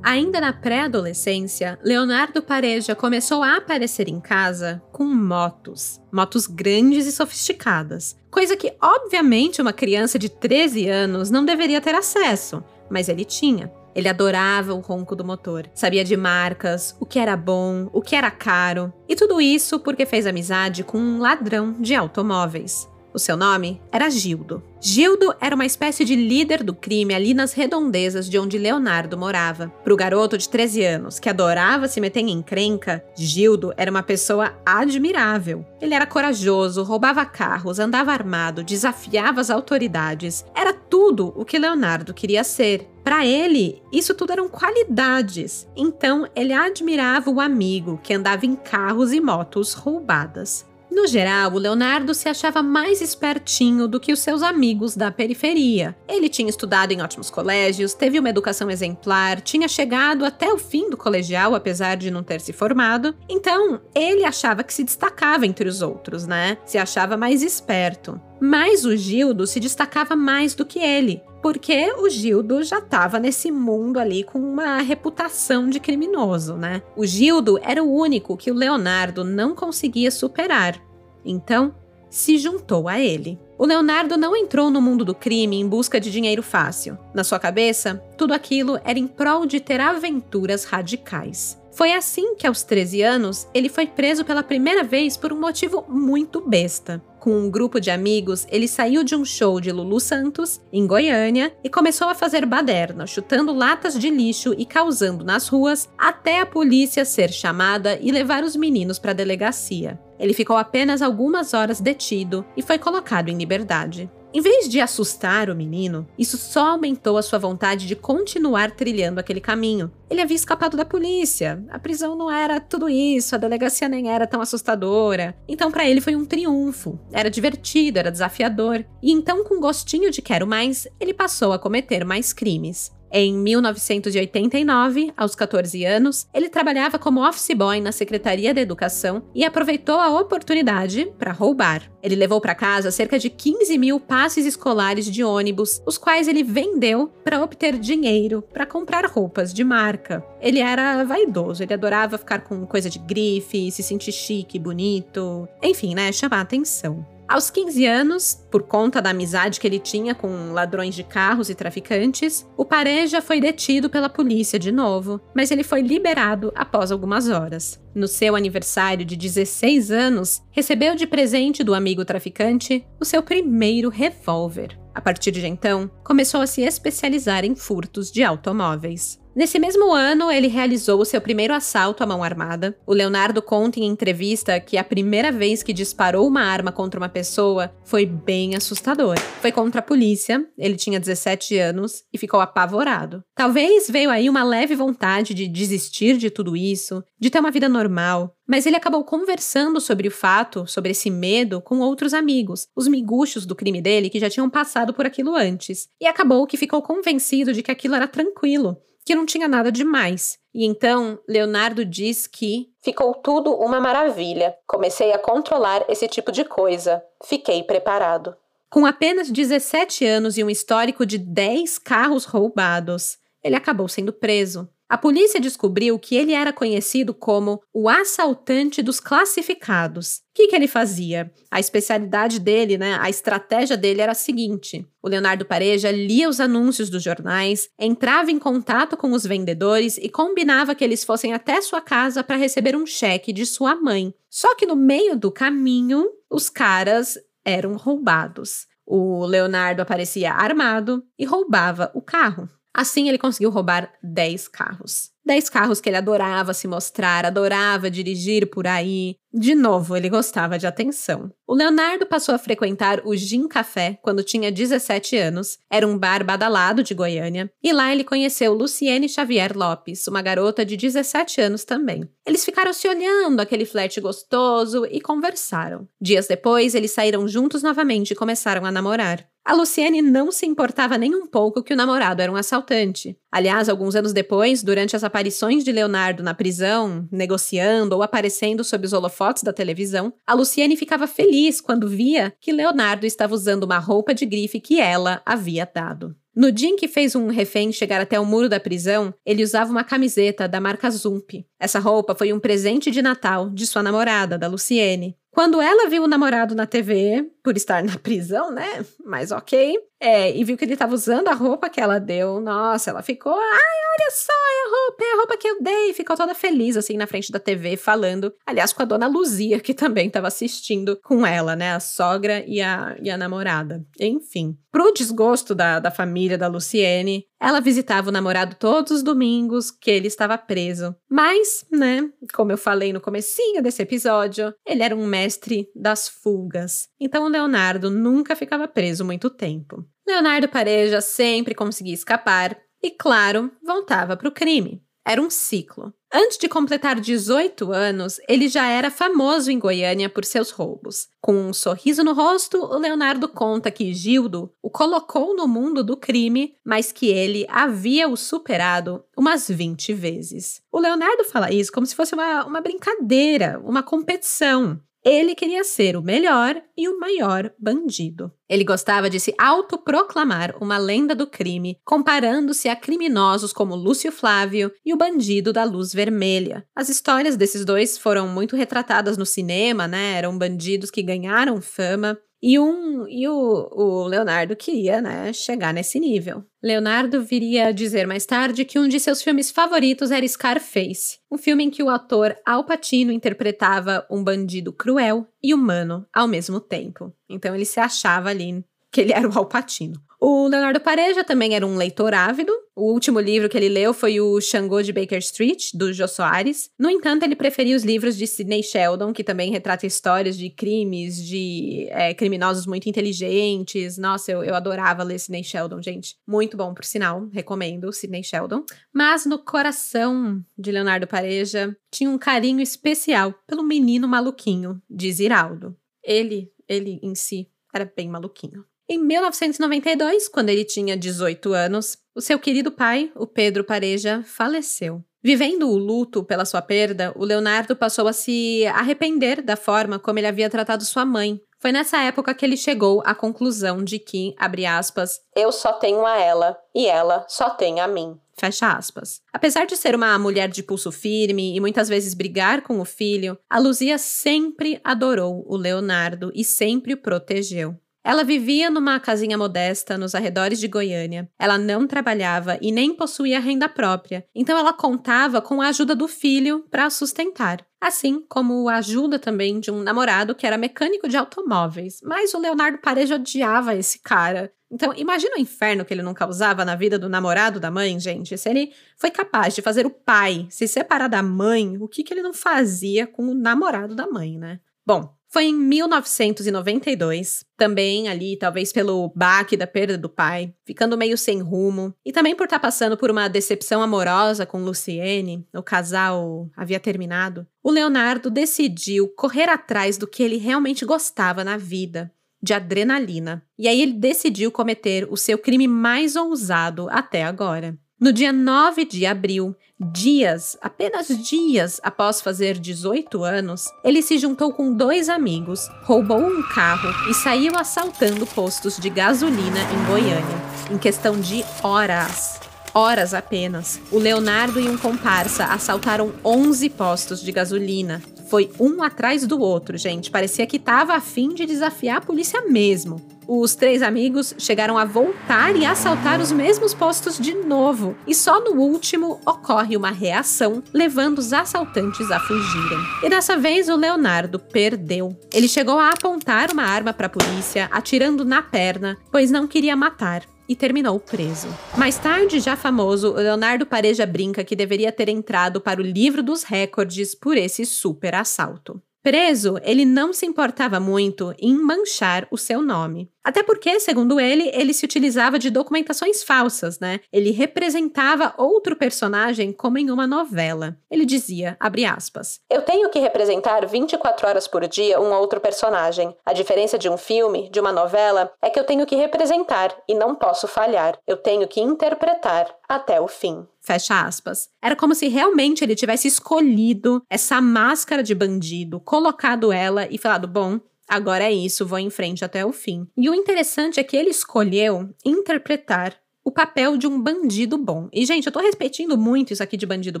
Ainda 0.06 0.40
na 0.40 0.52
pré-adolescência, 0.52 1.80
Leonardo 1.82 2.40
Pareja 2.40 2.94
começou 2.94 3.42
a 3.42 3.56
aparecer 3.56 4.08
em 4.08 4.20
casa 4.20 4.80
com 4.92 5.02
motos, 5.04 6.00
motos 6.12 6.46
grandes 6.46 7.06
e 7.06 7.10
sofisticadas, 7.10 8.16
coisa 8.30 8.56
que 8.56 8.72
obviamente 8.80 9.60
uma 9.60 9.72
criança 9.72 10.16
de 10.16 10.28
13 10.28 10.88
anos 10.88 11.28
não 11.28 11.44
deveria 11.44 11.80
ter 11.80 11.92
acesso, 11.92 12.62
mas 12.88 13.08
ele 13.08 13.24
tinha. 13.24 13.68
Ele 13.96 14.08
adorava 14.08 14.74
o 14.74 14.78
ronco 14.78 15.16
do 15.16 15.24
motor, 15.24 15.68
sabia 15.74 16.04
de 16.04 16.16
marcas, 16.16 16.94
o 17.00 17.04
que 17.04 17.18
era 17.18 17.36
bom, 17.36 17.90
o 17.92 18.00
que 18.00 18.14
era 18.14 18.30
caro, 18.30 18.92
e 19.08 19.16
tudo 19.16 19.40
isso 19.40 19.80
porque 19.80 20.06
fez 20.06 20.24
amizade 20.24 20.84
com 20.84 20.98
um 20.98 21.18
ladrão 21.18 21.72
de 21.80 21.96
automóveis. 21.96 22.88
O 23.16 23.18
seu 23.18 23.34
nome 23.34 23.80
era 23.90 24.10
Gildo. 24.10 24.62
Gildo 24.78 25.34
era 25.40 25.54
uma 25.54 25.64
espécie 25.64 26.04
de 26.04 26.14
líder 26.14 26.62
do 26.62 26.74
crime 26.74 27.14
ali 27.14 27.32
nas 27.32 27.54
redondezas 27.54 28.28
de 28.28 28.38
onde 28.38 28.58
Leonardo 28.58 29.16
morava. 29.16 29.72
Para 29.82 29.94
o 29.94 29.96
garoto 29.96 30.36
de 30.36 30.46
13 30.46 30.84
anos, 30.84 31.18
que 31.18 31.30
adorava 31.30 31.88
se 31.88 31.98
meter 31.98 32.20
em 32.20 32.30
encrenca, 32.30 33.02
Gildo 33.16 33.72
era 33.74 33.90
uma 33.90 34.02
pessoa 34.02 34.52
admirável. 34.66 35.64
Ele 35.80 35.94
era 35.94 36.04
corajoso, 36.04 36.82
roubava 36.82 37.24
carros, 37.24 37.78
andava 37.78 38.12
armado, 38.12 38.62
desafiava 38.62 39.40
as 39.40 39.48
autoridades. 39.48 40.44
Era 40.54 40.74
tudo 40.74 41.32
o 41.34 41.42
que 41.42 41.58
Leonardo 41.58 42.12
queria 42.12 42.44
ser. 42.44 42.86
Para 43.02 43.24
ele, 43.24 43.80
isso 43.90 44.14
tudo 44.14 44.32
eram 44.32 44.46
qualidades. 44.46 45.66
Então, 45.74 46.28
ele 46.36 46.52
admirava 46.52 47.30
o 47.30 47.40
amigo 47.40 47.98
que 48.02 48.12
andava 48.12 48.44
em 48.44 48.54
carros 48.54 49.12
e 49.12 49.22
motos 49.22 49.72
roubadas. 49.72 50.65
No 50.90 51.06
geral, 51.06 51.52
o 51.52 51.58
Leonardo 51.58 52.14
se 52.14 52.28
achava 52.28 52.62
mais 52.62 53.00
espertinho 53.00 53.88
do 53.88 54.00
que 54.00 54.12
os 54.12 54.20
seus 54.20 54.42
amigos 54.42 54.96
da 54.96 55.10
periferia. 55.10 55.96
Ele 56.08 56.28
tinha 56.28 56.48
estudado 56.48 56.92
em 56.92 57.02
ótimos 57.02 57.28
colégios, 57.28 57.94
teve 57.94 58.18
uma 58.18 58.30
educação 58.30 58.70
exemplar, 58.70 59.40
tinha 59.40 59.68
chegado 59.68 60.24
até 60.24 60.52
o 60.52 60.58
fim 60.58 60.88
do 60.88 60.96
colegial, 60.96 61.54
apesar 61.54 61.96
de 61.96 62.10
não 62.10 62.22
ter 62.22 62.40
se 62.40 62.52
formado. 62.52 63.14
Então, 63.28 63.80
ele 63.94 64.24
achava 64.24 64.62
que 64.62 64.72
se 64.72 64.84
destacava 64.84 65.46
entre 65.46 65.68
os 65.68 65.82
outros, 65.82 66.26
né? 66.26 66.56
Se 66.64 66.78
achava 66.78 67.16
mais 67.16 67.42
esperto. 67.42 68.20
Mas 68.40 68.84
o 68.84 68.96
Gildo 68.96 69.46
se 69.46 69.58
destacava 69.58 70.14
mais 70.14 70.54
do 70.54 70.64
que 70.64 70.78
ele, 70.78 71.22
porque 71.46 71.94
o 71.98 72.10
Gildo 72.10 72.64
já 72.64 72.78
estava 72.78 73.20
nesse 73.20 73.52
mundo 73.52 74.00
ali 74.00 74.24
com 74.24 74.36
uma 74.36 74.78
reputação 74.78 75.70
de 75.70 75.78
criminoso, 75.78 76.56
né? 76.56 76.82
O 76.96 77.06
Gildo 77.06 77.56
era 77.62 77.84
o 77.84 77.88
único 77.88 78.36
que 78.36 78.50
o 78.50 78.54
Leonardo 78.54 79.22
não 79.22 79.54
conseguia 79.54 80.10
superar. 80.10 80.76
Então, 81.24 81.72
se 82.10 82.36
juntou 82.36 82.88
a 82.88 82.98
ele. 82.98 83.38
O 83.56 83.64
Leonardo 83.64 84.16
não 84.16 84.34
entrou 84.34 84.72
no 84.72 84.82
mundo 84.82 85.04
do 85.04 85.14
crime 85.14 85.60
em 85.60 85.68
busca 85.68 86.00
de 86.00 86.10
dinheiro 86.10 86.42
fácil. 86.42 86.98
Na 87.14 87.22
sua 87.22 87.38
cabeça, 87.38 88.02
tudo 88.18 88.34
aquilo 88.34 88.80
era 88.82 88.98
em 88.98 89.06
prol 89.06 89.46
de 89.46 89.60
ter 89.60 89.80
aventuras 89.80 90.64
radicais. 90.64 91.56
Foi 91.70 91.92
assim 91.92 92.34
que, 92.34 92.48
aos 92.48 92.64
13 92.64 93.02
anos, 93.02 93.46
ele 93.54 93.68
foi 93.68 93.86
preso 93.86 94.24
pela 94.24 94.42
primeira 94.42 94.82
vez 94.82 95.16
por 95.16 95.32
um 95.32 95.38
motivo 95.38 95.84
muito 95.88 96.40
besta. 96.40 97.00
Com 97.26 97.40
um 97.40 97.50
grupo 97.50 97.80
de 97.80 97.90
amigos, 97.90 98.46
ele 98.52 98.68
saiu 98.68 99.02
de 99.02 99.16
um 99.16 99.24
show 99.24 99.60
de 99.60 99.72
Lulu 99.72 99.98
Santos, 99.98 100.60
em 100.72 100.86
Goiânia, 100.86 101.52
e 101.64 101.68
começou 101.68 102.08
a 102.08 102.14
fazer 102.14 102.46
baderna, 102.46 103.04
chutando 103.04 103.52
latas 103.52 103.98
de 103.98 104.08
lixo 104.10 104.54
e 104.56 104.64
causando 104.64 105.24
nas 105.24 105.48
ruas, 105.48 105.88
até 105.98 106.38
a 106.38 106.46
polícia 106.46 107.04
ser 107.04 107.32
chamada 107.32 107.98
e 108.00 108.12
levar 108.12 108.44
os 108.44 108.54
meninos 108.54 109.00
para 109.00 109.10
a 109.10 109.14
delegacia. 109.14 109.98
Ele 110.20 110.32
ficou 110.32 110.56
apenas 110.56 111.02
algumas 111.02 111.52
horas 111.52 111.80
detido 111.80 112.46
e 112.56 112.62
foi 112.62 112.78
colocado 112.78 113.28
em 113.28 113.36
liberdade. 113.36 114.08
Em 114.36 114.40
vez 114.42 114.68
de 114.68 114.82
assustar 114.82 115.48
o 115.48 115.56
menino, 115.56 116.06
isso 116.18 116.36
só 116.36 116.72
aumentou 116.72 117.16
a 117.16 117.22
sua 117.22 117.38
vontade 117.38 117.86
de 117.86 117.96
continuar 117.96 118.70
trilhando 118.70 119.18
aquele 119.18 119.40
caminho. 119.40 119.90
Ele 120.10 120.20
havia 120.20 120.36
escapado 120.36 120.76
da 120.76 120.84
polícia, 120.84 121.64
a 121.70 121.78
prisão 121.78 122.14
não 122.14 122.30
era 122.30 122.60
tudo 122.60 122.86
isso, 122.86 123.34
a 123.34 123.38
delegacia 123.38 123.88
nem 123.88 124.10
era 124.10 124.26
tão 124.26 124.42
assustadora. 124.42 125.34
Então, 125.48 125.72
para 125.72 125.88
ele 125.88 126.02
foi 126.02 126.14
um 126.14 126.26
triunfo. 126.26 127.00
Era 127.10 127.30
divertido, 127.30 127.98
era 127.98 128.12
desafiador. 128.12 128.84
E 129.02 129.10
então, 129.10 129.42
com 129.42 129.58
gostinho 129.58 130.10
de 130.10 130.20
quero 130.20 130.46
mais, 130.46 130.86
ele 131.00 131.14
passou 131.14 131.54
a 131.54 131.58
cometer 131.58 132.04
mais 132.04 132.34
crimes. 132.34 132.92
Em 133.10 133.32
1989, 133.32 135.12
aos 135.16 135.34
14 135.34 135.84
anos, 135.84 136.26
ele 136.34 136.48
trabalhava 136.48 136.98
como 136.98 137.26
office 137.26 137.54
boy 137.56 137.80
na 137.80 137.92
Secretaria 137.92 138.52
da 138.52 138.60
Educação 138.60 139.22
e 139.34 139.44
aproveitou 139.44 140.00
a 140.00 140.20
oportunidade 140.20 141.06
para 141.18 141.32
roubar. 141.32 141.90
Ele 142.02 142.16
levou 142.16 142.40
para 142.40 142.54
casa 142.54 142.90
cerca 142.90 143.18
de 143.18 143.30
15 143.30 143.78
mil 143.78 143.98
passes 144.00 144.44
escolares 144.46 145.06
de 145.06 145.24
ônibus, 145.24 145.80
os 145.86 145.98
quais 145.98 146.28
ele 146.28 146.42
vendeu 146.42 147.08
para 147.24 147.42
obter 147.42 147.78
dinheiro 147.78 148.42
para 148.52 148.66
comprar 148.66 149.06
roupas 149.06 149.52
de 149.52 149.64
marca. 149.64 150.24
Ele 150.40 150.60
era 150.60 151.04
vaidoso, 151.04 151.62
ele 151.62 151.74
adorava 151.74 152.18
ficar 152.18 152.40
com 152.40 152.66
coisa 152.66 152.90
de 152.90 152.98
grife, 152.98 153.70
se 153.70 153.82
sentir 153.82 154.12
chique, 154.12 154.58
bonito, 154.58 155.48
enfim, 155.62 155.94
né, 155.94 156.12
chamar 156.12 156.40
atenção. 156.40 157.15
Aos 157.28 157.50
15 157.50 157.84
anos, 157.86 158.46
por 158.52 158.62
conta 158.62 159.02
da 159.02 159.10
amizade 159.10 159.58
que 159.58 159.66
ele 159.66 159.80
tinha 159.80 160.14
com 160.14 160.52
ladrões 160.52 160.94
de 160.94 161.02
carros 161.02 161.50
e 161.50 161.56
traficantes, 161.56 162.46
o 162.56 162.64
Pareja 162.64 163.20
foi 163.20 163.40
detido 163.40 163.90
pela 163.90 164.08
polícia 164.08 164.60
de 164.60 164.70
novo, 164.70 165.20
mas 165.34 165.50
ele 165.50 165.64
foi 165.64 165.80
liberado 165.80 166.52
após 166.54 166.92
algumas 166.92 167.28
horas. 167.28 167.82
No 167.92 168.06
seu 168.06 168.36
aniversário 168.36 169.04
de 169.04 169.16
16 169.16 169.90
anos, 169.90 170.40
recebeu 170.52 170.94
de 170.94 171.04
presente 171.04 171.64
do 171.64 171.74
amigo 171.74 172.04
traficante 172.04 172.86
o 173.00 173.04
seu 173.04 173.22
primeiro 173.22 173.88
revólver. 173.88 174.78
A 174.94 175.00
partir 175.00 175.32
de 175.32 175.44
então, 175.44 175.90
começou 176.04 176.40
a 176.40 176.46
se 176.46 176.62
especializar 176.62 177.44
em 177.44 177.56
furtos 177.56 178.12
de 178.12 178.22
automóveis. 178.22 179.18
Nesse 179.36 179.58
mesmo 179.58 179.92
ano, 179.92 180.32
ele 180.32 180.46
realizou 180.46 180.98
o 180.98 181.04
seu 181.04 181.20
primeiro 181.20 181.52
assalto 181.52 182.02
à 182.02 182.06
mão 182.06 182.24
armada. 182.24 182.74
O 182.86 182.94
Leonardo 182.94 183.42
conta 183.42 183.78
em 183.78 183.84
entrevista 183.84 184.58
que 184.58 184.78
a 184.78 184.82
primeira 184.82 185.30
vez 185.30 185.62
que 185.62 185.74
disparou 185.74 186.26
uma 186.26 186.40
arma 186.40 186.72
contra 186.72 186.98
uma 186.98 187.10
pessoa 187.10 187.70
foi 187.84 188.06
bem 188.06 188.56
assustador. 188.56 189.18
Foi 189.42 189.52
contra 189.52 189.80
a 189.80 189.84
polícia, 189.84 190.42
ele 190.56 190.74
tinha 190.74 190.98
17 190.98 191.58
anos 191.58 192.02
e 192.10 192.16
ficou 192.16 192.40
apavorado. 192.40 193.22
Talvez 193.34 193.90
veio 193.90 194.08
aí 194.08 194.30
uma 194.30 194.42
leve 194.42 194.74
vontade 194.74 195.34
de 195.34 195.46
desistir 195.46 196.16
de 196.16 196.30
tudo 196.30 196.56
isso, 196.56 197.04
de 197.20 197.28
ter 197.28 197.38
uma 197.38 197.50
vida 197.50 197.68
normal, 197.68 198.34
mas 198.48 198.64
ele 198.64 198.76
acabou 198.76 199.04
conversando 199.04 199.82
sobre 199.82 200.08
o 200.08 200.10
fato, 200.10 200.66
sobre 200.66 200.92
esse 200.92 201.10
medo, 201.10 201.60
com 201.60 201.80
outros 201.80 202.14
amigos, 202.14 202.68
os 202.74 202.88
miguxos 202.88 203.44
do 203.44 203.54
crime 203.54 203.82
dele 203.82 204.08
que 204.08 204.18
já 204.18 204.30
tinham 204.30 204.48
passado 204.48 204.94
por 204.94 205.04
aquilo 205.04 205.34
antes. 205.34 205.90
E 206.00 206.06
acabou 206.06 206.46
que 206.46 206.56
ficou 206.56 206.80
convencido 206.80 207.52
de 207.52 207.62
que 207.62 207.70
aquilo 207.70 207.96
era 207.96 208.08
tranquilo, 208.08 208.78
que 209.06 209.14
não 209.14 209.24
tinha 209.24 209.46
nada 209.46 209.70
demais. 209.70 210.36
E 210.52 210.66
então, 210.66 211.18
Leonardo 211.28 211.84
diz 211.84 212.26
que. 212.26 212.68
Ficou 212.82 213.14
tudo 213.14 213.54
uma 213.54 213.80
maravilha. 213.80 214.56
Comecei 214.66 215.12
a 215.12 215.18
controlar 215.18 215.84
esse 215.88 216.08
tipo 216.08 216.32
de 216.32 216.44
coisa. 216.44 217.02
Fiquei 217.24 217.62
preparado. 217.62 218.36
Com 218.68 218.84
apenas 218.84 219.30
17 219.30 220.04
anos 220.04 220.36
e 220.36 220.42
um 220.42 220.50
histórico 220.50 221.06
de 221.06 221.18
10 221.18 221.78
carros 221.78 222.24
roubados, 222.24 223.16
ele 223.44 223.54
acabou 223.54 223.86
sendo 223.86 224.12
preso. 224.12 224.68
A 224.88 224.96
polícia 224.96 225.40
descobriu 225.40 225.98
que 225.98 226.14
ele 226.14 226.32
era 226.32 226.52
conhecido 226.52 227.12
como 227.12 227.60
o 227.74 227.88
assaltante 227.88 228.82
dos 228.82 229.00
classificados. 229.00 230.18
O 230.18 230.20
que, 230.32 230.46
que, 230.46 230.54
ele 230.54 230.68
fazia? 230.68 231.32
A 231.50 231.58
especialidade 231.58 232.38
dele, 232.38 232.78
né, 232.78 232.96
a 233.00 233.10
estratégia 233.10 233.76
dele 233.76 234.00
era 234.00 234.12
a 234.12 234.14
seguinte: 234.14 234.86
o 235.02 235.08
Leonardo 235.08 235.44
Pareja 235.44 235.90
lia 235.90 236.28
os 236.28 236.38
anúncios 236.38 236.88
dos 236.88 237.02
jornais, 237.02 237.68
entrava 237.76 238.30
em 238.30 238.38
contato 238.38 238.96
com 238.96 239.10
os 239.12 239.26
vendedores 239.26 239.98
e 239.98 240.08
combinava 240.08 240.74
que 240.74 240.84
eles 240.84 241.02
fossem 241.02 241.32
até 241.32 241.60
sua 241.60 241.80
casa 241.80 242.22
para 242.22 242.36
receber 242.36 242.76
um 242.76 242.86
cheque 242.86 243.32
de 243.32 243.44
sua 243.44 243.74
mãe. 243.74 244.14
Só 244.30 244.54
que 244.54 244.66
no 244.66 244.76
meio 244.76 245.16
do 245.16 245.32
caminho, 245.32 246.06
os 246.30 246.48
caras 246.48 247.18
eram 247.44 247.74
roubados. 247.74 248.66
O 248.86 249.26
Leonardo 249.26 249.82
aparecia 249.82 250.32
armado 250.32 251.02
e 251.18 251.24
roubava 251.24 251.90
o 251.92 252.00
carro. 252.00 252.48
Assim, 252.76 253.08
ele 253.08 253.16
conseguiu 253.16 253.48
roubar 253.48 253.90
10 254.02 254.48
carros. 254.48 255.10
10 255.24 255.48
carros 255.48 255.80
que 255.80 255.88
ele 255.88 255.96
adorava 255.96 256.52
se 256.52 256.68
mostrar, 256.68 257.24
adorava 257.24 257.90
dirigir 257.90 258.50
por 258.50 258.66
aí. 258.66 259.16
De 259.32 259.54
novo, 259.54 259.96
ele 259.96 260.10
gostava 260.10 260.58
de 260.58 260.66
atenção. 260.66 261.32
O 261.46 261.54
Leonardo 261.54 262.04
passou 262.04 262.34
a 262.34 262.38
frequentar 262.38 263.00
o 263.06 263.16
Gin 263.16 263.48
Café 263.48 263.98
quando 264.02 264.22
tinha 264.22 264.52
17 264.52 265.16
anos. 265.16 265.58
Era 265.70 265.88
um 265.88 265.96
bar 265.96 266.22
badalado 266.22 266.82
de 266.82 266.92
Goiânia. 266.92 267.50
E 267.62 267.72
lá 267.72 267.90
ele 267.90 268.04
conheceu 268.04 268.52
Luciene 268.52 269.08
Xavier 269.08 269.56
Lopes, 269.56 270.06
uma 270.06 270.20
garota 270.20 270.62
de 270.62 270.76
17 270.76 271.40
anos 271.40 271.64
também. 271.64 272.06
Eles 272.26 272.44
ficaram 272.44 272.74
se 272.74 272.86
olhando, 272.86 273.40
aquele 273.40 273.64
flerte 273.64 274.02
gostoso, 274.02 274.84
e 274.84 275.00
conversaram. 275.00 275.88
Dias 275.98 276.28
depois, 276.28 276.74
eles 276.74 276.92
saíram 276.92 277.26
juntos 277.26 277.62
novamente 277.62 278.10
e 278.10 278.16
começaram 278.16 278.66
a 278.66 278.70
namorar. 278.70 279.26
A 279.46 279.54
Luciene 279.54 280.02
não 280.02 280.32
se 280.32 280.44
importava 280.44 280.98
nem 280.98 281.14
um 281.14 281.24
pouco 281.24 281.62
que 281.62 281.72
o 281.72 281.76
namorado 281.76 282.20
era 282.20 282.32
um 282.32 282.34
assaltante. 282.34 283.16
Aliás, 283.30 283.68
alguns 283.68 283.94
anos 283.94 284.12
depois, 284.12 284.60
durante 284.60 284.96
as 284.96 285.04
aparições 285.04 285.62
de 285.62 285.70
Leonardo 285.70 286.20
na 286.20 286.34
prisão, 286.34 287.08
negociando 287.12 287.94
ou 287.94 288.02
aparecendo 288.02 288.64
sob 288.64 288.84
os 288.84 288.92
holofotes 288.92 289.44
da 289.44 289.52
televisão, 289.52 290.12
a 290.26 290.34
Luciene 290.34 290.76
ficava 290.76 291.06
feliz 291.06 291.60
quando 291.60 291.88
via 291.88 292.34
que 292.40 292.50
Leonardo 292.50 293.06
estava 293.06 293.34
usando 293.34 293.62
uma 293.62 293.78
roupa 293.78 294.12
de 294.12 294.26
grife 294.26 294.58
que 294.58 294.80
ela 294.80 295.22
havia 295.24 295.64
dado. 295.72 296.16
No 296.34 296.50
dia 296.50 296.68
em 296.68 296.76
que 296.76 296.88
fez 296.88 297.14
um 297.14 297.28
refém 297.28 297.72
chegar 297.72 298.00
até 298.00 298.18
o 298.18 298.26
muro 298.26 298.48
da 298.48 298.58
prisão, 298.58 299.14
ele 299.24 299.44
usava 299.44 299.70
uma 299.70 299.84
camiseta 299.84 300.48
da 300.48 300.60
marca 300.60 300.90
Zump. 300.90 301.46
Essa 301.58 301.78
roupa 301.78 302.16
foi 302.16 302.32
um 302.32 302.40
presente 302.40 302.90
de 302.90 303.00
Natal 303.00 303.48
de 303.48 303.64
sua 303.64 303.82
namorada, 303.82 304.36
da 304.36 304.48
Luciene. 304.48 305.16
Quando 305.36 305.60
ela 305.60 305.86
viu 305.90 306.02
o 306.02 306.08
namorado 306.08 306.54
na 306.54 306.64
TV, 306.64 307.30
por 307.46 307.56
estar 307.56 307.80
na 307.84 307.96
prisão, 307.96 308.50
né? 308.50 308.84
Mas 309.04 309.30
ok. 309.30 309.78
É, 310.00 310.36
e 310.36 310.42
viu 310.42 310.56
que 310.56 310.64
ele 310.64 310.72
estava 310.72 310.94
usando 310.94 311.28
a 311.28 311.32
roupa 311.32 311.70
que 311.70 311.80
ela 311.80 312.00
deu. 312.00 312.40
Nossa, 312.40 312.90
ela 312.90 313.02
ficou, 313.02 313.32
ai, 313.32 313.38
olha 313.38 314.10
só, 314.10 314.32
é 314.32 314.66
a 314.66 314.70
roupa, 314.70 315.04
é 315.04 315.12
a 315.12 315.16
roupa 315.16 315.36
que 315.38 315.48
eu 315.48 315.62
dei. 315.62 315.94
Ficou 315.94 316.16
toda 316.16 316.34
feliz, 316.34 316.76
assim, 316.76 316.96
na 316.96 317.06
frente 317.06 317.30
da 317.30 317.38
TV, 317.38 317.76
falando. 317.76 318.34
Aliás, 318.44 318.72
com 318.72 318.82
a 318.82 318.84
dona 318.84 319.06
Luzia, 319.06 319.60
que 319.60 319.72
também 319.72 320.08
estava 320.08 320.26
assistindo 320.26 320.98
com 321.02 321.24
ela, 321.24 321.54
né? 321.54 321.72
A 321.72 321.80
sogra 321.80 322.44
e 322.46 322.60
a, 322.60 322.96
e 323.00 323.08
a 323.08 323.16
namorada. 323.16 323.86
Enfim. 323.98 324.58
Pro 324.70 324.92
desgosto 324.92 325.54
da, 325.54 325.78
da 325.78 325.90
família 325.90 326.36
da 326.36 326.48
Luciene, 326.48 327.24
ela 327.40 327.60
visitava 327.60 328.08
o 328.08 328.12
namorado 328.12 328.56
todos 328.58 328.92
os 328.92 329.02
domingos 329.02 329.70
que 329.70 329.90
ele 329.90 330.06
estava 330.06 330.36
preso. 330.36 330.94
Mas, 331.08 331.64
né, 331.70 332.02
como 332.34 332.52
eu 332.52 332.58
falei 332.58 332.92
no 332.92 333.00
comecinho 333.00 333.62
desse 333.62 333.80
episódio, 333.82 334.52
ele 334.66 334.82
era 334.82 334.94
um 334.94 335.06
mestre 335.06 335.68
das 335.74 336.08
fugas. 336.08 336.88
Então 337.00 337.28
Leonardo 337.36 337.90
nunca 337.90 338.34
ficava 338.34 338.66
preso 338.66 339.04
muito 339.04 339.28
tempo. 339.28 339.84
Leonardo 340.06 340.48
Pareja 340.48 341.02
sempre 341.02 341.54
conseguia 341.54 341.92
escapar 341.92 342.56
e, 342.82 342.90
claro, 342.90 343.52
voltava 343.62 344.16
para 344.16 344.28
o 344.28 344.32
crime. 344.32 344.82
Era 345.06 345.20
um 345.20 345.30
ciclo. 345.30 345.92
Antes 346.12 346.38
de 346.38 346.48
completar 346.48 346.98
18 346.98 347.70
anos, 347.72 348.18
ele 348.28 348.48
já 348.48 348.66
era 348.66 348.90
famoso 348.90 349.50
em 349.50 349.58
Goiânia 349.58 350.08
por 350.08 350.24
seus 350.24 350.50
roubos. 350.50 351.08
Com 351.20 351.34
um 351.34 351.52
sorriso 351.52 352.02
no 352.02 352.12
rosto, 352.12 352.58
o 352.58 352.78
Leonardo 352.78 353.28
conta 353.28 353.70
que 353.70 353.92
Gildo 353.92 354.50
o 354.62 354.70
colocou 354.70 355.36
no 355.36 355.46
mundo 355.46 355.84
do 355.84 355.96
crime, 355.96 356.54
mas 356.64 356.90
que 356.90 357.08
ele 357.08 357.46
havia 357.48 358.08
o 358.08 358.16
superado 358.16 359.04
umas 359.16 359.48
20 359.48 359.92
vezes. 359.92 360.60
O 360.72 360.80
Leonardo 360.80 361.24
fala 361.24 361.52
isso 361.52 361.70
como 361.70 361.86
se 361.86 361.94
fosse 361.94 362.14
uma, 362.14 362.44
uma 362.44 362.60
brincadeira, 362.60 363.60
uma 363.62 363.82
competição. 363.82 364.80
Ele 365.08 365.36
queria 365.36 365.62
ser 365.62 365.96
o 365.96 366.02
melhor 366.02 366.60
e 366.76 366.88
o 366.88 366.98
maior 366.98 367.52
bandido. 367.56 368.32
Ele 368.48 368.64
gostava 368.64 369.08
de 369.08 369.20
se 369.20 369.32
autoproclamar 369.38 370.56
uma 370.60 370.78
lenda 370.78 371.14
do 371.14 371.28
crime, 371.28 371.78
comparando-se 371.84 372.68
a 372.68 372.74
criminosos 372.74 373.52
como 373.52 373.76
Lúcio 373.76 374.10
Flávio 374.10 374.72
e 374.84 374.92
o 374.92 374.96
bandido 374.96 375.52
da 375.52 375.62
luz 375.62 375.92
vermelha. 375.92 376.66
As 376.74 376.88
histórias 376.88 377.36
desses 377.36 377.64
dois 377.64 377.96
foram 377.96 378.26
muito 378.26 378.56
retratadas 378.56 379.16
no 379.16 379.24
cinema, 379.24 379.86
né? 379.86 380.14
Eram 380.18 380.36
bandidos 380.36 380.90
que 380.90 381.04
ganharam 381.04 381.62
fama 381.62 382.18
e, 382.48 382.60
um, 382.60 383.08
e 383.08 383.26
o, 383.26 383.68
o 383.72 384.06
Leonardo 384.06 384.54
queria 384.54 385.00
né, 385.00 385.32
chegar 385.32 385.74
nesse 385.74 385.98
nível. 385.98 386.44
Leonardo 386.62 387.20
viria 387.20 387.66
a 387.66 387.72
dizer 387.72 388.06
mais 388.06 388.24
tarde 388.24 388.64
que 388.64 388.78
um 388.78 388.86
de 388.86 389.00
seus 389.00 389.20
filmes 389.20 389.50
favoritos 389.50 390.12
era 390.12 390.26
Scarface, 390.28 391.18
um 391.28 391.36
filme 391.36 391.64
em 391.64 391.70
que 391.70 391.82
o 391.82 391.88
ator 391.88 392.36
Al 392.46 392.62
Pacino 392.62 393.10
interpretava 393.10 394.06
um 394.08 394.22
bandido 394.22 394.72
cruel 394.72 395.26
e 395.42 395.52
humano 395.52 396.06
ao 396.14 396.28
mesmo 396.28 396.60
tempo. 396.60 397.12
Então 397.28 397.52
ele 397.52 397.64
se 397.64 397.80
achava 397.80 398.28
ali 398.28 398.64
que 398.96 399.02
ele 399.02 399.12
era 399.14 399.28
o 399.28 399.38
Al 399.38 399.46
Pacino. 399.46 400.00
O 400.18 400.48
Leonardo 400.48 400.80
Pareja 400.80 401.22
também 401.22 401.54
era 401.54 401.66
um 401.66 401.76
leitor 401.76 402.14
ávido. 402.14 402.50
O 402.74 402.90
último 402.90 403.20
livro 403.20 403.50
que 403.50 403.56
ele 403.56 403.68
leu 403.68 403.92
foi 403.92 404.18
o 404.18 404.40
Xangô 404.40 404.82
de 404.82 404.90
Baker 404.90 405.18
Street, 405.18 405.72
do 405.74 405.92
Jô 405.92 406.08
Soares. 406.08 406.70
No 406.78 406.88
entanto, 406.88 407.22
ele 407.22 407.36
preferia 407.36 407.76
os 407.76 407.84
livros 407.84 408.16
de 408.16 408.26
Sidney 408.26 408.62
Sheldon, 408.62 409.12
que 409.12 409.22
também 409.22 409.50
retrata 409.50 409.86
histórias 409.86 410.38
de 410.38 410.48
crimes, 410.48 411.22
de 411.22 411.86
é, 411.90 412.14
criminosos 412.14 412.66
muito 412.66 412.88
inteligentes. 412.88 413.98
Nossa, 413.98 414.32
eu, 414.32 414.42
eu 414.42 414.54
adorava 414.54 415.02
ler 415.02 415.18
Sidney 415.18 415.44
Sheldon, 415.44 415.82
gente. 415.82 416.16
Muito 416.26 416.56
bom, 416.56 416.72
por 416.72 416.86
sinal. 416.86 417.28
Recomendo 417.30 417.92
Sidney 417.92 418.24
Sheldon. 418.24 418.64
Mas 418.90 419.26
no 419.26 419.38
coração 419.38 420.42
de 420.56 420.72
Leonardo 420.72 421.06
Pareja 421.06 421.76
tinha 421.90 422.08
um 422.08 422.16
carinho 422.16 422.62
especial 422.62 423.34
pelo 423.46 423.62
menino 423.62 424.08
maluquinho 424.08 424.80
de 424.88 425.12
Ziraldo. 425.12 425.76
Ele, 426.02 426.50
ele 426.66 426.98
em 427.02 427.14
si, 427.14 427.50
era 427.74 427.84
bem 427.94 428.08
maluquinho. 428.08 428.64
Em 428.88 428.98
1992, 428.98 430.28
quando 430.28 430.48
ele 430.50 430.64
tinha 430.64 430.96
18 430.96 431.52
anos, 431.52 431.98
o 432.14 432.20
seu 432.20 432.38
querido 432.38 432.70
pai, 432.70 433.10
o 433.16 433.26
Pedro 433.26 433.64
Pareja, 433.64 434.22
faleceu. 434.24 435.02
Vivendo 435.20 435.68
o 435.68 435.76
luto 435.76 436.22
pela 436.22 436.44
sua 436.44 436.62
perda, 436.62 437.12
o 437.16 437.24
Leonardo 437.24 437.74
passou 437.74 438.06
a 438.06 438.12
se 438.12 438.64
arrepender 438.68 439.42
da 439.42 439.56
forma 439.56 439.98
como 439.98 440.20
ele 440.20 440.28
havia 440.28 440.48
tratado 440.48 440.84
sua 440.84 441.04
mãe. 441.04 441.40
Foi 441.58 441.72
nessa 441.72 441.98
época 441.98 442.32
que 442.32 442.44
ele 442.44 442.56
chegou 442.56 443.02
à 443.04 443.12
conclusão 443.12 443.82
de 443.82 443.98
que, 443.98 444.36
abre 444.38 444.64
aspas, 444.64 445.18
eu 445.34 445.50
só 445.50 445.72
tenho 445.72 446.06
a 446.06 446.16
ela 446.20 446.56
e 446.72 446.86
ela 446.86 447.26
só 447.28 447.50
tem 447.50 447.80
a 447.80 447.88
mim. 447.88 448.16
Fecha 448.38 448.70
aspas. 448.70 449.20
Apesar 449.32 449.66
de 449.66 449.76
ser 449.76 449.96
uma 449.96 450.16
mulher 450.16 450.48
de 450.48 450.62
pulso 450.62 450.92
firme 450.92 451.56
e 451.56 451.60
muitas 451.60 451.88
vezes 451.88 452.14
brigar 452.14 452.62
com 452.62 452.78
o 452.78 452.84
filho, 452.84 453.36
a 453.50 453.58
Luzia 453.58 453.98
sempre 453.98 454.78
adorou 454.84 455.44
o 455.48 455.56
Leonardo 455.56 456.30
e 456.36 456.44
sempre 456.44 456.92
o 456.92 456.98
protegeu. 456.98 457.74
Ela 458.06 458.22
vivia 458.22 458.70
numa 458.70 459.00
casinha 459.00 459.36
modesta 459.36 459.98
nos 459.98 460.14
arredores 460.14 460.60
de 460.60 460.68
Goiânia. 460.68 461.28
Ela 461.36 461.58
não 461.58 461.88
trabalhava 461.88 462.56
e 462.62 462.70
nem 462.70 462.94
possuía 462.94 463.40
renda 463.40 463.68
própria, 463.68 464.24
então 464.32 464.56
ela 464.56 464.72
contava 464.72 465.42
com 465.42 465.60
a 465.60 465.66
ajuda 465.66 465.92
do 465.92 466.06
filho 466.06 466.64
para 466.70 466.88
sustentar. 466.88 467.66
Assim 467.80 468.24
como 468.28 468.68
a 468.68 468.76
ajuda 468.76 469.18
também 469.18 469.58
de 469.58 469.72
um 469.72 469.82
namorado 469.82 470.36
que 470.36 470.46
era 470.46 470.56
mecânico 470.56 471.08
de 471.08 471.16
automóveis. 471.16 471.98
Mas 472.00 472.32
o 472.32 472.38
Leonardo 472.38 472.78
Pareja 472.78 473.16
odiava 473.16 473.74
esse 473.74 473.98
cara. 473.98 474.52
Então, 474.70 474.94
imagina 474.96 475.34
o 475.36 475.40
inferno 475.40 475.84
que 475.84 475.92
ele 475.92 476.02
não 476.02 476.14
causava 476.14 476.64
na 476.64 476.76
vida 476.76 477.00
do 477.00 477.08
namorado 477.08 477.58
da 477.58 477.72
mãe, 477.72 477.98
gente. 477.98 478.38
Se 478.38 478.48
ele 478.48 478.72
foi 478.96 479.10
capaz 479.10 479.52
de 479.52 479.62
fazer 479.62 479.84
o 479.84 479.90
pai 479.90 480.46
se 480.48 480.68
separar 480.68 481.08
da 481.08 481.24
mãe, 481.24 481.76
o 481.80 481.88
que, 481.88 482.04
que 482.04 482.14
ele 482.14 482.22
não 482.22 482.32
fazia 482.32 483.04
com 483.04 483.24
o 483.24 483.34
namorado 483.34 483.96
da 483.96 484.06
mãe, 484.06 484.38
né? 484.38 484.60
Bom, 484.86 485.15
foi 485.28 485.44
em 485.44 485.54
1992, 485.54 487.44
também 487.56 488.08
ali, 488.08 488.36
talvez 488.36 488.72
pelo 488.72 489.12
baque 489.14 489.56
da 489.56 489.66
perda 489.66 489.98
do 489.98 490.08
pai, 490.08 490.54
ficando 490.64 490.96
meio 490.96 491.18
sem 491.18 491.40
rumo, 491.40 491.94
e 492.04 492.12
também 492.12 492.34
por 492.34 492.44
estar 492.44 492.58
tá 492.58 492.62
passando 492.62 492.96
por 492.96 493.10
uma 493.10 493.28
decepção 493.28 493.82
amorosa 493.82 494.46
com 494.46 494.62
Luciene, 494.62 495.46
o 495.54 495.62
casal 495.62 496.48
havia 496.56 496.80
terminado, 496.80 497.46
o 497.62 497.70
Leonardo 497.70 498.30
decidiu 498.30 499.08
correr 499.08 499.48
atrás 499.48 499.98
do 499.98 500.06
que 500.06 500.22
ele 500.22 500.36
realmente 500.36 500.84
gostava 500.84 501.42
na 501.42 501.56
vida, 501.56 502.12
de 502.42 502.54
adrenalina. 502.54 503.42
E 503.58 503.66
aí 503.66 503.82
ele 503.82 503.94
decidiu 503.94 504.52
cometer 504.52 505.06
o 505.10 505.16
seu 505.16 505.36
crime 505.36 505.66
mais 505.66 506.14
ousado 506.14 506.88
até 506.90 507.24
agora. 507.24 507.76
No 507.98 508.12
dia 508.12 508.30
9 508.30 508.84
de 508.84 509.06
abril, 509.06 509.56
dias, 509.80 510.54
apenas 510.60 511.08
dias 511.08 511.80
após 511.82 512.20
fazer 512.20 512.58
18 512.58 513.24
anos, 513.24 513.70
ele 513.82 514.02
se 514.02 514.18
juntou 514.18 514.52
com 514.52 514.70
dois 514.70 515.08
amigos, 515.08 515.66
roubou 515.84 516.18
um 516.18 516.42
carro 516.42 516.90
e 517.10 517.14
saiu 517.14 517.56
assaltando 517.56 518.26
postos 518.26 518.76
de 518.76 518.90
gasolina 518.90 519.60
em 519.60 519.86
Goiânia, 519.86 520.42
em 520.70 520.76
questão 520.76 521.18
de 521.18 521.42
horas. 521.62 522.38
Horas 522.74 523.14
apenas. 523.14 523.80
O 523.90 523.98
Leonardo 523.98 524.60
e 524.60 524.68
um 524.68 524.76
comparsa 524.76 525.46
assaltaram 525.46 526.12
11 526.22 526.68
postos 526.68 527.22
de 527.22 527.32
gasolina. 527.32 528.02
Foi 528.28 528.52
um 528.60 528.82
atrás 528.82 529.26
do 529.26 529.40
outro, 529.40 529.78
gente. 529.78 530.10
Parecia 530.10 530.46
que 530.46 530.58
tava 530.58 530.92
a 530.92 531.00
fim 531.00 531.30
de 531.30 531.46
desafiar 531.46 531.96
a 531.96 532.02
polícia 532.02 532.42
mesmo. 532.42 533.15
Os 533.28 533.56
três 533.56 533.82
amigos 533.82 534.34
chegaram 534.38 534.78
a 534.78 534.84
voltar 534.84 535.56
e 535.56 535.66
assaltar 535.66 536.20
os 536.20 536.30
mesmos 536.30 536.72
postos 536.72 537.18
de 537.18 537.34
novo, 537.34 537.96
e 538.06 538.14
só 538.14 538.40
no 538.40 538.52
último 538.52 539.20
ocorre 539.26 539.76
uma 539.76 539.90
reação, 539.90 540.62
levando 540.72 541.18
os 541.18 541.32
assaltantes 541.32 542.10
a 542.10 542.20
fugirem. 542.20 542.78
E 543.02 543.08
dessa 543.08 543.36
vez 543.36 543.68
o 543.68 543.74
Leonardo 543.74 544.38
perdeu. 544.38 545.16
Ele 545.32 545.48
chegou 545.48 545.78
a 545.78 545.90
apontar 545.90 546.52
uma 546.52 546.62
arma 546.62 546.92
para 546.92 547.06
a 547.06 547.10
polícia, 547.10 547.68
atirando 547.72 548.24
na 548.24 548.42
perna, 548.42 548.96
pois 549.10 549.30
não 549.30 549.48
queria 549.48 549.74
matar 549.74 550.22
e 550.48 550.54
terminou 550.54 551.00
preso. 551.00 551.48
Mais 551.76 551.98
tarde, 551.98 552.38
já 552.38 552.54
famoso, 552.54 553.12
Leonardo 553.14 553.66
Pareja 553.66 554.06
brinca 554.06 554.44
que 554.44 554.54
deveria 554.54 554.92
ter 554.92 555.08
entrado 555.08 555.60
para 555.60 555.80
o 555.80 555.84
livro 555.84 556.22
dos 556.22 556.44
recordes 556.44 557.14
por 557.14 557.36
esse 557.36 557.66
super 557.66 558.14
assalto. 558.14 558.80
Preso, 559.06 559.56
ele 559.62 559.84
não 559.84 560.12
se 560.12 560.26
importava 560.26 560.80
muito 560.80 561.32
em 561.38 561.56
manchar 561.56 562.26
o 562.28 562.36
seu 562.36 562.60
nome. 562.60 563.08
Até 563.26 563.42
porque, 563.42 563.80
segundo 563.80 564.20
ele, 564.20 564.52
ele 564.54 564.72
se 564.72 564.84
utilizava 564.84 565.36
de 565.36 565.50
documentações 565.50 566.22
falsas, 566.22 566.78
né? 566.78 567.00
Ele 567.12 567.32
representava 567.32 568.32
outro 568.38 568.76
personagem 568.76 569.50
como 569.50 569.78
em 569.78 569.90
uma 569.90 570.06
novela. 570.06 570.76
Ele 570.88 571.04
dizia, 571.04 571.56
abre 571.58 571.84
aspas, 571.84 572.38
Eu 572.48 572.62
tenho 572.62 572.88
que 572.88 573.00
representar 573.00 573.66
24 573.66 574.28
horas 574.28 574.46
por 574.46 574.64
dia 574.68 575.00
um 575.00 575.12
outro 575.12 575.40
personagem. 575.40 576.14
A 576.24 576.32
diferença 576.32 576.78
de 576.78 576.88
um 576.88 576.96
filme, 576.96 577.50
de 577.50 577.58
uma 577.58 577.72
novela, 577.72 578.30
é 578.40 578.48
que 578.48 578.60
eu 578.60 578.64
tenho 578.64 578.86
que 578.86 578.94
representar 578.94 579.76
e 579.88 579.94
não 579.96 580.14
posso 580.14 580.46
falhar. 580.46 580.96
Eu 581.04 581.16
tenho 581.16 581.48
que 581.48 581.60
interpretar 581.60 582.54
até 582.68 583.00
o 583.00 583.08
fim. 583.08 583.44
Fecha 583.60 584.02
aspas. 584.02 584.48
Era 584.62 584.76
como 584.76 584.94
se 584.94 585.08
realmente 585.08 585.64
ele 585.64 585.74
tivesse 585.74 586.06
escolhido 586.06 587.02
essa 587.10 587.40
máscara 587.40 588.04
de 588.04 588.14
bandido, 588.14 588.78
colocado 588.78 589.52
ela 589.52 589.88
e 589.90 589.98
falado: 589.98 590.28
bom, 590.28 590.60
Agora 590.88 591.24
é 591.24 591.32
isso, 591.32 591.66
vou 591.66 591.78
em 591.78 591.90
frente 591.90 592.24
até 592.24 592.44
o 592.44 592.52
fim. 592.52 592.86
E 592.96 593.10
o 593.10 593.14
interessante 593.14 593.80
é 593.80 593.84
que 593.84 593.96
ele 593.96 594.10
escolheu 594.10 594.94
interpretar 595.04 595.96
o 596.24 596.30
papel 596.30 596.76
de 596.76 596.88
um 596.88 597.00
bandido 597.00 597.56
bom. 597.56 597.88
E, 597.92 598.04
gente, 598.04 598.26
eu 598.26 598.32
tô 598.32 598.40
repetindo 598.40 598.98
muito 598.98 599.32
isso 599.32 599.42
aqui 599.42 599.56
de 599.56 599.64
bandido 599.64 600.00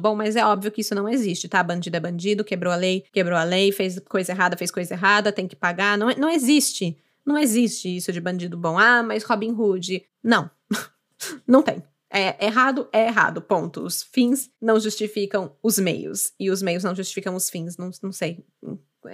bom, 0.00 0.16
mas 0.16 0.34
é 0.34 0.44
óbvio 0.44 0.72
que 0.72 0.80
isso 0.80 0.94
não 0.94 1.08
existe, 1.08 1.48
tá? 1.48 1.62
Bandido 1.62 1.96
é 1.96 2.00
bandido, 2.00 2.42
quebrou 2.44 2.72
a 2.72 2.76
lei, 2.76 3.04
quebrou 3.12 3.38
a 3.38 3.44
lei, 3.44 3.70
fez 3.70 4.00
coisa 4.00 4.32
errada, 4.32 4.56
fez 4.56 4.72
coisa 4.72 4.94
errada, 4.94 5.30
tem 5.30 5.46
que 5.46 5.54
pagar. 5.54 5.96
Não, 5.96 6.08
não 6.16 6.28
existe. 6.28 6.98
Não 7.24 7.38
existe 7.38 7.96
isso 7.96 8.12
de 8.12 8.20
bandido 8.20 8.56
bom. 8.56 8.76
Ah, 8.76 9.04
mas 9.04 9.22
Robin 9.22 9.52
Hood. 9.52 10.04
Não. 10.22 10.50
não 11.46 11.62
tem. 11.62 11.80
É 12.10 12.46
errado, 12.46 12.88
é 12.92 13.06
errado, 13.06 13.40
ponto. 13.40 13.82
Os 13.82 14.02
fins 14.02 14.50
não 14.60 14.80
justificam 14.80 15.52
os 15.62 15.78
meios. 15.78 16.32
E 16.40 16.50
os 16.50 16.60
meios 16.60 16.82
não 16.82 16.94
justificam 16.94 17.36
os 17.36 17.48
fins, 17.48 17.76
não, 17.76 17.90
não 18.02 18.10
sei. 18.10 18.44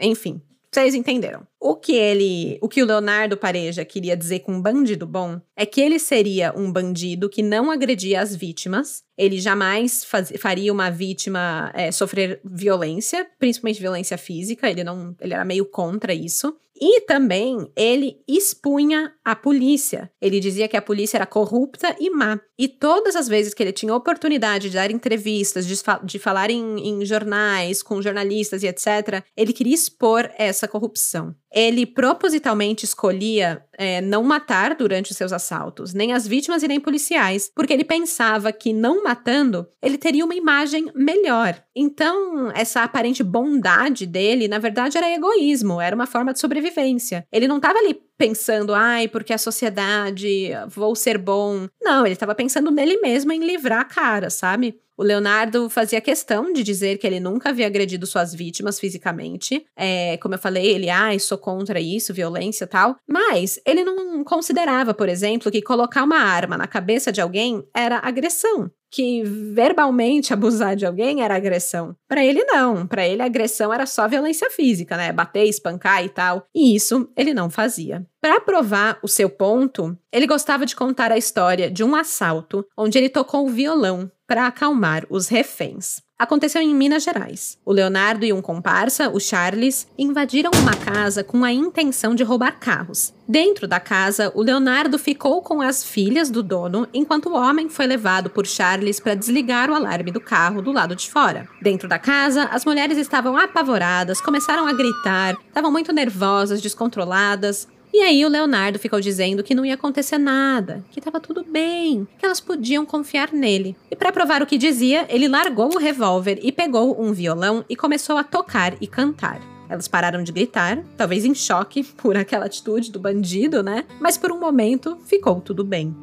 Enfim, 0.00 0.40
vocês 0.74 0.94
entenderam. 0.94 1.46
O 1.60 1.76
que 1.76 1.94
ele, 1.94 2.58
o 2.62 2.68
que 2.68 2.82
o 2.82 2.86
Leonardo 2.86 3.36
Pareja 3.36 3.84
queria 3.84 4.16
dizer 4.16 4.40
com 4.40 4.60
bandido 4.60 5.06
bom 5.06 5.38
é 5.54 5.66
que 5.66 5.80
ele 5.80 5.98
seria 5.98 6.52
um 6.56 6.72
bandido 6.72 7.28
que 7.28 7.42
não 7.42 7.70
agredia 7.70 8.22
as 8.22 8.34
vítimas, 8.34 9.04
ele 9.16 9.38
jamais 9.38 10.02
faz, 10.02 10.32
faria 10.38 10.72
uma 10.72 10.90
vítima 10.90 11.70
é, 11.74 11.92
sofrer 11.92 12.40
violência, 12.42 13.26
principalmente 13.38 13.80
violência 13.80 14.16
física, 14.16 14.70
ele 14.70 14.82
não, 14.82 15.14
ele 15.20 15.34
era 15.34 15.44
meio 15.44 15.66
contra 15.66 16.14
isso. 16.14 16.56
E 16.84 17.02
também 17.02 17.70
ele 17.76 18.16
expunha 18.26 19.12
a 19.24 19.36
polícia. 19.36 20.10
Ele 20.20 20.40
dizia 20.40 20.66
que 20.66 20.76
a 20.76 20.82
polícia 20.82 21.16
era 21.16 21.26
corrupta 21.26 21.94
e 22.00 22.10
má. 22.10 22.40
E 22.62 22.68
todas 22.68 23.16
as 23.16 23.26
vezes 23.26 23.52
que 23.52 23.60
ele 23.60 23.72
tinha 23.72 23.92
oportunidade 23.92 24.70
de 24.70 24.76
dar 24.76 24.88
entrevistas, 24.88 25.66
de, 25.66 25.74
de 26.04 26.16
falar 26.20 26.48
em, 26.48 26.78
em 26.78 27.04
jornais, 27.04 27.82
com 27.82 28.00
jornalistas 28.00 28.62
e 28.62 28.68
etc., 28.68 29.24
ele 29.36 29.52
queria 29.52 29.74
expor 29.74 30.30
essa 30.38 30.68
corrupção. 30.68 31.34
Ele 31.52 31.84
propositalmente 31.84 32.84
escolhia 32.84 33.64
é, 33.76 34.00
não 34.00 34.22
matar 34.22 34.76
durante 34.76 35.10
os 35.10 35.16
seus 35.16 35.32
assaltos, 35.32 35.92
nem 35.92 36.12
as 36.12 36.24
vítimas 36.24 36.62
e 36.62 36.68
nem 36.68 36.78
policiais, 36.78 37.50
porque 37.52 37.72
ele 37.72 37.82
pensava 37.82 38.52
que 38.52 38.72
não 38.72 39.02
matando 39.02 39.66
ele 39.82 39.98
teria 39.98 40.24
uma 40.24 40.34
imagem 40.34 40.88
melhor. 40.94 41.60
Então, 41.74 42.50
essa 42.54 42.84
aparente 42.84 43.24
bondade 43.24 44.06
dele, 44.06 44.46
na 44.46 44.58
verdade, 44.58 44.96
era 44.96 45.12
egoísmo, 45.12 45.80
era 45.80 45.96
uma 45.96 46.06
forma 46.06 46.32
de 46.32 46.38
sobrevivência. 46.38 47.26
Ele 47.32 47.48
não 47.48 47.56
estava 47.56 47.80
ali 47.80 47.98
pensando, 48.22 48.72
ai, 48.72 49.08
porque 49.08 49.32
a 49.32 49.38
sociedade, 49.38 50.50
vou 50.68 50.94
ser 50.94 51.18
bom. 51.18 51.66
Não, 51.82 52.06
ele 52.06 52.12
estava 52.12 52.36
pensando 52.36 52.70
nele 52.70 53.00
mesmo 53.00 53.32
em 53.32 53.44
livrar 53.44 53.80
a 53.80 53.84
cara, 53.84 54.30
sabe? 54.30 54.78
O 54.96 55.02
Leonardo 55.02 55.68
fazia 55.68 56.00
questão 56.00 56.52
de 56.52 56.62
dizer 56.62 56.98
que 56.98 57.06
ele 57.06 57.18
nunca 57.18 57.48
havia 57.48 57.66
agredido 57.66 58.06
suas 58.06 58.32
vítimas 58.32 58.78
fisicamente. 58.78 59.66
É, 59.76 60.16
como 60.18 60.36
eu 60.36 60.38
falei, 60.38 60.66
ele, 60.66 60.88
ai, 60.88 61.18
sou 61.18 61.36
contra 61.36 61.80
isso, 61.80 62.14
violência 62.14 62.64
tal. 62.64 62.94
Mas 63.08 63.58
ele 63.66 63.82
não 63.82 64.22
considerava, 64.22 64.94
por 64.94 65.08
exemplo, 65.08 65.50
que 65.50 65.60
colocar 65.60 66.04
uma 66.04 66.18
arma 66.18 66.56
na 66.56 66.68
cabeça 66.68 67.10
de 67.10 67.20
alguém 67.20 67.64
era 67.74 67.98
agressão 67.98 68.70
que 68.92 69.22
verbalmente 69.24 70.34
abusar 70.34 70.76
de 70.76 70.84
alguém 70.84 71.22
era 71.22 71.34
agressão. 71.34 71.96
Para 72.06 72.22
ele 72.22 72.44
não, 72.44 72.86
para 72.86 73.08
ele 73.08 73.22
agressão 73.22 73.72
era 73.72 73.86
só 73.86 74.06
violência 74.06 74.50
física, 74.50 74.98
né? 74.98 75.10
Bater, 75.10 75.46
espancar 75.48 76.04
e 76.04 76.10
tal. 76.10 76.44
E 76.54 76.76
isso 76.76 77.10
ele 77.16 77.32
não 77.32 77.48
fazia. 77.48 78.06
Para 78.20 78.40
provar 78.40 78.98
o 79.02 79.08
seu 79.08 79.30
ponto, 79.30 79.96
ele 80.12 80.26
gostava 80.26 80.66
de 80.66 80.76
contar 80.76 81.10
a 81.10 81.16
história 81.16 81.70
de 81.70 81.82
um 81.82 81.96
assalto 81.96 82.64
onde 82.76 82.98
ele 82.98 83.08
tocou 83.08 83.46
o 83.46 83.50
violão 83.50 84.10
para 84.32 84.46
acalmar 84.46 85.04
os 85.10 85.28
reféns. 85.28 86.00
Aconteceu 86.18 86.62
em 86.62 86.74
Minas 86.74 87.02
Gerais. 87.02 87.58
O 87.66 87.70
Leonardo 87.72 88.24
e 88.24 88.32
um 88.32 88.40
comparsa, 88.40 89.10
o 89.10 89.20
Charles, 89.20 89.86
invadiram 89.98 90.50
uma 90.54 90.74
casa 90.74 91.22
com 91.22 91.44
a 91.44 91.52
intenção 91.52 92.14
de 92.14 92.22
roubar 92.22 92.58
carros. 92.58 93.12
Dentro 93.28 93.68
da 93.68 93.78
casa, 93.78 94.32
o 94.34 94.40
Leonardo 94.40 94.98
ficou 94.98 95.42
com 95.42 95.60
as 95.60 95.84
filhas 95.84 96.30
do 96.30 96.42
dono, 96.42 96.88
enquanto 96.94 97.28
o 97.28 97.34
homem 97.34 97.68
foi 97.68 97.86
levado 97.86 98.30
por 98.30 98.46
Charles 98.46 99.00
para 99.00 99.14
desligar 99.14 99.68
o 99.68 99.74
alarme 99.74 100.10
do 100.10 100.20
carro 100.20 100.62
do 100.62 100.72
lado 100.72 100.96
de 100.96 101.10
fora. 101.10 101.46
Dentro 101.60 101.86
da 101.86 101.98
casa, 101.98 102.44
as 102.44 102.64
mulheres 102.64 102.96
estavam 102.96 103.36
apavoradas, 103.36 104.20
começaram 104.20 104.66
a 104.66 104.72
gritar, 104.72 105.36
estavam 105.46 105.70
muito 105.70 105.92
nervosas, 105.92 106.62
descontroladas. 106.62 107.68
E 107.92 108.00
aí 108.00 108.24
o 108.24 108.28
Leonardo 108.28 108.78
ficou 108.78 109.00
dizendo 109.00 109.42
que 109.42 109.54
não 109.54 109.66
ia 109.66 109.74
acontecer 109.74 110.16
nada, 110.16 110.82
que 110.90 110.98
estava 110.98 111.20
tudo 111.20 111.44
bem, 111.44 112.08
que 112.18 112.24
elas 112.24 112.40
podiam 112.40 112.86
confiar 112.86 113.32
nele. 113.32 113.76
E 113.90 113.96
para 113.96 114.10
provar 114.10 114.42
o 114.42 114.46
que 114.46 114.56
dizia, 114.56 115.04
ele 115.10 115.28
largou 115.28 115.74
o 115.74 115.78
revólver 115.78 116.38
e 116.42 116.50
pegou 116.50 116.98
um 116.98 117.12
violão 117.12 117.64
e 117.68 117.76
começou 117.76 118.16
a 118.16 118.24
tocar 118.24 118.74
e 118.80 118.86
cantar. 118.86 119.40
Elas 119.68 119.88
pararam 119.88 120.22
de 120.22 120.32
gritar, 120.32 120.82
talvez 120.96 121.24
em 121.24 121.34
choque 121.34 121.84
por 121.84 122.16
aquela 122.16 122.46
atitude 122.46 122.90
do 122.90 122.98
bandido, 122.98 123.62
né? 123.62 123.84
Mas 124.00 124.16
por 124.16 124.32
um 124.32 124.40
momento 124.40 124.98
ficou 125.04 125.40
tudo 125.40 125.62
bem. 125.64 125.94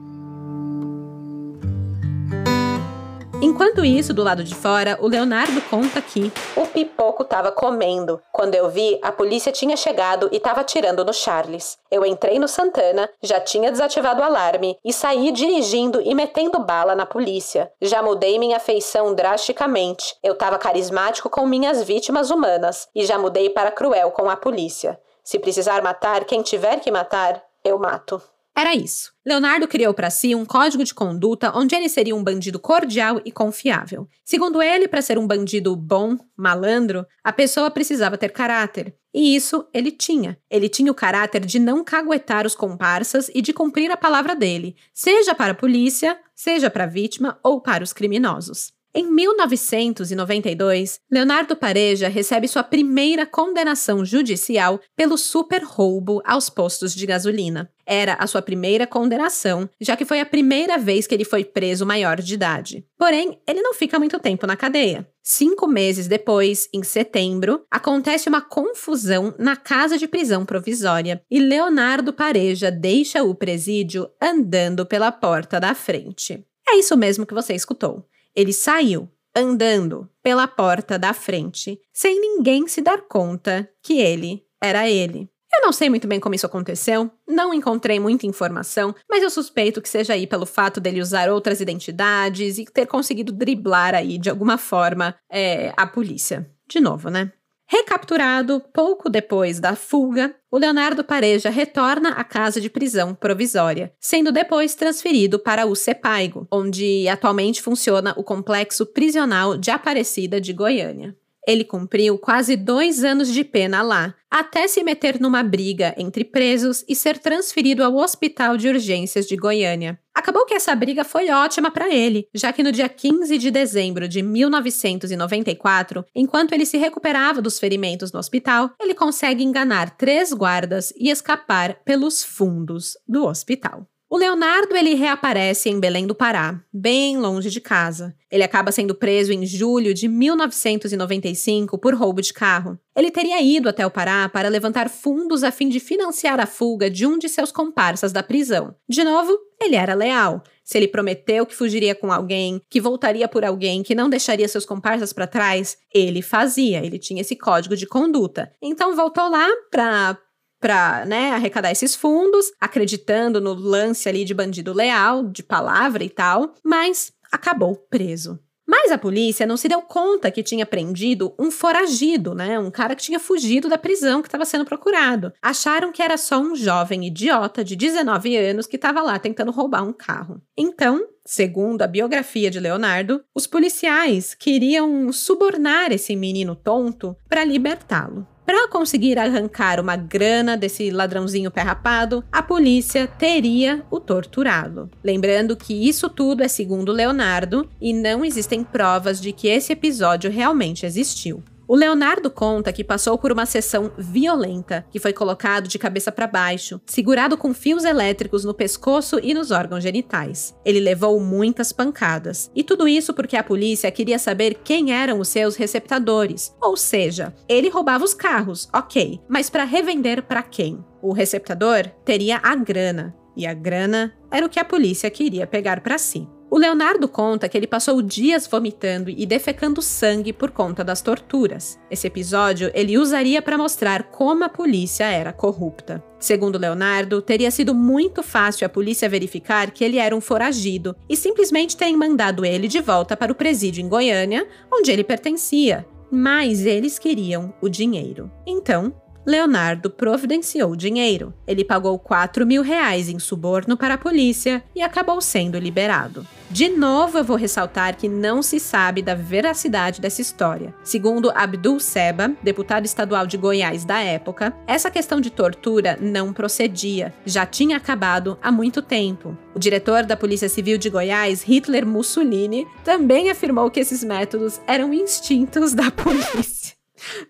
Enquanto 3.41 3.85
isso, 3.85 4.13
do 4.13 4.21
lado 4.21 4.43
de 4.43 4.53
fora, 4.53 4.97
o 4.99 5.07
Leonardo 5.07 5.61
conta 5.69 6.01
que 6.01 6.29
o 6.57 6.67
pipoco 6.67 7.23
estava 7.23 7.53
comendo. 7.53 8.21
Quando 8.33 8.53
eu 8.53 8.69
vi, 8.69 8.99
a 9.01 9.13
polícia 9.13 9.49
tinha 9.49 9.77
chegado 9.77 10.27
e 10.29 10.35
estava 10.35 10.59
atirando 10.59 11.05
no 11.05 11.13
Charles. 11.13 11.77
Eu 11.89 12.05
entrei 12.05 12.37
no 12.37 12.49
Santana, 12.49 13.09
já 13.23 13.39
tinha 13.39 13.71
desativado 13.71 14.19
o 14.19 14.25
alarme 14.25 14.77
e 14.83 14.91
saí 14.91 15.31
dirigindo 15.31 16.01
e 16.01 16.13
metendo 16.13 16.59
bala 16.59 16.95
na 16.95 17.05
polícia. 17.05 17.71
Já 17.81 18.03
mudei 18.03 18.37
minha 18.37 18.59
feição 18.59 19.15
drasticamente. 19.15 20.17
Eu 20.21 20.33
estava 20.33 20.57
carismático 20.57 21.29
com 21.29 21.45
minhas 21.45 21.81
vítimas 21.81 22.29
humanas 22.29 22.89
e 22.93 23.05
já 23.05 23.17
mudei 23.17 23.49
para 23.49 23.71
cruel 23.71 24.11
com 24.11 24.29
a 24.29 24.35
polícia. 24.35 24.99
Se 25.23 25.39
precisar 25.39 25.81
matar 25.81 26.25
quem 26.25 26.41
tiver 26.41 26.81
que 26.81 26.91
matar, 26.91 27.41
eu 27.63 27.79
mato. 27.79 28.21
Era 28.59 28.75
isso. 28.75 29.13
Leonardo 29.25 29.69
criou 29.69 29.93
para 29.93 30.09
si 30.09 30.35
um 30.35 30.43
código 30.43 30.83
de 30.83 30.93
conduta 30.93 31.49
onde 31.55 31.73
ele 31.73 31.87
seria 31.87 32.13
um 32.13 32.21
bandido 32.21 32.59
cordial 32.59 33.21
e 33.23 33.31
confiável. 33.31 34.05
Segundo 34.25 34.61
ele, 34.61 34.85
para 34.85 35.01
ser 35.01 35.17
um 35.17 35.25
bandido 35.25 35.73
bom, 35.77 36.17
malandro, 36.35 37.05
a 37.23 37.31
pessoa 37.31 37.71
precisava 37.71 38.17
ter 38.17 38.33
caráter. 38.33 38.93
E 39.13 39.33
isso 39.33 39.65
ele 39.73 39.91
tinha. 39.91 40.37
Ele 40.49 40.67
tinha 40.67 40.91
o 40.91 40.95
caráter 40.95 41.45
de 41.45 41.57
não 41.57 41.85
caguetar 41.85 42.45
os 42.45 42.53
comparsas 42.53 43.31
e 43.33 43.41
de 43.41 43.53
cumprir 43.53 43.91
a 43.91 43.95
palavra 43.95 44.35
dele, 44.35 44.75
seja 44.93 45.33
para 45.33 45.53
a 45.53 45.55
polícia, 45.55 46.19
seja 46.35 46.69
para 46.69 46.83
a 46.83 46.87
vítima 46.87 47.39
ou 47.41 47.61
para 47.61 47.81
os 47.81 47.93
criminosos. 47.93 48.73
Em 48.91 49.05
1992, 49.05 50.99
Leonardo 51.11 51.55
Pareja 51.55 52.07
recebe 52.07 52.47
sua 52.47 52.63
primeira 52.63 53.23
condenação 53.23 54.03
judicial 54.03 54.79
pelo 54.95 55.15
super 55.15 55.63
roubo 55.63 56.23
aos 56.25 56.49
postos 56.49 56.95
de 56.95 57.05
gasolina. 57.05 57.71
Era 57.85 58.15
a 58.15 58.25
sua 58.25 58.41
primeira 58.41 58.87
condenação, 58.87 59.69
já 59.79 59.95
que 59.95 60.05
foi 60.05 60.19
a 60.19 60.25
primeira 60.25 60.75
vez 60.79 61.05
que 61.05 61.13
ele 61.13 61.23
foi 61.23 61.45
preso 61.45 61.85
maior 61.85 62.19
de 62.19 62.33
idade. 62.33 62.83
Porém, 62.97 63.39
ele 63.47 63.61
não 63.61 63.75
fica 63.75 63.99
muito 63.99 64.17
tempo 64.17 64.47
na 64.47 64.57
cadeia. 64.57 65.07
Cinco 65.21 65.67
meses 65.67 66.07
depois, 66.07 66.67
em 66.73 66.81
setembro, 66.81 67.61
acontece 67.69 68.27
uma 68.27 68.41
confusão 68.41 69.35
na 69.37 69.55
casa 69.55 69.99
de 69.99 70.07
prisão 70.07 70.43
provisória 70.43 71.21
e 71.29 71.39
Leonardo 71.39 72.11
Pareja 72.11 72.71
deixa 72.71 73.23
o 73.23 73.35
presídio 73.35 74.09
andando 74.19 74.83
pela 74.83 75.11
porta 75.11 75.59
da 75.59 75.75
frente. 75.75 76.43
É 76.67 76.75
isso 76.77 76.97
mesmo 76.97 77.27
que 77.27 77.35
você 77.35 77.53
escutou. 77.53 78.03
Ele 78.35 78.53
saiu, 78.53 79.09
andando, 79.35 80.09
pela 80.21 80.47
porta 80.47 80.97
da 80.97 81.13
frente, 81.13 81.79
sem 81.93 82.19
ninguém 82.19 82.67
se 82.67 82.81
dar 82.81 83.01
conta 83.01 83.69
que 83.81 83.99
ele 83.99 84.43
era 84.61 84.89
ele. 84.89 85.29
Eu 85.51 85.61
não 85.61 85.71
sei 85.71 85.89
muito 85.89 86.07
bem 86.07 86.19
como 86.19 86.35
isso 86.35 86.45
aconteceu, 86.45 87.09
não 87.27 87.53
encontrei 87.53 87.99
muita 87.99 88.27
informação, 88.27 88.93
mas 89.09 89.23
eu 89.23 89.31
suspeito 89.31 89.81
que 89.81 89.89
seja 89.89 90.13
aí 90.13 90.27
pelo 90.27 90.45
fato 90.45 90.79
dele 90.79 91.01
usar 91.01 91.29
outras 91.29 91.59
identidades 91.59 92.59
e 92.59 92.65
ter 92.65 92.85
conseguido 92.85 93.31
driblar 93.31 93.95
aí 93.95 94.19
de 94.19 94.29
alguma 94.29 94.57
forma 94.57 95.15
é, 95.29 95.73
a 95.75 95.87
polícia. 95.87 96.49
De 96.67 96.79
novo, 96.79 97.09
né? 97.09 97.31
Recapturado 97.71 98.59
pouco 98.73 99.11
depois 99.11 99.59
da 99.59 99.75
fuga, 99.75 100.33
o 100.49 100.57
Leonardo 100.57 101.03
Pareja 101.03 101.51
retorna 101.51 102.09
à 102.13 102.23
casa 102.23 102.59
de 102.59 102.67
prisão 102.67 103.13
provisória, 103.13 103.93
sendo 103.99 104.31
depois 104.31 104.73
transferido 104.73 105.37
para 105.37 105.67
o 105.67 105.75
Sepaigo, 105.75 106.47
onde 106.51 107.07
atualmente 107.07 107.61
funciona 107.61 108.15
o 108.17 108.23
complexo 108.23 108.87
prisional 108.87 109.55
de 109.55 109.69
Aparecida 109.69 110.41
de 110.41 110.51
Goiânia. 110.51 111.15
Ele 111.47 111.63
cumpriu 111.63 112.17
quase 112.17 112.55
dois 112.55 113.03
anos 113.03 113.31
de 113.31 113.43
pena 113.43 113.81
lá, 113.81 114.13
até 114.29 114.67
se 114.67 114.83
meter 114.83 115.19
numa 115.19 115.41
briga 115.41 115.95
entre 115.97 116.23
presos 116.23 116.85
e 116.87 116.95
ser 116.95 117.17
transferido 117.17 117.83
ao 117.83 117.95
Hospital 117.95 118.57
de 118.57 118.67
Urgências 118.67 119.25
de 119.25 119.35
Goiânia. 119.35 119.99
Acabou 120.13 120.45
que 120.45 120.53
essa 120.53 120.75
briga 120.75 121.03
foi 121.03 121.29
ótima 121.29 121.71
para 121.71 121.93
ele, 121.93 122.27
já 122.33 122.51
que 122.51 122.61
no 122.61 122.71
dia 122.71 122.89
15 122.89 123.37
de 123.37 123.49
dezembro 123.49 124.07
de 124.07 124.21
1994, 124.21 126.05
enquanto 126.13 126.51
ele 126.53 126.65
se 126.65 126.77
recuperava 126.77 127.41
dos 127.41 127.57
ferimentos 127.57 128.11
no 128.11 128.19
hospital, 128.19 128.71
ele 128.79 128.93
consegue 128.93 129.43
enganar 129.43 129.97
três 129.97 130.33
guardas 130.33 130.93
e 130.97 131.09
escapar 131.09 131.79
pelos 131.85 132.23
fundos 132.23 132.97
do 133.07 133.25
hospital. 133.25 133.87
O 134.11 134.17
Leonardo 134.17 134.75
ele 134.75 134.95
reaparece 134.95 135.69
em 135.69 135.79
Belém 135.79 136.07
do 136.07 136.15
Pará, 136.15 136.59
bem 136.73 137.15
longe 137.15 137.51
de 137.51 137.61
casa. 137.61 138.15
Ele 138.31 138.41
acaba 138.41 138.71
sendo 138.71 138.95
preso 138.95 139.31
em 139.31 139.45
julho 139.45 139.93
de 139.93 140.07
1995 140.07 141.77
por 141.77 141.93
roubo 141.93 142.19
de 142.19 142.33
carro. 142.33 142.79
Ele 142.95 143.11
teria 143.11 143.39
ido 143.39 143.69
até 143.69 143.85
o 143.85 143.91
Pará 143.91 144.27
para 144.27 144.49
levantar 144.49 144.89
fundos 144.89 145.43
a 145.43 145.51
fim 145.51 145.69
de 145.69 145.79
financiar 145.79 146.39
a 146.39 146.47
fuga 146.47 146.89
de 146.89 147.05
um 147.05 147.19
de 147.19 147.29
seus 147.29 147.51
comparsas 147.51 148.11
da 148.11 148.23
prisão. 148.23 148.73
De 148.89 149.03
novo, 149.03 149.37
ele 149.61 149.75
era 149.75 149.93
leal. 149.93 150.41
Se 150.63 150.77
ele 150.79 150.87
prometeu 150.87 151.45
que 151.45 151.55
fugiria 151.55 151.93
com 151.93 152.11
alguém, 152.11 152.59
que 152.67 152.81
voltaria 152.81 153.27
por 153.27 153.45
alguém, 153.45 153.83
que 153.83 153.93
não 153.93 154.09
deixaria 154.09 154.47
seus 154.47 154.65
comparsas 154.65 155.13
para 155.13 155.27
trás, 155.27 155.77
ele 155.93 156.23
fazia, 156.23 156.83
ele 156.83 156.97
tinha 156.97 157.21
esse 157.21 157.35
código 157.35 157.75
de 157.75 157.85
conduta. 157.85 158.51
Então 158.59 158.95
voltou 158.95 159.29
lá 159.29 159.47
para 159.69 160.17
para 160.59 161.05
né, 161.05 161.31
arrecadar 161.31 161.71
esses 161.71 161.95
fundos, 161.95 162.51
acreditando 162.59 163.39
no 163.39 163.53
lance 163.53 164.09
ali 164.09 164.25
de 164.25 164.33
bandido 164.33 164.73
leal, 164.73 165.23
de 165.23 165.41
palavra 165.41 166.03
e 166.03 166.09
tal, 166.09 166.53
mas 166.63 167.11
acabou 167.31 167.75
preso. 167.75 168.39
Mas 168.69 168.91
a 168.91 168.99
polícia 168.99 169.47
não 169.47 169.57
se 169.57 169.67
deu 169.67 169.81
conta 169.81 170.29
que 170.29 170.43
tinha 170.43 170.63
prendido 170.63 171.33
um 171.39 171.49
foragido, 171.49 172.35
né? 172.35 172.59
Um 172.59 172.69
cara 172.69 172.95
que 172.95 173.01
tinha 173.01 173.19
fugido 173.19 173.67
da 173.67 173.79
prisão 173.79 174.21
que 174.21 174.27
estava 174.27 174.45
sendo 174.45 174.63
procurado. 174.63 175.33
Acharam 175.41 175.91
que 175.91 176.03
era 176.03 176.17
só 176.17 176.39
um 176.39 176.55
jovem 176.55 177.07
idiota 177.07 177.63
de 177.63 177.75
19 177.75 178.37
anos 178.37 178.67
que 178.67 178.75
estava 178.75 179.01
lá 179.01 179.17
tentando 179.17 179.51
roubar 179.51 179.83
um 179.83 179.91
carro. 179.91 180.39
Então, 180.55 181.03
segundo 181.25 181.81
a 181.81 181.87
biografia 181.87 182.51
de 182.51 182.59
Leonardo, 182.59 183.23
os 183.33 183.47
policiais 183.47 184.35
queriam 184.35 185.11
subornar 185.11 185.91
esse 185.91 186.15
menino 186.15 186.55
tonto 186.55 187.15
para 187.27 187.43
libertá-lo. 187.43 188.27
Para 188.49 188.67
conseguir 188.67 189.19
arrancar 189.19 189.79
uma 189.79 189.95
grana 189.95 190.57
desse 190.57 190.89
ladrãozinho 190.89 191.51
pé 191.51 191.61
rapado, 191.61 192.23
a 192.31 192.41
polícia 192.41 193.05
teria 193.05 193.85
o 193.91 193.99
torturado. 193.99 194.89
Lembrando 195.03 195.55
que 195.55 195.87
isso 195.87 196.09
tudo 196.09 196.41
é 196.41 196.47
segundo 196.47 196.91
Leonardo 196.91 197.69
e 197.79 197.93
não 197.93 198.25
existem 198.25 198.63
provas 198.63 199.21
de 199.21 199.31
que 199.31 199.47
esse 199.47 199.71
episódio 199.71 200.31
realmente 200.31 200.83
existiu. 200.83 201.43
O 201.69 201.75
Leonardo 201.75 202.31
conta 202.31 202.73
que 202.73 202.83
passou 202.83 203.15
por 203.15 203.31
uma 203.31 203.45
sessão 203.45 203.91
violenta, 203.95 204.83
que 204.89 204.97
foi 204.97 205.13
colocado 205.13 205.67
de 205.67 205.77
cabeça 205.77 206.11
para 206.11 206.25
baixo, 206.25 206.81
segurado 206.87 207.37
com 207.37 207.53
fios 207.53 207.85
elétricos 207.85 208.43
no 208.43 208.55
pescoço 208.55 209.19
e 209.21 209.35
nos 209.35 209.51
órgãos 209.51 209.83
genitais. 209.83 210.55
Ele 210.65 210.79
levou 210.79 211.19
muitas 211.19 211.71
pancadas. 211.71 212.49
E 212.55 212.63
tudo 212.63 212.87
isso 212.87 213.13
porque 213.13 213.37
a 213.37 213.43
polícia 213.43 213.91
queria 213.91 214.17
saber 214.17 214.61
quem 214.63 214.91
eram 214.91 215.19
os 215.19 215.27
seus 215.27 215.55
receptadores. 215.55 216.55
Ou 216.59 216.75
seja, 216.75 217.35
ele 217.47 217.69
roubava 217.69 218.03
os 218.03 218.15
carros, 218.15 218.67
ok, 218.73 219.21
mas 219.29 219.47
para 219.47 219.63
revender 219.63 220.23
para 220.23 220.41
quem? 220.41 220.83
O 221.03 221.13
receptador 221.13 221.87
teria 222.03 222.39
a 222.41 222.55
grana, 222.55 223.15
e 223.37 223.45
a 223.45 223.53
grana 223.53 224.11
era 224.31 224.43
o 224.43 224.49
que 224.49 224.59
a 224.59 224.65
polícia 224.65 225.11
queria 225.11 225.45
pegar 225.45 225.81
para 225.81 225.99
si. 225.99 226.27
O 226.51 226.57
Leonardo 226.57 227.07
conta 227.07 227.47
que 227.47 227.55
ele 227.55 227.67
passou 227.67 228.01
dias 228.01 228.47
vomitando 228.47 229.11
e 229.11 229.23
defecando 229.23 229.83
sangue 229.83 230.33
por 230.33 230.49
conta 230.49 230.83
das 230.83 230.99
torturas. 230.99 231.79
Esse 231.91 232.07
episódio 232.07 232.71
ele 232.73 232.97
usaria 232.97 233.39
para 233.39 233.57
mostrar 233.57 234.05
como 234.05 234.43
a 234.43 234.49
polícia 234.49 235.03
era 235.03 235.31
corrupta. 235.31 236.03
Segundo 236.19 236.57
Leonardo, 236.57 237.21
teria 237.21 237.51
sido 237.51 237.75
muito 237.75 238.23
fácil 238.23 238.65
a 238.65 238.69
polícia 238.69 239.07
verificar 239.07 239.69
que 239.69 239.83
ele 239.83 239.97
era 239.97 240.15
um 240.15 240.21
foragido 240.21 240.95
e 241.07 241.15
simplesmente 241.15 241.77
terem 241.77 241.95
mandado 241.95 242.43
ele 242.43 242.67
de 242.67 242.81
volta 242.81 243.15
para 243.15 243.31
o 243.31 243.35
presídio 243.35 243.83
em 243.83 243.87
Goiânia, 243.87 244.47
onde 244.73 244.91
ele 244.91 245.03
pertencia. 245.03 245.85
Mas 246.11 246.65
eles 246.65 246.97
queriam 246.97 247.53
o 247.61 247.69
dinheiro. 247.69 248.31
Então, 248.45 248.91
Leonardo 249.29 249.91
providenciou 249.91 250.75
dinheiro. 250.75 251.31
Ele 251.45 251.63
pagou 251.63 251.99
4 251.99 252.47
mil 252.47 252.63
reais 252.63 253.07
em 253.07 253.19
suborno 253.19 253.77
para 253.77 253.93
a 253.93 253.97
polícia 253.97 254.63
e 254.75 254.81
acabou 254.81 255.21
sendo 255.21 255.59
liberado. 255.59 256.25
De 256.49 256.67
novo, 256.67 257.19
eu 257.19 257.23
vou 257.23 257.37
ressaltar 257.37 257.95
que 257.95 258.09
não 258.09 258.41
se 258.41 258.59
sabe 258.59 259.03
da 259.03 259.13
veracidade 259.13 260.01
dessa 260.01 260.19
história. 260.19 260.73
Segundo 260.83 261.29
Abdul 261.29 261.79
Seba, 261.79 262.31
deputado 262.41 262.85
estadual 262.85 263.27
de 263.27 263.37
Goiás 263.37 263.85
da 263.85 263.99
época, 263.99 264.51
essa 264.65 264.89
questão 264.89 265.21
de 265.21 265.29
tortura 265.29 265.95
não 266.01 266.33
procedia, 266.33 267.13
já 267.23 267.45
tinha 267.45 267.77
acabado 267.77 268.35
há 268.41 268.51
muito 268.51 268.81
tempo. 268.81 269.37
O 269.53 269.59
diretor 269.59 270.05
da 270.05 270.17
Polícia 270.17 270.49
Civil 270.49 270.79
de 270.79 270.89
Goiás, 270.89 271.43
Hitler 271.43 271.85
Mussolini, 271.85 272.65
também 272.83 273.29
afirmou 273.29 273.69
que 273.69 273.79
esses 273.79 274.03
métodos 274.03 274.59
eram 274.65 274.91
instintos 274.91 275.75
da 275.75 275.91
polícia. 275.93 276.78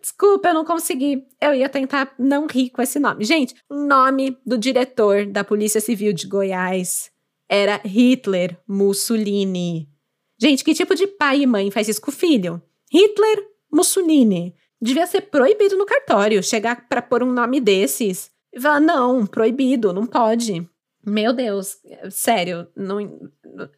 Desculpa, 0.01 0.49
eu 0.49 0.53
não 0.53 0.65
consegui. 0.65 1.25
Eu 1.41 1.53
ia 1.53 1.69
tentar 1.69 2.13
não 2.17 2.47
rir 2.47 2.69
com 2.69 2.81
esse 2.81 2.99
nome. 2.99 3.25
Gente, 3.25 3.55
o 3.69 3.75
nome 3.75 4.37
do 4.45 4.57
diretor 4.57 5.25
da 5.25 5.43
Polícia 5.43 5.81
Civil 5.81 6.13
de 6.13 6.27
Goiás 6.27 7.11
era 7.47 7.81
Hitler 7.83 8.57
Mussolini. 8.67 9.89
Gente, 10.39 10.63
que 10.63 10.73
tipo 10.73 10.95
de 10.95 11.07
pai 11.07 11.41
e 11.41 11.47
mãe 11.47 11.69
faz 11.71 11.87
isso 11.89 12.01
com 12.01 12.11
o 12.11 12.13
filho? 12.13 12.61
Hitler 12.91 13.45
Mussolini. 13.71 14.55
Devia 14.81 15.05
ser 15.05 15.21
proibido 15.21 15.77
no 15.77 15.85
cartório 15.85 16.41
chegar 16.41 16.87
para 16.87 17.01
pôr 17.01 17.23
um 17.23 17.31
nome 17.31 17.59
desses. 17.59 18.31
E 18.53 18.59
falar, 18.59 18.79
não, 18.79 19.25
proibido, 19.25 19.91
não 19.91 20.05
pode. 20.05 20.67
Meu 21.05 21.33
Deus, 21.33 21.77
sério, 22.09 22.67
não, 22.75 22.97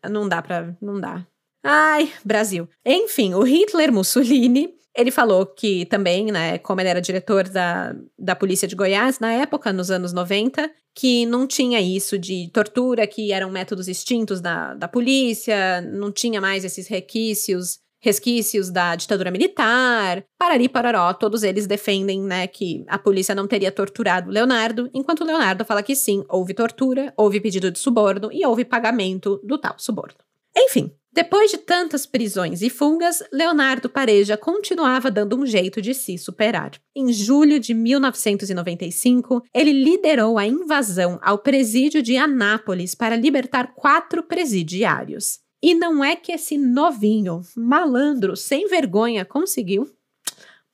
não 0.10 0.28
dá 0.28 0.41
pra. 0.41 0.76
Não 0.82 0.99
dá. 0.99 1.26
Ai, 1.64 2.12
Brasil. 2.24 2.68
Enfim, 2.86 3.34
o 3.34 3.43
Hitler 3.43 3.91
Mussolini 3.91 4.74
ele 4.96 5.12
falou 5.12 5.46
que 5.46 5.86
também, 5.86 6.32
né, 6.32 6.58
como 6.58 6.82
ele 6.82 6.89
era 6.89 7.02
diretor 7.02 7.48
da, 7.48 7.96
da 8.18 8.36
polícia 8.36 8.68
de 8.68 8.76
Goiás 8.76 9.20
na 9.20 9.32
época, 9.34 9.72
nos 9.72 9.89
anos 9.89 10.12
90, 10.12 10.70
que 10.94 11.26
não 11.26 11.48
tinha 11.48 11.80
isso 11.80 12.18
de 12.18 12.50
tortura, 12.54 13.08
que 13.08 13.32
eram 13.32 13.50
métodos 13.50 13.88
extintos 13.88 14.42
da, 14.42 14.74
da 14.74 14.88
polícia, 14.88 15.82
não 15.82 16.12
tinha 16.12 16.42
mais 16.42 16.66
esses 16.66 16.88
requisitos, 16.88 17.80
resquícios 18.02 18.70
da 18.70 18.96
ditadura 18.96 19.32
militar, 19.32 20.26
parari 20.38 20.68
pararó, 20.68 21.14
todos 21.14 21.44
eles 21.44 21.68
defendem, 21.68 22.22
né, 22.22 22.48
que 22.48 22.84
a 22.88 22.98
polícia 22.98 23.36
não 23.36 23.48
teria 23.48 23.72
torturado 23.72 24.30
Leonardo, 24.30 24.89
enquanto 24.94 25.24
Leonardo 25.24 25.64
fala 25.64 25.84
que 25.84 25.96
sim, 25.96 26.26
houve 26.28 26.54
tortura, 26.54 27.14
houve 27.16 27.39
pedido 27.39 27.72
de 27.72 27.80
suborno 27.80 28.30
e 28.32 28.46
houve 28.46 28.66
pagamento 28.66 29.39
do 29.44 29.58
tal 29.58 29.76
suborno. 29.78 30.16
Enfim, 30.56 30.91
depois 31.14 31.52
de 31.52 31.58
tantas 31.58 32.06
prisões 32.06 32.62
e 32.62 32.70
fugas, 32.70 33.22
Leonardo 33.34 33.89
Pareja 33.89 34.38
continuava 34.38 35.12
dando 35.12 35.38
um 35.38 35.45
jeito 35.45 35.82
de 35.82 35.93
se 35.93 36.18
superar. 36.18 36.72
Em 36.95 37.12
julho 37.12 37.60
de 37.60 37.74
1995, 37.74 39.43
ele 39.54 39.74
liderou 39.74 40.38
a 40.38 40.47
invasão 40.47 41.20
ao 41.22 41.38
presídio 41.38 42.02
de 42.02 42.16
Anápolis 42.16 42.95
para 42.95 43.18
libertar 43.18 43.74
quatro 43.74 44.24
presidiários. 44.24 45.39
E 45.62 45.76
não 45.76 46.02
é 46.02 46.16
que 46.16 46.32
esse 46.32 46.58
novinho, 46.58 47.41
malandro, 47.58 48.38
sem 48.38 48.68
vergonha 48.68 49.26
conseguiu? 49.26 49.91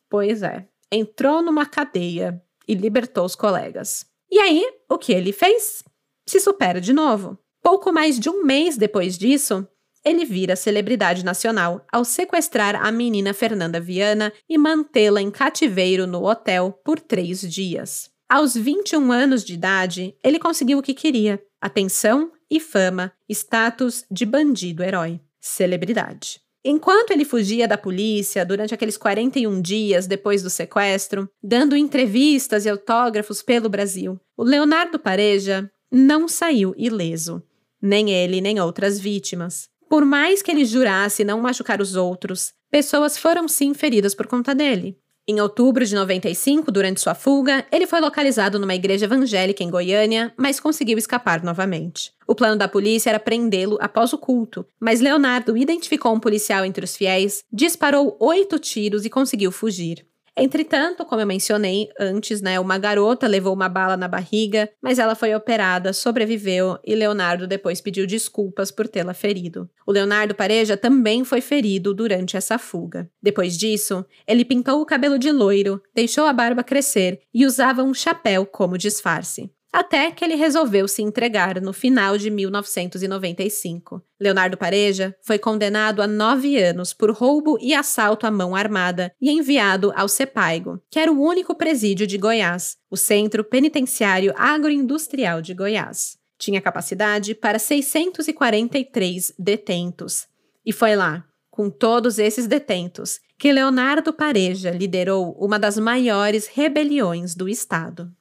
Pois 0.08 0.44
é, 0.44 0.68
entrou 0.92 1.42
numa 1.42 1.66
cadeia 1.66 2.40
e 2.68 2.76
libertou 2.76 3.26
os 3.26 3.36
colegas. 3.36 4.06
E 4.30 4.40
aí, 4.40 4.64
o 4.88 5.00
que 5.00 5.12
ele 5.12 5.34
fez? 5.34 5.84
Se 6.28 6.40
supera 6.40 6.80
de 6.80 6.94
novo. 6.94 7.40
Pouco 7.68 7.92
mais 7.92 8.18
de 8.18 8.30
um 8.30 8.46
mês 8.46 8.78
depois 8.78 9.18
disso, 9.18 9.68
ele 10.02 10.24
vira 10.24 10.56
celebridade 10.56 11.26
nacional 11.26 11.86
ao 11.92 12.06
sequestrar 12.06 12.82
a 12.82 12.90
menina 12.94 13.34
Fernanda 13.34 13.78
Viana 13.78 14.32
e 14.48 14.58
mantê-la 14.58 15.22
em 15.22 15.30
cativeiro 15.30 16.08
no 16.08 16.24
hotel 16.24 16.80
por 16.86 16.98
três 16.98 17.42
dias. 17.42 18.10
Aos 18.30 18.56
21 18.56 19.12
anos 19.12 19.44
de 19.44 19.56
idade, 19.56 20.16
ele 20.24 20.40
conseguiu 20.40 20.78
o 20.78 20.82
que 20.82 20.94
queria: 20.94 21.44
atenção 21.60 22.32
e 22.50 22.58
fama, 22.58 23.12
status 23.28 24.06
de 24.10 24.26
bandido-herói, 24.26 25.20
celebridade. 25.38 26.40
Enquanto 26.64 27.12
ele 27.12 27.26
fugia 27.26 27.68
da 27.68 27.78
polícia 27.78 28.46
durante 28.46 28.74
aqueles 28.74 28.96
41 28.96 29.62
dias 29.62 30.08
depois 30.08 30.42
do 30.42 30.50
sequestro, 30.50 31.30
dando 31.44 31.76
entrevistas 31.76 32.64
e 32.64 32.70
autógrafos 32.70 33.44
pelo 33.44 33.68
Brasil, 33.68 34.18
o 34.38 34.44
Leonardo 34.46 34.98
Pareja 34.98 35.70
não 35.92 36.30
saiu 36.30 36.74
ileso. 36.78 37.44
Nem 37.82 38.10
ele, 38.10 38.42
nem 38.42 38.60
outras 38.60 39.00
vítimas. 39.00 39.70
Por 39.90 40.04
mais 40.04 40.42
que 40.42 40.52
ele 40.52 40.66
jurasse 40.66 41.24
não 41.24 41.40
machucar 41.40 41.82
os 41.82 41.96
outros, 41.96 42.54
pessoas 42.70 43.18
foram 43.18 43.48
sim 43.48 43.74
feridas 43.74 44.14
por 44.14 44.28
conta 44.28 44.54
dele. 44.54 44.98
Em 45.30 45.42
outubro 45.42 45.86
de 45.86 45.94
95, 45.94 46.72
durante 46.72 47.02
sua 47.02 47.14
fuga, 47.14 47.66
ele 47.70 47.86
foi 47.86 48.00
localizado 48.00 48.58
numa 48.58 48.74
igreja 48.74 49.04
evangélica 49.04 49.62
em 49.62 49.70
Goiânia, 49.70 50.34
mas 50.38 50.58
conseguiu 50.58 50.98
escapar 50.98 51.44
novamente. 51.44 52.14
O 52.26 52.34
plano 52.34 52.56
da 52.56 52.66
polícia 52.70 53.10
era 53.10 53.20
prendê-lo 53.20 53.78
após 53.82 54.14
o 54.14 54.18
culto, 54.18 54.66
mas 54.80 55.02
Leonardo 55.02 55.58
identificou 55.58 56.14
um 56.14 56.20
policial 56.20 56.64
entre 56.64 56.86
os 56.86 56.96
fiéis, 56.96 57.44
disparou 57.52 58.16
oito 58.22 58.58
tiros 58.58 59.04
e 59.04 59.10
conseguiu 59.10 59.52
fugir. 59.52 60.07
Entretanto, 60.40 61.04
como 61.04 61.20
eu 61.20 61.26
mencionei 61.26 61.90
antes, 62.00 62.42
né, 62.42 62.60
uma 62.60 62.78
garota 62.78 63.26
levou 63.26 63.54
uma 63.54 63.68
bala 63.68 63.98
na 63.98 64.08
barriga, 64.08 64.70
mas 64.80 65.00
ela 65.00 65.16
foi 65.16 65.34
operada, 65.34 65.92
sobreviveu 65.92 66.78
e 66.86 66.94
Leonardo 66.94 67.48
depois 67.48 67.82
pediu 67.82 68.06
desculpas 68.06 68.70
por 68.70 68.88
tê-la 68.88 69.16
ferido. 69.16 69.68
O 69.86 69.92
Leonardo 69.92 70.36
Pareja 70.36 70.78
também 70.78 71.24
foi 71.24 71.42
ferido 71.42 71.92
durante 71.92 72.38
essa 72.38 72.60
fuga. 72.60 73.10
Depois 73.22 73.58
disso, 73.58 74.06
ele 74.28 74.46
pintou 74.46 74.80
o 74.80 74.86
cabelo 74.86 75.18
de 75.18 75.32
loiro, 75.32 75.82
deixou 75.96 76.26
a 76.26 76.34
barba 76.34 76.64
crescer 76.64 77.20
e 77.34 77.44
usava 77.44 77.82
um 77.82 77.94
chapéu 77.94 78.46
como 78.46 78.78
disfarce 78.78 79.52
até 79.72 80.12
que 80.12 80.24
ele 80.24 80.36
resolveu 80.36 80.88
se 80.88 81.02
entregar 81.02 81.62
no 81.62 81.74
final 81.74 82.18
de 82.18 82.30
1995. 82.30 84.02
Leonardo 84.20 84.58
Pareja 84.58 85.16
foi 85.22 85.38
condenado 85.38 86.02
a 86.02 86.08
nove 86.08 86.58
anos 86.62 86.94
por 86.94 87.12
roubo 87.12 87.58
e 87.62 87.74
assalto 87.74 88.26
à 88.26 88.32
mão 88.32 88.56
armada 88.56 89.12
e 89.22 89.30
enviado 89.30 89.92
ao 89.96 90.08
CEPAIGO, 90.08 90.82
que 90.90 91.00
era 91.00 91.12
o 91.12 91.22
único 91.22 91.56
presídio 91.56 92.08
de 92.08 92.18
Goiás, 92.18 92.78
o 92.90 92.98
Centro 92.98 93.44
Penitenciário 93.44 94.34
Agroindustrial 94.38 95.42
de 95.42 95.54
Goiás. 95.54 96.18
Tinha 96.40 96.62
capacidade 96.62 97.34
para 97.36 97.60
643 97.60 99.34
detentos. 99.38 100.28
E 100.66 100.72
foi 100.72 100.96
lá, 100.96 101.26
com 101.50 101.70
todos 101.70 102.20
esses 102.20 102.46
detentos, 102.46 103.20
que 103.40 103.52
Leonardo 103.52 104.14
Pareja 104.14 104.72
liderou 104.72 105.36
uma 105.40 105.58
das 105.58 105.78
maiores 105.78 106.48
rebeliões 106.48 107.36
do 107.36 107.50
Estado. 107.50 108.12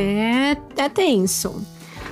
É, 0.00 0.56
é 0.76 0.88
tenso. 0.88 1.64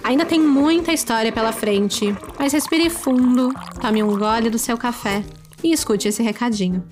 Ainda 0.05 0.25
tem 0.25 0.41
muita 0.41 0.93
história 0.93 1.33
pela 1.33 1.53
frente, 1.53 2.15
mas 2.39 2.53
respire 2.53 2.89
fundo, 2.91 3.53
tome 3.81 4.03
um 4.03 4.19
gole 4.19 4.51
do 4.51 4.59
seu 4.59 4.77
café 4.77 5.25
e 5.63 5.73
escute 5.73 6.09
esse 6.09 6.23
recadinho. 6.23 6.85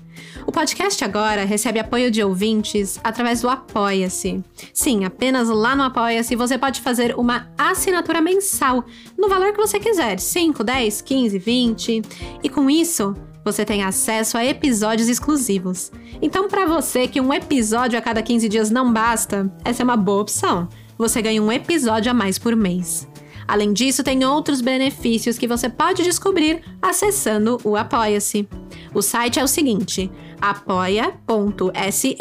O 0.45 0.51
podcast 0.51 1.03
agora 1.03 1.45
recebe 1.45 1.79
apoio 1.79 2.09
de 2.09 2.23
ouvintes 2.23 2.99
através 3.03 3.41
do 3.41 3.49
Apoia-se. 3.49 4.43
Sim, 4.73 5.05
apenas 5.05 5.49
lá 5.49 5.75
no 5.75 5.83
Apoia-se 5.83 6.35
você 6.35 6.57
pode 6.57 6.81
fazer 6.81 7.15
uma 7.17 7.47
assinatura 7.57 8.21
mensal 8.21 8.83
no 9.17 9.29
valor 9.29 9.51
que 9.51 9.57
você 9.57 9.79
quiser: 9.79 10.19
5, 10.19 10.63
10, 10.63 11.01
15, 11.01 11.39
20. 11.39 12.01
E 12.43 12.49
com 12.49 12.69
isso, 12.69 13.15
você 13.43 13.63
tem 13.63 13.83
acesso 13.83 14.37
a 14.37 14.45
episódios 14.45 15.07
exclusivos. 15.07 15.91
Então, 16.21 16.47
para 16.47 16.65
você 16.65 17.07
que 17.07 17.21
um 17.21 17.33
episódio 17.33 17.97
a 17.97 18.01
cada 18.01 18.21
15 18.21 18.49
dias 18.49 18.69
não 18.69 18.91
basta, 18.91 19.51
essa 19.63 19.83
é 19.83 19.85
uma 19.85 19.97
boa 19.97 20.21
opção. 20.21 20.67
Você 20.97 21.21
ganha 21.21 21.41
um 21.41 21.51
episódio 21.51 22.11
a 22.11 22.13
mais 22.13 22.37
por 22.37 22.55
mês. 22.55 23.07
Além 23.47 23.71
disso, 23.71 24.03
tem 24.03 24.25
outros 24.25 24.59
benefícios 24.61 25.37
que 25.37 25.47
você 25.47 25.69
pode 25.69 26.03
descobrir 26.03 26.61
acessando 26.81 27.59
o 27.63 27.77
Apoia-se. 27.77 28.47
O 28.93 29.01
site 29.01 29.39
é 29.39 29.43
o 29.43 29.47
seguinte: 29.47 30.11
apoia.se 30.41 32.17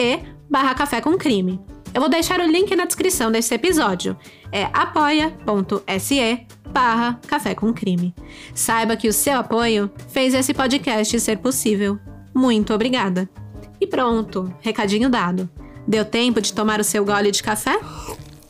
barra 0.49 0.75
café 0.75 1.01
com 1.01 1.17
crime. 1.17 1.61
Eu 1.93 2.01
vou 2.01 2.11
deixar 2.11 2.41
o 2.41 2.47
link 2.47 2.77
na 2.77 2.85
descrição 2.85 3.33
desse 3.33 3.55
episódio. 3.55 4.17
É 4.53 4.65
apoia.se 4.73 6.47
barra 6.71 7.19
Café 7.27 7.55
com 7.55 7.73
Crime. 7.73 8.15
Saiba 8.55 8.97
que 8.97 9.09
o 9.09 9.13
seu 9.13 9.39
apoio 9.39 9.91
fez 10.09 10.35
esse 10.35 10.53
podcast 10.53 11.19
ser 11.19 11.39
possível. 11.39 11.99
Muito 12.35 12.75
obrigada. 12.75 13.27
E 13.81 13.87
pronto, 13.87 14.53
recadinho 14.61 15.09
dado. 15.09 15.49
Deu 15.89 16.05
tempo 16.05 16.39
de 16.39 16.53
tomar 16.53 16.81
o 16.81 16.85
seu 16.85 17.03
gole 17.03 17.31
de 17.31 17.43
café? 17.43 17.81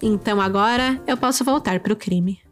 Então 0.03 0.41
agora 0.41 1.01
eu 1.07 1.17
posso 1.17 1.45
voltar 1.45 1.81
para 1.81 1.93
o 1.93 1.97
crime. 1.97 2.47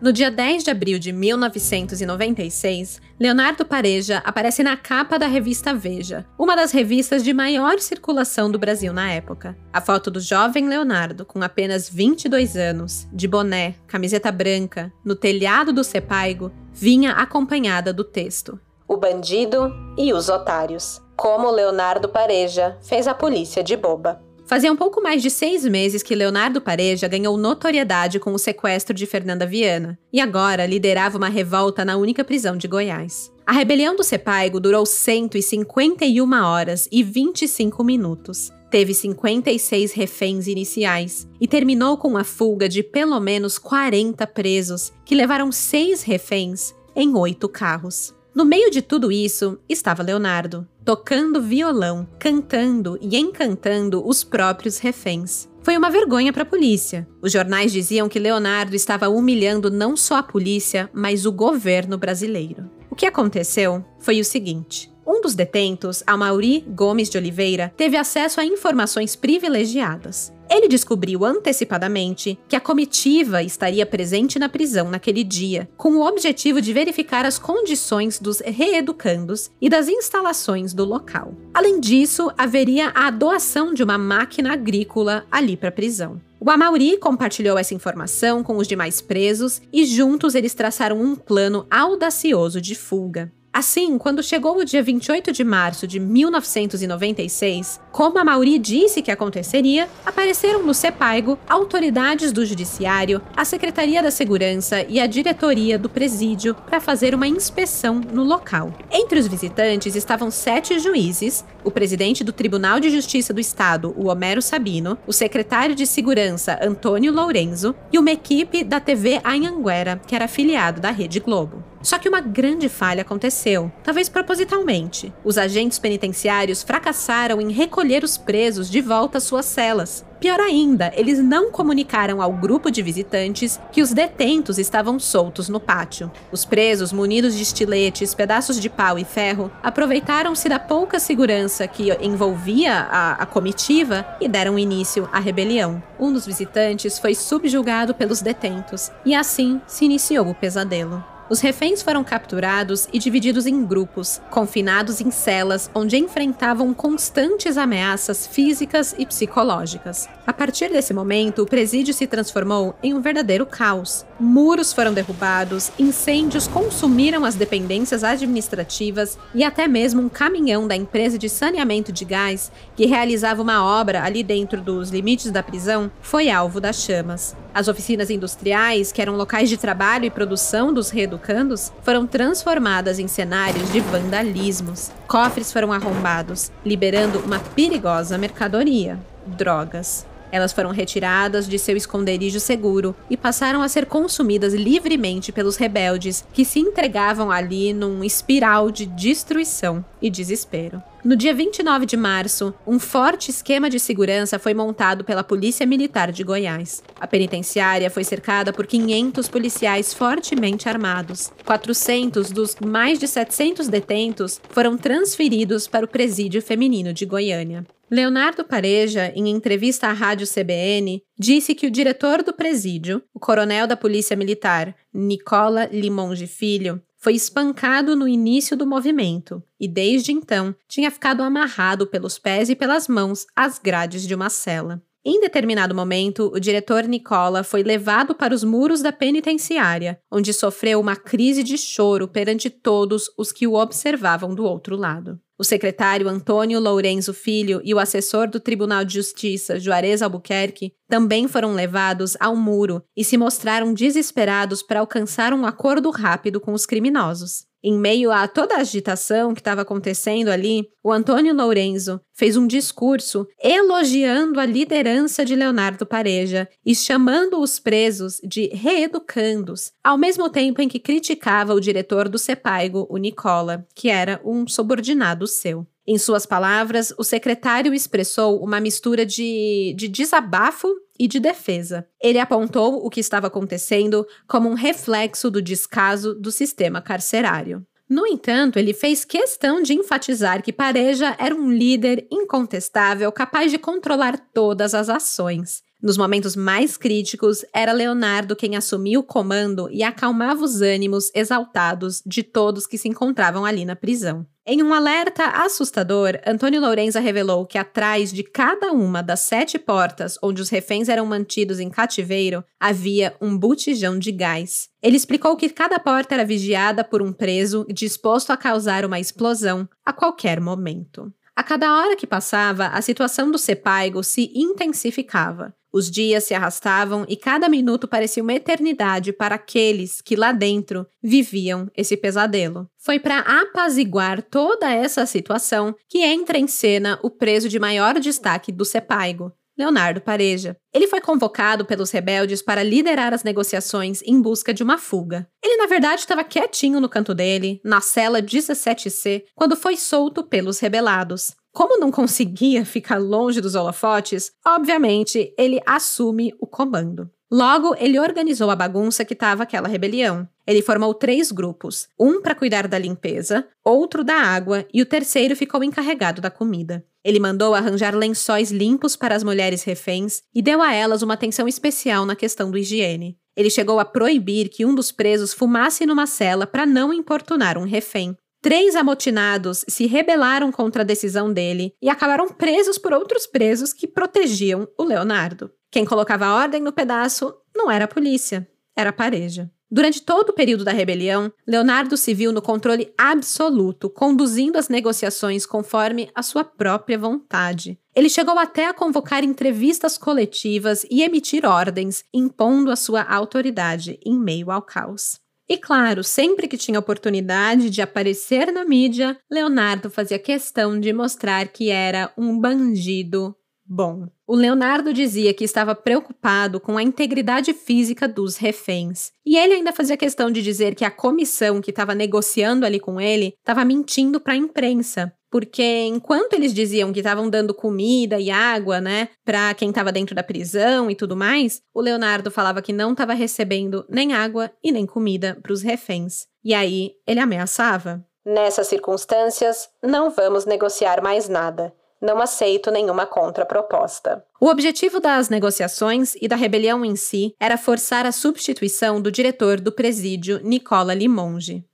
No 0.00 0.14
dia 0.14 0.30
10 0.30 0.64
de 0.64 0.70
abril 0.70 0.98
de 0.98 1.12
1996, 1.12 3.02
Leonardo 3.20 3.66
Pareja 3.66 4.22
aparece 4.24 4.62
na 4.62 4.74
capa 4.74 5.18
da 5.18 5.26
revista 5.26 5.74
Veja, 5.74 6.24
uma 6.38 6.56
das 6.56 6.72
revistas 6.72 7.22
de 7.22 7.34
maior 7.34 7.78
circulação 7.80 8.50
do 8.50 8.58
Brasil 8.58 8.94
na 8.94 9.10
época. 9.10 9.54
A 9.70 9.78
foto 9.78 10.10
do 10.10 10.18
jovem 10.18 10.66
Leonardo, 10.66 11.26
com 11.26 11.42
apenas 11.42 11.86
22 11.86 12.56
anos, 12.56 13.06
de 13.12 13.28
boné, 13.28 13.74
camiseta 13.86 14.32
branca, 14.32 14.90
no 15.04 15.14
telhado 15.14 15.70
do 15.70 15.84
Sepaigo, 15.84 16.50
vinha 16.72 17.12
acompanhada 17.12 17.92
do 17.92 18.02
texto: 18.02 18.58
O 18.90 18.96
bandido 18.96 19.72
e 19.96 20.12
os 20.12 20.28
otários. 20.28 21.00
Como 21.16 21.48
Leonardo 21.48 22.08
Pareja 22.08 22.76
fez 22.82 23.06
a 23.06 23.14
polícia 23.14 23.62
de 23.62 23.76
boba. 23.76 24.20
Fazia 24.44 24.72
um 24.72 24.74
pouco 24.74 25.00
mais 25.00 25.22
de 25.22 25.30
seis 25.30 25.64
meses 25.64 26.02
que 26.02 26.12
Leonardo 26.12 26.60
Pareja 26.60 27.06
ganhou 27.06 27.36
notoriedade 27.36 28.18
com 28.18 28.32
o 28.32 28.38
sequestro 28.38 28.92
de 28.92 29.06
Fernanda 29.06 29.46
Viana 29.46 29.96
e 30.12 30.20
agora 30.20 30.66
liderava 30.66 31.18
uma 31.18 31.28
revolta 31.28 31.84
na 31.84 31.96
única 31.96 32.24
prisão 32.24 32.56
de 32.56 32.66
Goiás. 32.66 33.30
A 33.46 33.52
rebelião 33.52 33.94
do 33.94 34.02
Sepaigo 34.02 34.58
durou 34.58 34.84
151 34.84 36.44
horas 36.44 36.88
e 36.90 37.04
25 37.04 37.84
minutos. 37.84 38.50
Teve 38.72 38.92
56 38.92 39.92
reféns 39.92 40.48
iniciais 40.48 41.28
e 41.40 41.46
terminou 41.46 41.96
com 41.96 42.16
a 42.16 42.24
fuga 42.24 42.68
de 42.68 42.82
pelo 42.82 43.20
menos 43.20 43.56
40 43.56 44.26
presos, 44.26 44.92
que 45.04 45.14
levaram 45.14 45.52
seis 45.52 46.02
reféns 46.02 46.74
em 46.96 47.14
oito 47.14 47.48
carros. 47.48 48.18
No 48.40 48.46
meio 48.46 48.70
de 48.70 48.80
tudo 48.80 49.12
isso 49.12 49.58
estava 49.68 50.02
Leonardo, 50.02 50.66
tocando 50.82 51.42
violão, 51.42 52.08
cantando 52.18 52.98
e 52.98 53.18
encantando 53.18 54.02
os 54.02 54.24
próprios 54.24 54.78
reféns. 54.78 55.46
Foi 55.62 55.76
uma 55.76 55.90
vergonha 55.90 56.32
para 56.32 56.42
a 56.42 56.46
polícia. 56.46 57.06
Os 57.20 57.32
jornais 57.32 57.70
diziam 57.70 58.08
que 58.08 58.18
Leonardo 58.18 58.74
estava 58.74 59.10
humilhando 59.10 59.70
não 59.70 59.94
só 59.94 60.16
a 60.16 60.22
polícia, 60.22 60.88
mas 60.94 61.26
o 61.26 61.32
governo 61.32 61.98
brasileiro. 61.98 62.70
O 62.88 62.96
que 62.96 63.04
aconteceu 63.04 63.84
foi 63.98 64.18
o 64.18 64.24
seguinte: 64.24 64.90
um 65.06 65.20
dos 65.20 65.34
detentos, 65.34 66.02
Amaury 66.06 66.64
Gomes 66.66 67.10
de 67.10 67.18
Oliveira, 67.18 67.70
teve 67.76 67.98
acesso 67.98 68.40
a 68.40 68.44
informações 68.46 69.14
privilegiadas. 69.14 70.32
Ele 70.50 70.66
descobriu 70.66 71.24
antecipadamente 71.24 72.36
que 72.48 72.56
a 72.56 72.60
comitiva 72.60 73.40
estaria 73.40 73.86
presente 73.86 74.36
na 74.36 74.48
prisão 74.48 74.90
naquele 74.90 75.22
dia, 75.22 75.68
com 75.76 75.92
o 75.92 76.04
objetivo 76.04 76.60
de 76.60 76.72
verificar 76.72 77.24
as 77.24 77.38
condições 77.38 78.18
dos 78.18 78.40
reeducandos 78.40 79.48
e 79.60 79.68
das 79.68 79.88
instalações 79.88 80.74
do 80.74 80.84
local. 80.84 81.34
Além 81.54 81.78
disso, 81.78 82.32
haveria 82.36 82.90
a 82.96 83.10
doação 83.10 83.72
de 83.72 83.84
uma 83.84 83.96
máquina 83.96 84.52
agrícola 84.52 85.24
ali 85.30 85.56
para 85.56 85.68
a 85.68 85.72
prisão. 85.72 86.20
O 86.40 86.50
Amauri 86.50 86.96
compartilhou 86.96 87.56
essa 87.56 87.74
informação 87.74 88.42
com 88.42 88.56
os 88.56 88.66
demais 88.66 89.00
presos 89.00 89.62
e 89.72 89.84
juntos 89.84 90.34
eles 90.34 90.54
traçaram 90.54 91.00
um 91.00 91.14
plano 91.14 91.64
audacioso 91.70 92.60
de 92.60 92.74
fuga. 92.74 93.30
Assim, 93.52 93.98
quando 93.98 94.22
chegou 94.22 94.56
o 94.56 94.64
dia 94.64 94.80
28 94.80 95.32
de 95.32 95.42
março 95.42 95.84
de 95.84 95.98
1996, 95.98 97.80
como 97.90 98.16
a 98.16 98.24
Mauri 98.24 98.60
disse 98.60 99.02
que 99.02 99.10
aconteceria, 99.10 99.88
apareceram 100.06 100.62
no 100.62 100.72
Sepaigo 100.72 101.36
autoridades 101.48 102.30
do 102.30 102.46
Judiciário, 102.46 103.20
a 103.36 103.44
Secretaria 103.44 104.00
da 104.04 104.10
Segurança 104.12 104.86
e 104.88 105.00
a 105.00 105.06
diretoria 105.06 105.76
do 105.76 105.88
presídio 105.88 106.54
para 106.54 106.78
fazer 106.78 107.12
uma 107.12 107.26
inspeção 107.26 108.00
no 108.00 108.22
local. 108.22 108.72
Entre 108.88 109.18
os 109.18 109.26
visitantes 109.26 109.96
estavam 109.96 110.30
sete 110.30 110.78
juízes, 110.78 111.44
o 111.64 111.72
presidente 111.72 112.22
do 112.22 112.32
Tribunal 112.32 112.78
de 112.78 112.88
Justiça 112.88 113.34
do 113.34 113.40
Estado, 113.40 113.92
o 113.98 114.08
Homero 114.08 114.40
Sabino, 114.40 114.96
o 115.08 115.12
secretário 115.12 115.74
de 115.74 115.88
Segurança, 115.88 116.56
Antônio 116.62 117.12
Lourenço, 117.12 117.74
e 117.92 117.98
uma 117.98 118.12
equipe 118.12 118.62
da 118.62 118.78
TV 118.78 119.20
Anhanguera, 119.24 120.00
que 120.06 120.14
era 120.14 120.26
afiliado 120.26 120.80
da 120.80 120.92
Rede 120.92 121.18
Globo. 121.18 121.64
Só 121.82 121.98
que 121.98 122.08
uma 122.08 122.20
grande 122.20 122.68
falha 122.68 123.02
aconteceu, 123.02 123.72
talvez 123.82 124.08
propositalmente. 124.08 125.12
Os 125.24 125.38
agentes 125.38 125.78
penitenciários 125.78 126.62
fracassaram 126.62 127.40
em 127.40 127.50
recolher 127.50 128.04
os 128.04 128.18
presos 128.18 128.70
de 128.70 128.80
volta 128.80 129.18
às 129.18 129.24
suas 129.24 129.46
celas. 129.46 130.04
Pior 130.20 130.38
ainda, 130.38 130.92
eles 130.94 131.18
não 131.18 131.50
comunicaram 131.50 132.20
ao 132.20 132.30
grupo 132.30 132.70
de 132.70 132.82
visitantes 132.82 133.58
que 133.72 133.80
os 133.80 133.94
detentos 133.94 134.58
estavam 134.58 134.98
soltos 134.98 135.48
no 135.48 135.58
pátio. 135.58 136.12
Os 136.30 136.44
presos, 136.44 136.92
munidos 136.92 137.34
de 137.34 137.42
estiletes, 137.42 138.14
pedaços 138.14 138.60
de 138.60 138.68
pau 138.68 138.98
e 138.98 139.04
ferro, 139.04 139.50
aproveitaram-se 139.62 140.46
da 140.46 140.58
pouca 140.58 141.00
segurança 141.00 141.66
que 141.66 141.90
envolvia 142.04 142.74
a, 142.90 143.12
a 143.12 143.24
comitiva 143.24 144.06
e 144.20 144.28
deram 144.28 144.58
início 144.58 145.08
à 145.10 145.18
rebelião. 145.18 145.82
Um 145.98 146.12
dos 146.12 146.26
visitantes 146.26 146.98
foi 146.98 147.14
subjugado 147.14 147.94
pelos 147.94 148.20
detentos 148.20 148.92
e 149.06 149.14
assim 149.14 149.58
se 149.66 149.86
iniciou 149.86 150.28
o 150.28 150.34
pesadelo. 150.34 151.02
Os 151.30 151.38
reféns 151.38 151.80
foram 151.80 152.02
capturados 152.02 152.88
e 152.92 152.98
divididos 152.98 153.46
em 153.46 153.64
grupos, 153.64 154.20
confinados 154.32 155.00
em 155.00 155.12
celas 155.12 155.70
onde 155.72 155.96
enfrentavam 155.96 156.74
constantes 156.74 157.56
ameaças 157.56 158.26
físicas 158.26 158.96
e 158.98 159.06
psicológicas. 159.06 160.08
A 160.26 160.32
partir 160.32 160.70
desse 160.70 160.92
momento, 160.92 161.42
o 161.42 161.46
presídio 161.46 161.94
se 161.94 162.04
transformou 162.08 162.74
em 162.82 162.92
um 162.94 163.00
verdadeiro 163.00 163.46
caos. 163.46 164.04
Muros 164.18 164.72
foram 164.72 164.92
derrubados, 164.92 165.70
incêndios 165.78 166.48
consumiram 166.48 167.24
as 167.24 167.36
dependências 167.36 168.02
administrativas 168.02 169.16
e 169.32 169.44
até 169.44 169.68
mesmo 169.68 170.02
um 170.02 170.08
caminhão 170.08 170.66
da 170.66 170.74
empresa 170.74 171.16
de 171.16 171.28
saneamento 171.28 171.92
de 171.92 172.04
gás, 172.04 172.50
que 172.74 172.86
realizava 172.86 173.40
uma 173.40 173.64
obra 173.64 174.02
ali 174.02 174.24
dentro 174.24 174.60
dos 174.60 174.90
limites 174.90 175.30
da 175.30 175.44
prisão, 175.44 175.92
foi 176.02 176.28
alvo 176.28 176.60
das 176.60 176.82
chamas. 176.82 177.36
As 177.52 177.66
oficinas 177.66 178.10
industriais, 178.10 178.92
que 178.92 179.02
eram 179.02 179.16
locais 179.16 179.48
de 179.48 179.56
trabalho 179.56 180.04
e 180.04 180.10
produção 180.10 180.72
dos 180.72 180.90
reeducandos, 180.90 181.72
foram 181.82 182.06
transformadas 182.06 182.98
em 182.98 183.08
cenários 183.08 183.72
de 183.72 183.80
vandalismos. 183.80 184.92
Cofres 185.08 185.52
foram 185.52 185.72
arrombados, 185.72 186.52
liberando 186.64 187.18
uma 187.18 187.40
perigosa 187.40 188.16
mercadoria: 188.16 188.98
drogas. 189.26 190.06
Elas 190.32 190.52
foram 190.52 190.70
retiradas 190.70 191.48
de 191.48 191.58
seu 191.58 191.76
esconderijo 191.76 192.38
seguro 192.38 192.94
e 193.08 193.16
passaram 193.16 193.62
a 193.62 193.68
ser 193.68 193.86
consumidas 193.86 194.54
livremente 194.54 195.32
pelos 195.32 195.56
rebeldes 195.56 196.24
que 196.32 196.44
se 196.44 196.60
entregavam 196.60 197.32
ali 197.32 197.72
num 197.72 198.04
espiral 198.04 198.70
de 198.70 198.86
destruição 198.86 199.84
e 200.00 200.08
desespero. 200.08 200.80
No 201.02 201.16
dia 201.16 201.32
29 201.32 201.86
de 201.86 201.96
março, 201.96 202.52
um 202.66 202.78
forte 202.78 203.30
esquema 203.30 203.70
de 203.70 203.80
segurança 203.80 204.38
foi 204.38 204.52
montado 204.52 205.02
pela 205.02 205.24
Polícia 205.24 205.64
Militar 205.64 206.12
de 206.12 206.22
Goiás. 206.22 206.82
A 207.00 207.06
penitenciária 207.06 207.88
foi 207.88 208.04
cercada 208.04 208.52
por 208.52 208.66
500 208.66 209.26
policiais 209.26 209.94
fortemente 209.94 210.68
armados. 210.68 211.32
400 211.46 212.30
dos 212.30 212.54
mais 212.62 212.98
de 212.98 213.08
700 213.08 213.66
detentos 213.68 214.42
foram 214.50 214.76
transferidos 214.76 215.66
para 215.66 215.86
o 215.86 215.88
presídio 215.88 216.42
feminino 216.42 216.92
de 216.92 217.06
Goiânia. 217.06 217.64
Leonardo 217.90 218.44
Pareja, 218.44 219.10
em 219.16 219.30
entrevista 219.30 219.86
à 219.86 219.92
rádio 219.92 220.26
CBN, 220.26 221.02
disse 221.18 221.54
que 221.54 221.66
o 221.66 221.70
diretor 221.70 222.22
do 222.22 222.34
presídio, 222.34 223.02
o 223.14 223.18
coronel 223.18 223.66
da 223.66 223.76
Polícia 223.76 224.14
Militar, 224.14 224.76
Nicola 224.92 225.64
Limonge 225.72 226.26
Filho, 226.26 226.80
foi 227.00 227.14
espancado 227.14 227.96
no 227.96 228.06
início 228.06 228.56
do 228.56 228.66
movimento 228.66 229.42
e, 229.58 229.66
desde 229.66 230.12
então, 230.12 230.54
tinha 230.68 230.90
ficado 230.90 231.22
amarrado 231.22 231.86
pelos 231.86 232.18
pés 232.18 232.50
e 232.50 232.54
pelas 232.54 232.86
mãos 232.86 233.26
às 233.34 233.58
grades 233.58 234.06
de 234.06 234.14
uma 234.14 234.28
cela. 234.28 234.82
Em 235.02 235.18
determinado 235.18 235.74
momento, 235.74 236.30
o 236.34 236.38
diretor 236.38 236.84
Nicola 236.84 237.42
foi 237.42 237.62
levado 237.62 238.14
para 238.14 238.34
os 238.34 238.44
muros 238.44 238.82
da 238.82 238.92
penitenciária, 238.92 239.98
onde 240.12 240.30
sofreu 240.34 240.78
uma 240.78 240.94
crise 240.94 241.42
de 241.42 241.56
choro 241.56 242.06
perante 242.06 242.50
todos 242.50 243.10
os 243.16 243.32
que 243.32 243.46
o 243.46 243.54
observavam 243.54 244.34
do 244.34 244.44
outro 244.44 244.76
lado. 244.76 245.18
O 245.40 245.42
secretário 245.42 246.06
Antônio 246.06 246.60
Lourenço 246.60 247.14
Filho 247.14 247.62
e 247.64 247.72
o 247.72 247.78
assessor 247.78 248.28
do 248.28 248.38
Tribunal 248.38 248.84
de 248.84 248.92
Justiça, 248.92 249.58
Juarez 249.58 250.02
Albuquerque, 250.02 250.74
também 250.86 251.26
foram 251.26 251.54
levados 251.54 252.14
ao 252.20 252.36
muro 252.36 252.84
e 252.94 253.02
se 253.02 253.16
mostraram 253.16 253.72
desesperados 253.72 254.62
para 254.62 254.80
alcançar 254.80 255.32
um 255.32 255.46
acordo 255.46 255.88
rápido 255.88 256.42
com 256.42 256.52
os 256.52 256.66
criminosos. 256.66 257.46
Em 257.62 257.78
meio 257.78 258.10
a 258.10 258.26
toda 258.26 258.54
a 258.54 258.60
agitação 258.60 259.34
que 259.34 259.40
estava 259.40 259.60
acontecendo 259.60 260.28
ali, 260.28 260.66
o 260.82 260.90
Antônio 260.90 261.34
Lourenço 261.34 262.00
fez 262.14 262.34
um 262.34 262.46
discurso 262.46 263.26
elogiando 263.42 264.40
a 264.40 264.46
liderança 264.46 265.26
de 265.26 265.36
Leonardo 265.36 265.84
Pareja 265.84 266.48
e 266.64 266.74
chamando 266.74 267.38
os 267.38 267.58
presos 267.58 268.18
de 268.24 268.48
reeducandos, 268.48 269.72
ao 269.84 269.98
mesmo 269.98 270.30
tempo 270.30 270.62
em 270.62 270.68
que 270.68 270.78
criticava 270.78 271.52
o 271.52 271.60
diretor 271.60 272.08
do 272.08 272.18
Sepaigo, 272.18 272.86
o 272.88 272.96
Nicola, 272.96 273.66
que 273.74 273.90
era 273.90 274.20
um 274.24 274.48
subordinado 274.48 275.26
seu. 275.26 275.66
Em 275.86 275.98
suas 275.98 276.26
palavras, 276.26 276.92
o 276.98 277.04
secretário 277.04 277.72
expressou 277.74 278.42
uma 278.42 278.60
mistura 278.60 279.04
de, 279.04 279.74
de 279.76 279.88
desabafo 279.88 280.68
e 280.98 281.08
de 281.08 281.18
defesa. 281.18 281.86
Ele 282.00 282.18
apontou 282.18 282.84
o 282.84 282.90
que 282.90 283.00
estava 283.00 283.28
acontecendo 283.28 284.06
como 284.28 284.48
um 284.48 284.54
reflexo 284.54 285.30
do 285.30 285.40
descaso 285.40 286.14
do 286.14 286.30
sistema 286.30 286.82
carcerário. 286.82 287.66
No 287.88 288.06
entanto, 288.06 288.56
ele 288.56 288.72
fez 288.72 289.04
questão 289.04 289.62
de 289.62 289.74
enfatizar 289.74 290.42
que 290.44 290.52
Pareja 290.52 291.16
era 291.18 291.34
um 291.34 291.50
líder 291.50 292.06
incontestável 292.08 293.10
capaz 293.10 293.50
de 293.50 293.58
controlar 293.58 294.16
todas 294.32 294.74
as 294.74 294.88
ações. 294.88 295.64
Nos 295.82 295.96
momentos 295.96 296.36
mais 296.36 296.76
críticos, 296.76 297.42
era 297.54 297.72
Leonardo 297.72 298.36
quem 298.36 298.54
assumia 298.54 299.00
o 299.00 299.02
comando 299.02 299.66
e 299.70 299.82
acalmava 299.82 300.44
os 300.44 300.60
ânimos 300.60 301.10
exaltados 301.14 302.02
de 302.04 302.22
todos 302.22 302.66
que 302.66 302.76
se 302.76 302.86
encontravam 302.86 303.46
ali 303.46 303.64
na 303.64 303.74
prisão. 303.74 304.26
Em 304.46 304.62
um 304.62 304.74
alerta 304.74 305.24
assustador, 305.24 306.18
Antônio 306.26 306.60
Lourenza 306.60 307.00
revelou 307.00 307.46
que 307.46 307.56
atrás 307.56 308.12
de 308.12 308.22
cada 308.22 308.72
uma 308.72 309.02
das 309.02 309.20
sete 309.20 309.58
portas 309.58 310.18
onde 310.22 310.42
os 310.42 310.50
reféns 310.50 310.88
eram 310.88 311.06
mantidos 311.06 311.58
em 311.58 311.70
cativeiro 311.70 312.44
havia 312.58 313.14
um 313.20 313.38
botijão 313.38 313.98
de 313.98 314.12
gás. 314.12 314.68
Ele 314.82 314.96
explicou 314.96 315.34
que 315.34 315.48
cada 315.48 315.78
porta 315.78 316.14
era 316.14 316.26
vigiada 316.26 316.84
por 316.84 317.00
um 317.00 317.12
preso 317.12 317.64
disposto 317.72 318.32
a 318.32 318.36
causar 318.36 318.84
uma 318.84 319.00
explosão 319.00 319.66
a 319.84 319.94
qualquer 319.94 320.40
momento. 320.40 321.10
A 321.34 321.42
cada 321.42 321.74
hora 321.74 321.96
que 321.96 322.06
passava, 322.06 322.66
a 322.66 322.82
situação 322.82 323.30
do 323.30 323.38
Sepaigo 323.38 324.02
se 324.02 324.30
intensificava. 324.34 325.54
Os 325.72 325.90
dias 325.90 326.24
se 326.24 326.34
arrastavam 326.34 327.04
e 327.08 327.16
cada 327.16 327.48
minuto 327.48 327.86
parecia 327.86 328.22
uma 328.22 328.34
eternidade 328.34 329.12
para 329.12 329.36
aqueles 329.36 330.00
que 330.00 330.16
lá 330.16 330.32
dentro 330.32 330.86
viviam 331.02 331.70
esse 331.76 331.96
pesadelo. 331.96 332.68
Foi 332.76 332.98
para 332.98 333.20
apaziguar 333.20 334.22
toda 334.22 334.70
essa 334.70 335.06
situação 335.06 335.74
que 335.88 335.98
entra 335.98 336.38
em 336.38 336.48
cena 336.48 336.98
o 337.02 337.10
preso 337.10 337.48
de 337.48 337.58
maior 337.58 338.00
destaque 338.00 338.50
do 338.50 338.64
Sepaigo, 338.64 339.32
Leonardo 339.60 340.00
Pareja. 340.00 340.56
Ele 340.72 340.86
foi 340.86 341.00
convocado 341.00 341.66
pelos 341.66 341.90
rebeldes 341.90 342.40
para 342.40 342.62
liderar 342.62 343.12
as 343.12 343.22
negociações 343.22 344.00
em 344.02 344.20
busca 344.20 344.54
de 344.54 344.62
uma 344.62 344.78
fuga. 344.78 345.28
Ele, 345.44 345.56
na 345.56 345.66
verdade, 345.66 346.00
estava 346.00 346.24
quietinho 346.24 346.80
no 346.80 346.88
canto 346.88 347.14
dele, 347.14 347.60
na 347.62 347.80
cela 347.80 348.22
17C, 348.22 349.24
quando 349.34 349.56
foi 349.56 349.76
solto 349.76 350.24
pelos 350.24 350.58
rebelados. 350.58 351.34
Como 351.52 351.78
não 351.78 351.90
conseguia 351.90 352.64
ficar 352.64 352.98
longe 352.98 353.40
dos 353.40 353.54
holofotes, 353.54 354.32
obviamente 354.46 355.34
ele 355.36 355.60
assume 355.66 356.32
o 356.40 356.46
comando. 356.46 357.10
Logo, 357.32 357.76
ele 357.78 357.98
organizou 357.98 358.50
a 358.50 358.56
bagunça 358.56 359.04
que 359.04 359.12
estava 359.12 359.44
aquela 359.44 359.68
rebelião. 359.68 360.28
Ele 360.44 360.62
formou 360.62 360.92
três 360.92 361.30
grupos: 361.30 361.88
um 361.98 362.20
para 362.20 362.34
cuidar 362.34 362.66
da 362.66 362.76
limpeza, 362.76 363.46
outro 363.64 364.02
da 364.02 364.16
água 364.16 364.66
e 364.74 364.82
o 364.82 364.86
terceiro 364.86 365.36
ficou 365.36 365.62
encarregado 365.62 366.20
da 366.20 366.30
comida. 366.30 366.84
Ele 367.04 367.20
mandou 367.20 367.54
arranjar 367.54 367.94
lençóis 367.94 368.50
limpos 368.50 368.96
para 368.96 369.14
as 369.14 369.22
mulheres 369.22 369.62
reféns 369.62 370.22
e 370.34 370.42
deu 370.42 370.60
a 370.60 370.72
elas 370.72 371.02
uma 371.02 371.14
atenção 371.14 371.46
especial 371.46 372.04
na 372.04 372.16
questão 372.16 372.50
do 372.50 372.58
higiene. 372.58 373.16
Ele 373.36 373.48
chegou 373.48 373.78
a 373.78 373.84
proibir 373.84 374.48
que 374.48 374.66
um 374.66 374.74
dos 374.74 374.90
presos 374.90 375.32
fumasse 375.32 375.86
numa 375.86 376.06
cela 376.06 376.46
para 376.46 376.66
não 376.66 376.92
importunar 376.92 377.56
um 377.56 377.64
refém. 377.64 378.16
Três 378.42 378.74
amotinados 378.74 379.64
se 379.68 379.86
rebelaram 379.86 380.50
contra 380.50 380.80
a 380.80 380.84
decisão 380.84 381.30
dele 381.30 381.74
e 381.80 381.90
acabaram 381.90 382.28
presos 382.28 382.78
por 382.78 382.92
outros 382.92 383.26
presos 383.26 383.72
que 383.74 383.86
protegiam 383.86 384.66
o 384.78 384.82
Leonardo. 384.82 385.50
Quem 385.70 385.84
colocava 385.84 386.32
ordem 386.32 386.62
no 386.62 386.72
pedaço 386.72 387.34
não 387.54 387.70
era 387.70 387.84
a 387.84 387.88
polícia, 387.88 388.48
era 388.74 388.90
a 388.90 388.94
pareja. 388.94 389.50
Durante 389.70 390.02
todo 390.02 390.30
o 390.30 390.32
período 390.32 390.64
da 390.64 390.72
rebelião, 390.72 391.32
Leonardo 391.46 391.96
se 391.96 392.12
viu 392.12 392.32
no 392.32 392.42
controle 392.42 392.92
absoluto, 392.98 393.88
conduzindo 393.88 394.58
as 394.58 394.68
negociações 394.68 395.46
conforme 395.46 396.10
a 396.12 396.22
sua 396.22 396.42
própria 396.42 396.98
vontade. 396.98 397.78
Ele 397.94 398.08
chegou 398.08 398.36
até 398.36 398.66
a 398.66 398.74
convocar 398.74 399.22
entrevistas 399.22 399.96
coletivas 399.96 400.84
e 400.90 401.02
emitir 401.02 401.44
ordens, 401.44 402.04
impondo 402.12 402.70
a 402.70 402.76
sua 402.76 403.02
autoridade 403.02 404.00
em 404.04 404.18
meio 404.18 404.50
ao 404.50 404.62
caos. 404.62 405.19
E 405.50 405.58
claro, 405.58 406.04
sempre 406.04 406.46
que 406.46 406.56
tinha 406.56 406.78
oportunidade 406.78 407.70
de 407.70 407.82
aparecer 407.82 408.52
na 408.52 408.64
mídia, 408.64 409.18
Leonardo 409.28 409.90
fazia 409.90 410.16
questão 410.16 410.78
de 410.78 410.92
mostrar 410.92 411.48
que 411.48 411.70
era 411.70 412.12
um 412.16 412.38
bandido 412.38 413.34
Bom, 413.72 414.08
o 414.26 414.34
Leonardo 414.34 414.92
dizia 414.92 415.32
que 415.32 415.44
estava 415.44 415.76
preocupado 415.76 416.58
com 416.58 416.76
a 416.76 416.82
integridade 416.82 417.52
física 417.52 418.08
dos 418.08 418.36
reféns. 418.36 419.12
E 419.24 419.36
ele 419.36 419.54
ainda 419.54 419.72
fazia 419.72 419.96
questão 419.96 420.28
de 420.28 420.42
dizer 420.42 420.74
que 420.74 420.84
a 420.84 420.90
comissão 420.90 421.60
que 421.60 421.70
estava 421.70 421.94
negociando 421.94 422.66
ali 422.66 422.80
com 422.80 423.00
ele 423.00 423.32
estava 423.38 423.64
mentindo 423.64 424.18
para 424.18 424.32
a 424.32 424.36
imprensa. 424.36 425.14
Porque 425.30 425.62
enquanto 425.62 426.34
eles 426.34 426.52
diziam 426.52 426.92
que 426.92 427.00
estavam 427.00 427.30
dando 427.30 427.54
comida 427.54 428.18
e 428.18 428.30
água, 428.30 428.80
né, 428.80 429.08
para 429.24 429.54
quem 429.54 429.70
estava 429.70 429.92
dentro 429.92 430.14
da 430.14 430.22
prisão 430.22 430.90
e 430.90 430.94
tudo 430.94 431.16
mais, 431.16 431.62
o 431.72 431.80
Leonardo 431.80 432.30
falava 432.30 432.60
que 432.60 432.72
não 432.72 432.92
estava 432.92 433.14
recebendo 433.14 433.84
nem 433.88 434.12
água 434.12 434.50
e 434.62 434.72
nem 434.72 434.84
comida 434.84 435.38
para 435.42 435.52
os 435.52 435.62
reféns. 435.62 436.26
E 436.44 436.52
aí 436.52 436.92
ele 437.06 437.20
ameaçava. 437.20 438.04
Nessas 438.24 438.66
circunstâncias, 438.66 439.68
não 439.82 440.10
vamos 440.10 440.44
negociar 440.44 441.02
mais 441.02 441.28
nada 441.28 441.72
não 442.00 442.20
aceito 442.20 442.70
nenhuma 442.70 443.04
contraproposta. 443.04 444.24
O 444.40 444.46
objetivo 444.48 445.00
das 445.00 445.28
negociações 445.28 446.14
e 446.20 446.26
da 446.26 446.34
rebelião 446.34 446.84
em 446.84 446.96
si 446.96 447.34
era 447.38 447.58
forçar 447.58 448.06
a 448.06 448.12
substituição 448.12 449.00
do 449.00 449.12
diretor 449.12 449.60
do 449.60 449.70
presídio, 449.70 450.40
Nicola 450.42 450.94
Limonge. 450.94 451.64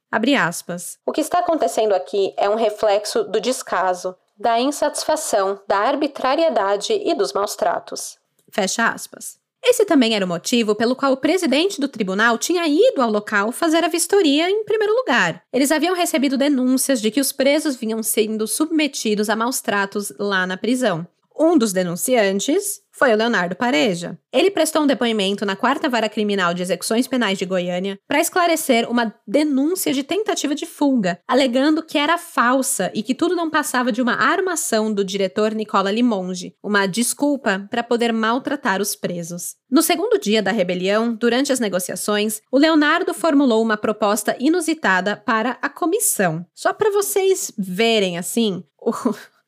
O 1.05 1.13
que 1.13 1.21
está 1.21 1.41
acontecendo 1.41 1.95
aqui 1.95 2.33
é 2.37 2.49
um 2.49 2.55
reflexo 2.55 3.25
do 3.25 3.41
descaso, 3.41 4.17
da 4.39 4.61
insatisfação, 4.61 5.61
da 5.67 5.79
arbitrariedade 5.79 6.93
e 6.93 7.15
dos 7.15 7.33
maus 7.33 7.57
tratos. 7.57 8.19
Fecha 8.51 8.89
aspas. 8.89 9.39
Esse 9.69 9.85
também 9.85 10.15
era 10.15 10.25
o 10.25 10.29
motivo 10.29 10.77
pelo 10.77 10.95
qual 10.95 11.13
o 11.13 11.17
presidente 11.17 11.81
do 11.81 11.89
tribunal 11.89 12.39
tinha 12.39 12.69
ido 12.69 13.03
ao 13.03 13.11
local 13.11 13.51
fazer 13.51 13.83
a 13.83 13.89
vistoria 13.89 14.49
em 14.49 14.65
primeiro 14.65 14.95
lugar. 14.95 15.43
Eles 15.53 15.73
haviam 15.73 15.95
recebido 15.95 16.39
denúncias 16.39 17.01
de 17.01 17.11
que 17.11 17.21
os 17.21 17.33
presos 17.33 17.75
vinham 17.75 18.01
sendo 18.01 18.47
submetidos 18.47 19.29
a 19.29 19.35
maus 19.35 19.61
tratos 19.61 20.13
lá 20.21 20.47
na 20.47 20.57
prisão. 20.57 21.05
Um 21.39 21.59
dos 21.59 21.73
denunciantes 21.73 22.81
foi 22.91 23.13
o 23.13 23.17
Leonardo 23.17 23.55
Pareja. 23.55 24.19
Ele 24.33 24.51
prestou 24.51 24.83
um 24.83 24.87
depoimento 24.87 25.45
na 25.45 25.55
quarta 25.55 25.87
vara 25.87 26.09
criminal 26.09 26.55
de 26.55 26.63
execuções 26.63 27.07
penais 27.07 27.37
de 27.37 27.45
Goiânia 27.45 27.99
para 28.09 28.21
esclarecer 28.21 28.91
uma 28.91 29.15
denúncia 29.27 29.93
de 29.93 30.03
tentativa 30.03 30.55
de 30.55 30.65
fuga, 30.65 31.21
alegando 31.29 31.83
que 31.83 31.99
era 31.99 32.17
falsa 32.17 32.91
e 32.95 33.03
que 33.03 33.15
tudo 33.15 33.37
não 33.37 33.51
passava 33.51 33.93
de 33.93 34.01
uma 34.01 34.15
armação 34.15 34.91
do 34.91 35.05
diretor 35.05 35.55
Nicola 35.55 35.93
Limonge, 35.93 36.55
uma 36.63 36.87
desculpa 36.87 37.67
para 37.71 37.83
poder 37.83 38.15
maltratar 38.15 38.81
os 38.81 38.97
presos. 38.97 39.57
No 39.71 39.83
segundo 39.83 40.19
dia 40.19 40.43
da 40.43 40.51
rebelião, 40.51 41.15
durante 41.15 41.53
as 41.53 41.61
negociações, 41.61 42.41
o 42.51 42.57
Leonardo 42.57 43.13
formulou 43.13 43.63
uma 43.63 43.77
proposta 43.77 44.35
inusitada 44.41 45.17
para 45.19 45.59
a 45.61 45.69
comissão. 45.69 46.47
Só 46.55 46.73
para 46.73 46.91
vocês 46.91 47.53
verem 47.59 48.17
assim, 48.17 48.65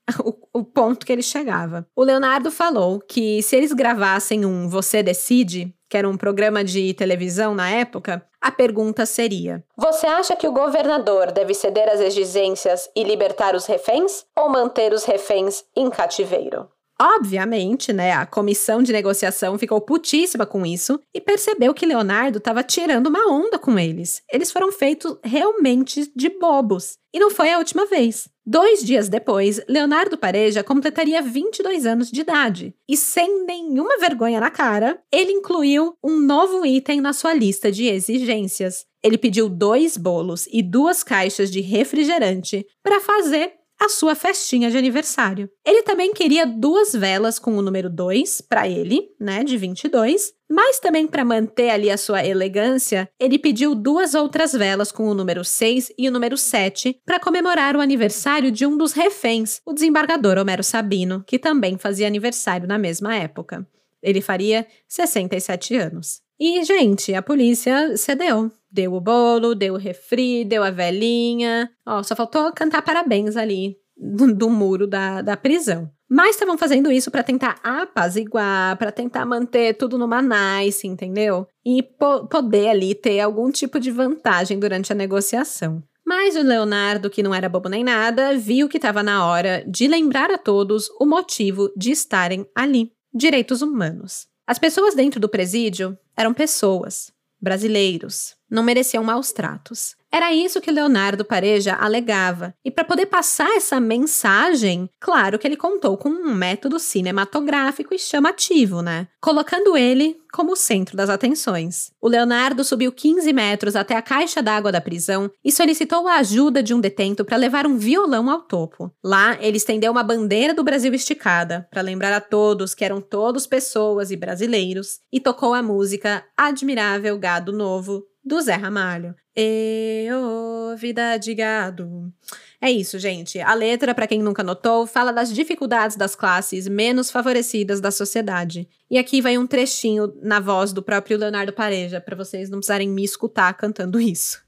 o 0.25 0.33
o, 0.59 0.65
ponto 0.65 1.07
que 1.07 1.13
ele 1.13 1.23
chegava. 1.23 1.87
O 1.95 2.03
Leonardo 2.03 2.51
falou 2.51 3.01
que 3.01 3.43
se 3.43 3.57
eles 3.57 3.73
gravassem 3.73 4.45
um 4.45 4.69
Você 4.69 5.03
Decide, 5.03 5.75
que 5.89 5.97
era 5.97 6.09
um 6.09 6.17
programa 6.17 6.65
de 6.65 6.93
televisão 6.95 7.55
na 7.55 7.71
época, 7.71 8.25
a 8.41 8.51
pergunta 8.51 9.07
seria: 9.07 9.65
Você 9.77 10.07
acha 10.07 10.37
que 10.37 10.47
o 10.47 10.53
governador 10.53 11.33
deve 11.33 11.55
ceder 11.55 11.89
às 11.89 12.01
exigências 12.01 12.89
e 12.95 13.05
libertar 13.05 13.55
os 13.55 13.67
reféns 13.67 14.25
ou 14.37 14.49
manter 14.49 14.93
os 14.93 15.05
reféns 15.05 15.65
em 15.77 15.89
cativeiro? 15.89 16.69
Obviamente, 17.01 17.93
né, 17.93 18.11
a 18.11 18.27
comissão 18.27 18.83
de 18.83 18.93
negociação 18.93 19.57
ficou 19.57 19.81
putíssima 19.81 20.45
com 20.45 20.67
isso 20.67 20.99
e 21.15 21.21
percebeu 21.21 21.73
que 21.73 21.87
Leonardo 21.87 22.39
estava 22.39 22.65
tirando 22.65 23.07
uma 23.07 23.33
onda 23.33 23.57
com 23.57 23.79
eles. 23.79 24.21
Eles 24.33 24.51
foram 24.51 24.73
feitos 24.73 25.17
realmente 25.23 26.11
de 26.17 26.29
bobos. 26.29 26.99
E 27.19 27.21
não 27.21 27.31
foi 27.33 27.51
a 27.51 27.59
última 27.59 27.85
vez. 27.85 28.29
Dois 28.47 28.79
dias 28.79 29.09
depois, 29.09 29.61
Leonardo 29.69 30.17
Pareja 30.17 30.63
completaria 30.63 31.21
22 31.21 31.85
anos 31.85 32.13
de 32.13 32.21
idade. 32.21 32.73
E 32.89 32.97
sem 32.97 33.45
nenhuma 33.45 33.99
vergonha 33.99 34.39
na 34.39 34.53
cara, 34.53 35.03
ele 35.11 35.33
incluiu 35.33 35.97
um 36.01 36.21
novo 36.21 36.65
item 36.65 37.01
na 37.01 37.13
sua 37.13 37.35
lista 37.35 37.73
de 37.73 37.87
exigências. 37.87 38.87
Ele 39.03 39.19
pediu 39.19 39.49
dois 39.49 39.97
bolos 39.97 40.47
e 40.53 40.63
duas 40.63 41.03
caixas 41.03 41.51
de 41.51 41.61
refrigerante 41.61 42.65
para 42.85 43.01
fazer 43.01 43.53
a 43.81 43.89
sua 43.89 44.15
festinha 44.15 44.71
de 44.71 44.79
aniversário. 44.79 45.51
Ele 45.67 45.83
também 45.83 46.13
queria 46.13 46.47
duas 46.47 46.93
velas 46.93 47.41
com 47.41 47.57
o 47.57 47.63
número 47.63 47.91
2 47.91 48.43
para 48.43 48.69
ele, 48.69 49.09
né, 49.21 49.43
de 49.43 49.57
22, 49.57 50.33
mas 50.49 50.81
também 50.81 51.07
para 51.07 51.25
manter 51.25 51.71
ali 51.71 51.91
a 51.91 51.97
sua 51.97 52.25
elegância, 52.25 53.09
ele 53.21 53.39
pediu 53.39 53.75
duas 53.75 54.15
outras 54.15 54.53
velas 54.53 54.91
com 54.91 55.09
o 55.09 55.15
número 55.15 55.45
6 55.45 55.93
e 55.99 56.09
o 56.09 56.13
número 56.13 56.37
7 56.37 57.01
para 57.05 57.21
comemorar 57.21 57.77
o 57.77 57.81
aniversário 57.81 58.51
de 58.51 58.65
um 58.65 58.77
dos 58.77 58.93
reféns, 58.93 59.61
o 59.67 59.73
desembargador 59.73 60.39
Homero 60.39 60.65
Sabino, 60.65 61.23
que 61.27 61.39
também 61.39 61.77
fazia 61.77 62.07
aniversário 62.07 62.67
na 62.67 62.79
mesma 62.79 63.15
época. 63.15 63.67
Ele 64.03 64.21
faria 64.21 64.67
67 64.89 65.77
anos. 65.77 66.21
E, 66.41 66.63
gente, 66.65 67.15
a 67.15 67.23
polícia 67.23 67.97
cedeu. 67.97 68.51
Deu 68.71 68.95
o 68.95 69.01
bolo, 69.01 69.55
deu 69.55 69.75
o 69.75 69.79
refri, 69.79 70.45
deu 70.45 70.63
a 70.63 70.71
velhinha. 70.71 71.69
Ó, 71.85 72.03
só 72.03 72.15
faltou 72.15 72.53
cantar 72.53 72.83
parabéns 72.83 73.37
ali 73.37 73.77
do, 73.97 74.33
do 74.33 74.49
muro 74.49 74.87
da, 74.87 75.21
da 75.21 75.37
prisão. 75.37 75.91
Mas 76.09 76.31
estavam 76.31 76.57
fazendo 76.57 76.91
isso 76.91 77.11
para 77.11 77.23
tentar 77.23 77.61
apaziguar, 77.63 78.77
para 78.79 78.91
tentar 78.91 79.27
manter 79.27 79.75
tudo 79.75 79.99
numa 79.99 80.23
nice, 80.23 80.87
entendeu? 80.87 81.47
E 81.65 81.83
po 81.83 82.27
poder 82.27 82.69
ali 82.69 82.95
ter 82.95 83.21
algum 83.21 83.51
tipo 83.51 83.79
de 83.79 83.91
vantagem 83.91 84.59
durante 84.59 84.91
a 84.91 84.97
negociação. 84.97 85.83
Mas 86.07 86.37
o 86.37 86.43
Leonardo, 86.43 87.11
que 87.11 87.23
não 87.23 87.35
era 87.35 87.51
bobo 87.51 87.69
nem 87.69 87.85
nada, 87.85 88.35
viu 88.39 88.67
que 88.67 88.79
estava 88.79 89.03
na 89.03 89.27
hora 89.27 89.63
de 89.69 89.87
lembrar 89.87 90.31
a 90.31 90.39
todos 90.39 90.89
o 90.99 91.05
motivo 91.05 91.71
de 91.77 91.91
estarem 91.91 92.47
ali: 92.55 92.91
direitos 93.13 93.61
humanos. 93.61 94.27
As 94.47 94.59
pessoas 94.59 94.95
dentro 94.95 95.21
do 95.21 95.29
presídio 95.29 95.99
eram 96.17 96.33
pessoas, 96.33 97.13
brasileiros, 97.39 98.38
não 98.51 98.63
mereciam 98.63 99.05
maus 99.05 99.33
tratos. 99.33 99.97
Era 100.11 100.33
isso 100.33 100.61
que 100.61 100.71
Leonardo 100.71 101.23
Pareja 101.25 101.75
alegava. 101.75 102.55
E 102.65 102.71
para 102.71 102.85
poder 102.85 103.07
passar 103.07 103.57
essa 103.57 103.79
mensagem, 103.79 104.89
claro 104.99 105.39
que 105.39 105.47
ele 105.47 105.57
contou 105.57 105.99
com 105.99 106.09
um 106.09 106.35
método 106.35 106.79
cinematográfico 106.79 107.95
e 107.95 107.99
chamativo, 107.99 108.81
né? 108.81 109.07
Colocando 109.21 109.77
ele 109.77 110.17
como 110.33 110.53
o 110.53 110.57
centro 110.57 110.97
das 110.97 111.11
atenções. 111.11 111.91
O 112.01 112.09
Leonardo 112.09 112.65
subiu 112.65 112.93
15 112.93 113.33
metros 113.33 113.77
até 113.77 113.97
a 113.97 114.03
caixa 114.03 114.43
d'água 114.43 114.73
da 114.73 114.81
prisão 114.81 115.31
e 115.45 115.53
solicitou 115.53 116.07
a 116.07 116.17
ajuda 116.17 116.63
de 116.63 116.73
um 116.73 116.81
detento 116.81 117.25
para 117.25 117.37
levar 117.37 117.67
um 117.67 117.77
violão 117.77 118.31
ao 118.31 118.43
topo. 118.43 118.91
Lá, 119.03 119.37
ele 119.41 119.57
estendeu 119.57 119.93
uma 119.93 120.03
bandeira 120.03 120.55
do 120.55 120.65
Brasil 120.65 120.93
esticada 120.95 121.67
para 121.71 121.83
lembrar 121.83 122.13
a 122.15 122.21
todos 122.21 122.75
que 122.75 122.85
eram 122.85 123.01
todos 123.01 123.47
pessoas 123.47 124.11
e 124.11 124.17
brasileiros 124.17 125.01
e 125.13 125.21
tocou 125.21 125.53
a 125.55 125.63
música 125.63 126.25
Admirável 126.37 127.19
Gado 127.19 127.53
Novo 127.53 128.05
do 128.29 128.41
Zé 128.41 128.55
Ramalho. 128.55 129.15
E 129.35 130.07
oh, 130.13 130.77
vida 130.77 131.17
de 131.17 131.35
gado. 131.35 132.13
É 132.61 132.71
isso, 132.71 132.99
gente. 132.99 133.41
A 133.41 133.55
letra, 133.55 133.95
para 133.95 134.07
quem 134.07 134.23
nunca 134.23 134.43
notou, 134.43 134.87
fala 134.87 135.13
das 135.13 135.33
dificuldades 135.33 135.97
das 135.97 136.15
classes 136.15 136.69
menos 136.69 137.11
favorecidas 137.11 137.81
da 137.81 137.91
sociedade. 137.91 138.69
E 138.91 138.99
aqui 138.99 139.23
vai 139.23 139.39
um 139.39 139.47
trechinho 139.47 140.13
na 140.23 140.41
voz 140.41 140.73
do 140.73 140.83
próprio 140.83 141.17
Leonardo 141.17 141.53
Pareja, 141.53 142.01
para 142.01 142.17
vocês 142.17 142.51
não 142.51 142.59
precisarem 142.59 142.89
me 142.89 143.03
escutar 143.03 143.55
cantando 143.55 144.01
isso. 144.01 144.47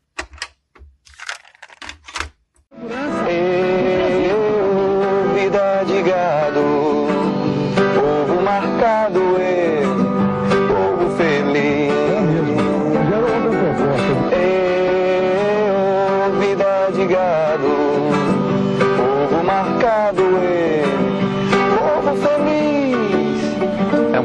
Eu, 3.33 5.35
vida 5.35 5.85
de 5.85 6.03
gado, 6.03 6.61
povo 7.95 8.43
marcado, 8.43 9.20
eu, 9.20 9.69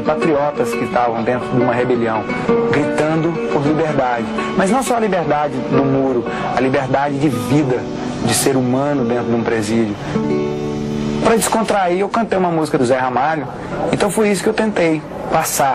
patriotas 0.06 0.70
que 0.70 0.84
estavam 0.84 1.22
dentro 1.22 1.48
de 1.48 1.60
uma 1.60 1.74
rebelião, 1.74 2.22
gritando 2.70 3.32
por 3.52 3.62
liberdade. 3.66 4.24
Mas 4.56 4.70
não 4.70 4.82
só 4.82 4.96
a 4.96 5.00
liberdade 5.00 5.54
no 5.70 5.84
muro, 5.84 6.24
a 6.56 6.60
liberdade 6.60 7.18
de 7.18 7.28
vida 7.28 7.80
de 8.24 8.32
ser 8.32 8.56
humano 8.56 9.04
dentro 9.04 9.26
de 9.26 9.34
um 9.34 9.42
presídio. 9.42 9.94
Para 11.22 11.36
descontrair, 11.36 11.98
eu 11.98 12.08
cantei 12.08 12.38
uma 12.38 12.50
música 12.50 12.78
do 12.78 12.86
Zé 12.86 12.96
Ramalho, 12.96 13.48
então 13.92 14.10
foi 14.10 14.30
isso 14.30 14.42
que 14.42 14.48
eu 14.48 14.54
tentei 14.54 15.02
passar. 15.32 15.74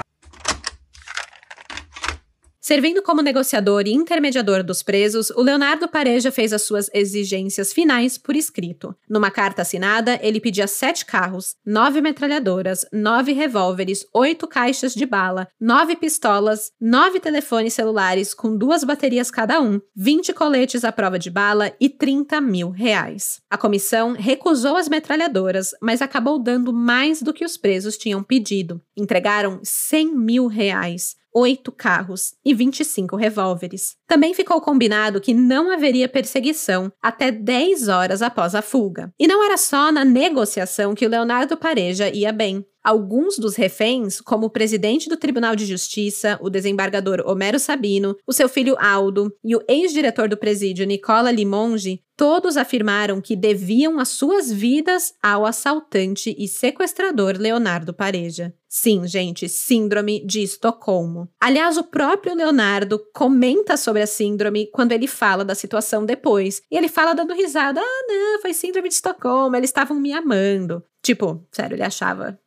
Servindo 2.72 3.04
como 3.04 3.22
negociador 3.22 3.86
e 3.86 3.92
intermediador 3.92 4.64
dos 4.64 4.82
presos, 4.82 5.30
o 5.32 5.42
Leonardo 5.42 5.90
Pareja 5.90 6.32
fez 6.32 6.54
as 6.54 6.62
suas 6.62 6.90
exigências 6.94 7.74
finais 7.74 8.18
por 8.18 8.34
escrito. 8.34 8.96
Numa 9.10 9.30
carta 9.30 9.62
assinada, 9.62 10.18
ele 10.24 10.40
pedia 10.40 10.66
sete 10.68 11.06
carros, 11.06 11.58
nove 11.66 12.00
metralhadoras, 12.00 12.86
nove 12.94 13.34
revólveres, 13.34 14.06
oito 14.14 14.48
caixas 14.48 14.94
de 14.94 15.06
bala, 15.06 15.50
nove 15.60 15.98
pistolas, 15.98 16.72
nove 16.80 17.20
telefones 17.20 17.74
celulares 17.74 18.34
com 18.34 18.56
duas 18.56 18.86
baterias 18.86 19.30
cada 19.30 19.60
um, 19.60 19.82
vinte 19.94 20.32
coletes 20.32 20.86
à 20.86 20.94
prova 20.94 21.20
de 21.20 21.30
bala 21.30 21.74
e 21.78 21.90
30 21.90 22.40
mil 22.40 22.70
reais. 22.70 23.42
A 23.50 23.58
comissão 23.58 24.14
recusou 24.14 24.78
as 24.78 24.88
metralhadoras, 24.88 25.72
mas 25.82 26.02
acabou 26.02 26.40
dando 26.40 26.72
mais 26.72 27.22
do 27.22 27.34
que 27.34 27.44
os 27.44 27.58
presos 27.58 27.98
tinham 27.98 28.24
pedido. 28.24 28.82
Entregaram 28.96 29.60
100 29.62 30.16
mil 30.16 30.48
reais 30.48 31.20
oito 31.34 31.72
carros 31.72 32.34
e 32.44 32.54
25 32.54 33.16
revólveres. 33.16 33.96
Também 34.08 34.34
ficou 34.34 34.60
combinado 34.62 35.22
que 35.22 35.34
não 35.34 35.72
haveria 35.72 36.10
perseguição 36.10 36.92
até 37.02 37.32
10 37.32 37.88
horas 37.88 38.22
após 38.22 38.56
a 38.56 38.62
fuga. 38.62 39.14
E 39.20 39.28
não 39.28 39.44
era 39.44 39.58
só 39.58 39.92
na 39.92 40.04
negociação 40.04 40.94
que 40.94 41.06
o 41.06 41.10
Leonardo 41.10 41.58
Pareja 41.58 42.10
ia 42.10 42.32
bem. 42.32 42.66
Alguns 42.84 43.38
dos 43.38 43.56
reféns, 43.56 44.20
como 44.20 44.48
o 44.48 44.50
presidente 44.50 45.08
do 45.08 45.16
Tribunal 45.16 45.56
de 45.56 45.68
Justiça, 45.68 46.40
o 46.42 46.50
desembargador 46.50 47.22
Homero 47.28 47.60
Sabino, 47.60 48.18
o 48.26 48.34
seu 48.34 48.50
filho 48.50 48.76
Aldo 48.80 49.32
e 49.44 49.56
o 49.56 49.62
ex-diretor 49.68 50.28
do 50.28 50.36
presídio 50.36 50.88
Nicola 50.88 51.32
Limonge, 51.32 52.02
todos 52.18 52.58
afirmaram 52.58 53.22
que 53.22 53.36
deviam 53.36 54.00
as 54.00 54.10
suas 54.10 54.52
vidas 54.52 55.14
ao 55.22 55.46
assaltante 55.46 56.36
e 56.38 56.48
sequestrador 56.48 57.38
Leonardo 57.38 57.94
Pareja. 57.94 58.52
Sim, 58.74 59.06
gente, 59.06 59.50
síndrome 59.50 60.26
de 60.26 60.42
Estocolmo. 60.42 61.28
Aliás, 61.42 61.78
o 61.78 61.84
próprio 61.84 62.34
Leonardo 62.34 62.98
comenta 63.14 63.76
sobre 63.76 64.02
a 64.02 64.08
síndrome 64.08 64.68
quando 64.68 64.94
ele 64.94 65.08
fala 65.08 65.44
da 65.44 65.54
situação 65.54 66.06
depois. 66.06 66.62
E 66.72 66.78
ele 66.78 66.88
fala 66.88 67.14
dando 67.14 67.34
risada: 67.34 67.82
ah, 67.82 68.06
não, 68.08 68.42
foi 68.42 68.54
síndrome 68.54 68.88
de 68.88 68.96
Estocolmo, 68.96 69.58
eles 69.58 69.70
estavam 69.70 70.00
me 70.00 70.14
amando. 70.14 70.82
Tipo, 71.04 71.46
sério, 71.52 71.76
ele 71.76 71.84
achava 71.84 72.40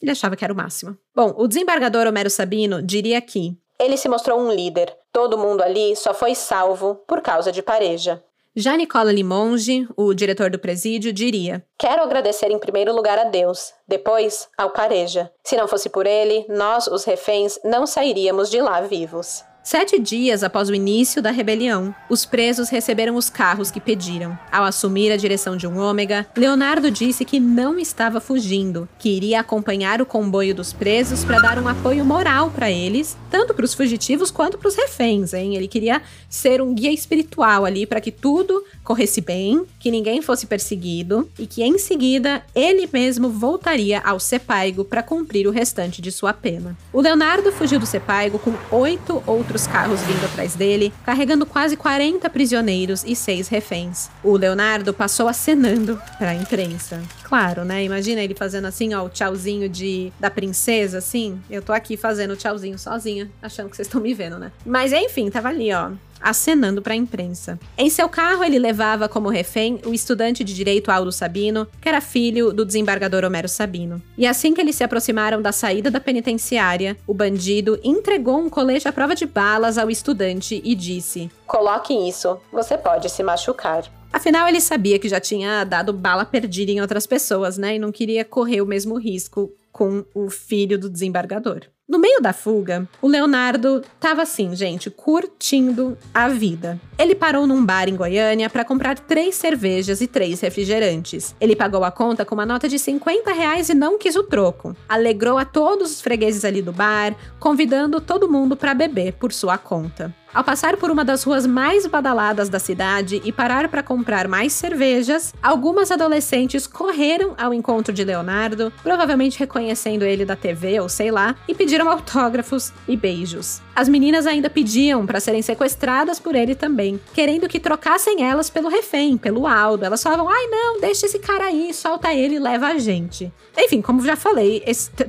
ele 0.00 0.10
achava 0.10 0.36
que 0.36 0.44
era 0.44 0.52
o 0.52 0.56
máximo. 0.56 0.96
Bom, 1.14 1.32
o 1.36 1.46
desembargador 1.46 2.06
Homero 2.06 2.28
Sabino 2.28 2.82
diria 2.82 3.20
que 3.20 3.56
ele 3.78 3.96
se 3.96 4.08
mostrou 4.08 4.40
um 4.40 4.52
líder. 4.52 4.96
Todo 5.12 5.38
mundo 5.38 5.62
ali 5.62 5.96
só 5.96 6.14
foi 6.14 6.34
salvo 6.34 6.96
por 7.06 7.20
causa 7.20 7.50
de 7.50 7.62
Pareja. 7.62 8.22
Já 8.54 8.76
Nicola 8.76 9.10
Limonge, 9.10 9.88
o 9.96 10.12
diretor 10.12 10.50
do 10.50 10.58
presídio, 10.58 11.10
diria: 11.10 11.64
Quero 11.78 12.02
agradecer 12.02 12.50
em 12.50 12.58
primeiro 12.58 12.94
lugar 12.94 13.18
a 13.18 13.24
Deus, 13.24 13.72
depois 13.88 14.46
ao 14.58 14.68
Pareja. 14.68 15.32
Se 15.42 15.56
não 15.56 15.66
fosse 15.66 15.88
por 15.88 16.06
ele, 16.06 16.44
nós, 16.50 16.86
os 16.86 17.04
reféns, 17.04 17.58
não 17.64 17.86
sairíamos 17.86 18.50
de 18.50 18.60
lá 18.60 18.82
vivos. 18.82 19.42
Sete 19.64 19.96
dias 19.96 20.42
após 20.42 20.68
o 20.68 20.74
início 20.74 21.22
da 21.22 21.30
rebelião, 21.30 21.94
os 22.10 22.26
presos 22.26 22.68
receberam 22.68 23.14
os 23.14 23.30
carros 23.30 23.70
que 23.70 23.80
pediram. 23.80 24.36
Ao 24.50 24.64
assumir 24.64 25.12
a 25.12 25.16
direção 25.16 25.56
de 25.56 25.68
um 25.68 25.78
ômega, 25.78 26.26
Leonardo 26.36 26.90
disse 26.90 27.24
que 27.24 27.38
não 27.38 27.78
estava 27.78 28.20
fugindo, 28.20 28.88
que 28.98 29.08
iria 29.08 29.38
acompanhar 29.38 30.02
o 30.02 30.06
comboio 30.06 30.52
dos 30.52 30.72
presos 30.72 31.24
para 31.24 31.38
dar 31.38 31.58
um 31.60 31.68
apoio 31.68 32.04
moral 32.04 32.50
para 32.50 32.72
eles, 32.72 33.16
tanto 33.30 33.54
para 33.54 33.64
os 33.64 33.72
fugitivos 33.72 34.32
quanto 34.32 34.58
para 34.58 34.66
os 34.66 34.74
reféns. 34.74 35.32
Hein? 35.32 35.54
Ele 35.54 35.68
queria 35.68 36.02
ser 36.28 36.60
um 36.60 36.74
guia 36.74 36.92
espiritual 36.92 37.64
ali 37.64 37.86
para 37.86 38.00
que 38.00 38.10
tudo 38.10 38.64
corresse 38.82 39.20
bem, 39.20 39.64
que 39.78 39.90
ninguém 39.90 40.20
fosse 40.22 40.46
perseguido 40.46 41.28
e 41.38 41.46
que 41.46 41.62
em 41.62 41.78
seguida 41.78 42.42
ele 42.54 42.88
mesmo 42.92 43.28
voltaria 43.30 44.00
ao 44.00 44.18
Sepaigo 44.18 44.84
para 44.84 45.02
cumprir 45.02 45.46
o 45.46 45.50
restante 45.50 46.02
de 46.02 46.10
sua 46.10 46.32
pena. 46.32 46.76
O 46.92 47.00
Leonardo 47.00 47.52
fugiu 47.52 47.78
do 47.78 47.86
Sepaigo 47.86 48.38
com 48.38 48.52
oito 48.70 49.22
outros 49.26 49.66
carros 49.66 50.00
vindo 50.02 50.24
atrás 50.24 50.54
dele, 50.54 50.92
carregando 51.04 51.46
quase 51.46 51.76
40 51.76 52.28
prisioneiros 52.30 53.04
e 53.06 53.14
seis 53.14 53.48
reféns. 53.48 54.10
O 54.22 54.36
Leonardo 54.36 54.92
passou 54.92 55.28
acenando 55.28 56.00
para 56.18 56.30
a 56.30 56.34
imprensa. 56.34 57.00
Claro, 57.24 57.64
né? 57.64 57.84
Imagina 57.84 58.20
ele 58.20 58.34
fazendo 58.34 58.66
assim, 58.66 58.94
ó, 58.94 59.04
o 59.04 59.08
tchauzinho 59.08 59.68
de 59.68 60.12
da 60.18 60.30
princesa, 60.30 60.98
assim. 60.98 61.40
Eu 61.48 61.62
tô 61.62 61.72
aqui 61.72 61.96
fazendo 61.96 62.32
o 62.32 62.36
tchauzinho 62.36 62.78
sozinha, 62.78 63.30
achando 63.40 63.70
que 63.70 63.76
vocês 63.76 63.88
estão 63.88 64.00
me 64.00 64.12
vendo, 64.12 64.38
né? 64.38 64.52
Mas 64.66 64.92
enfim, 64.92 65.30
tava 65.30 65.48
ali, 65.48 65.72
ó, 65.72 65.90
acenando 66.22 66.80
para 66.80 66.94
a 66.94 66.96
imprensa. 66.96 67.58
Em 67.76 67.90
seu 67.90 68.08
carro, 68.08 68.44
ele 68.44 68.58
levava 68.58 69.08
como 69.08 69.28
refém 69.28 69.80
o 69.84 69.92
estudante 69.92 70.44
de 70.44 70.54
direito 70.54 70.90
Aldo 70.90 71.12
Sabino, 71.12 71.66
que 71.80 71.88
era 71.88 72.00
filho 72.00 72.52
do 72.52 72.64
desembargador 72.64 73.24
Homero 73.24 73.48
Sabino. 73.48 74.00
E 74.16 74.26
assim 74.26 74.54
que 74.54 74.60
eles 74.60 74.76
se 74.76 74.84
aproximaram 74.84 75.42
da 75.42 75.52
saída 75.52 75.90
da 75.90 76.00
penitenciária, 76.00 76.96
o 77.06 77.14
bandido 77.14 77.78
entregou 77.82 78.38
um 78.38 78.48
colete 78.48 78.88
à 78.88 78.92
prova 78.92 79.14
de 79.14 79.26
balas 79.26 79.78
ao 79.78 79.90
estudante 79.90 80.60
e 80.64 80.74
disse: 80.74 81.30
Coloque 81.46 81.92
isso, 81.92 82.38
você 82.52 82.78
pode 82.78 83.10
se 83.10 83.22
machucar. 83.22 83.84
Afinal, 84.12 84.46
ele 84.46 84.60
sabia 84.60 84.98
que 84.98 85.08
já 85.08 85.18
tinha 85.18 85.64
dado 85.64 85.92
bala 85.92 86.24
perdida 86.24 86.70
em 86.70 86.80
outras 86.82 87.06
pessoas, 87.06 87.56
né? 87.56 87.76
E 87.76 87.78
não 87.78 87.90
queria 87.90 88.24
correr 88.24 88.60
o 88.60 88.66
mesmo 88.66 88.98
risco 88.98 89.50
com 89.72 90.04
o 90.14 90.28
filho 90.28 90.78
do 90.78 90.90
desembargador. 90.90 91.62
No 91.92 91.98
meio 91.98 92.22
da 92.22 92.32
fuga, 92.32 92.88
o 93.02 93.06
Leonardo 93.06 93.82
tava 94.00 94.22
assim, 94.22 94.56
gente, 94.56 94.88
curtindo 94.88 95.94
a 96.14 96.26
vida. 96.26 96.80
Ele 96.98 97.14
parou 97.14 97.46
num 97.46 97.62
bar 97.62 97.86
em 97.86 97.94
Goiânia 97.94 98.48
para 98.48 98.64
comprar 98.64 98.98
três 98.98 99.34
cervejas 99.34 100.00
e 100.00 100.06
três 100.06 100.40
refrigerantes. 100.40 101.36
Ele 101.38 101.54
pagou 101.54 101.84
a 101.84 101.90
conta 101.90 102.24
com 102.24 102.34
uma 102.34 102.46
nota 102.46 102.66
de 102.66 102.78
50 102.78 103.30
reais 103.34 103.68
e 103.68 103.74
não 103.74 103.98
quis 103.98 104.16
o 104.16 104.22
troco. 104.22 104.74
Alegrou 104.88 105.36
a 105.36 105.44
todos 105.44 105.90
os 105.90 106.00
fregueses 106.00 106.46
ali 106.46 106.62
do 106.62 106.72
bar, 106.72 107.14
convidando 107.38 108.00
todo 108.00 108.26
mundo 108.26 108.56
para 108.56 108.72
beber 108.72 109.12
por 109.12 109.30
sua 109.30 109.58
conta. 109.58 110.14
Ao 110.34 110.42
passar 110.42 110.78
por 110.78 110.90
uma 110.90 111.04
das 111.04 111.24
ruas 111.24 111.46
mais 111.46 111.86
badaladas 111.86 112.48
da 112.48 112.58
cidade 112.58 113.20
e 113.22 113.30
parar 113.30 113.68
para 113.68 113.82
comprar 113.82 114.26
mais 114.26 114.54
cervejas, 114.54 115.34
algumas 115.42 115.90
adolescentes 115.90 116.66
correram 116.66 117.34
ao 117.36 117.52
encontro 117.52 117.92
de 117.92 118.02
Leonardo, 118.02 118.72
provavelmente 118.82 119.38
reconhecendo 119.38 120.04
ele 120.04 120.24
da 120.24 120.34
TV 120.34 120.80
ou 120.80 120.88
sei 120.88 121.10
lá, 121.10 121.36
e 121.46 121.54
pediram 121.54 121.90
autógrafos 121.90 122.72
e 122.88 122.96
beijos. 122.96 123.60
As 123.76 123.90
meninas 123.90 124.26
ainda 124.26 124.48
pediam 124.48 125.04
para 125.04 125.20
serem 125.20 125.42
sequestradas 125.42 126.18
por 126.18 126.34
ele 126.34 126.54
também, 126.54 126.98
querendo 127.12 127.46
que 127.46 127.60
trocassem 127.60 128.24
elas 128.24 128.48
pelo 128.48 128.70
refém, 128.70 129.18
pelo 129.18 129.46
Aldo. 129.46 129.84
Elas 129.84 130.02
falavam: 130.02 130.30
ai 130.30 130.46
não, 130.46 130.80
deixa 130.80 131.04
esse 131.04 131.18
cara 131.18 131.44
aí, 131.44 131.74
solta 131.74 132.14
ele 132.14 132.36
e 132.36 132.38
leva 132.38 132.68
a 132.68 132.78
gente. 132.78 133.30
Enfim, 133.58 133.82
como 133.82 134.02
já 134.02 134.16
falei, 134.16 134.64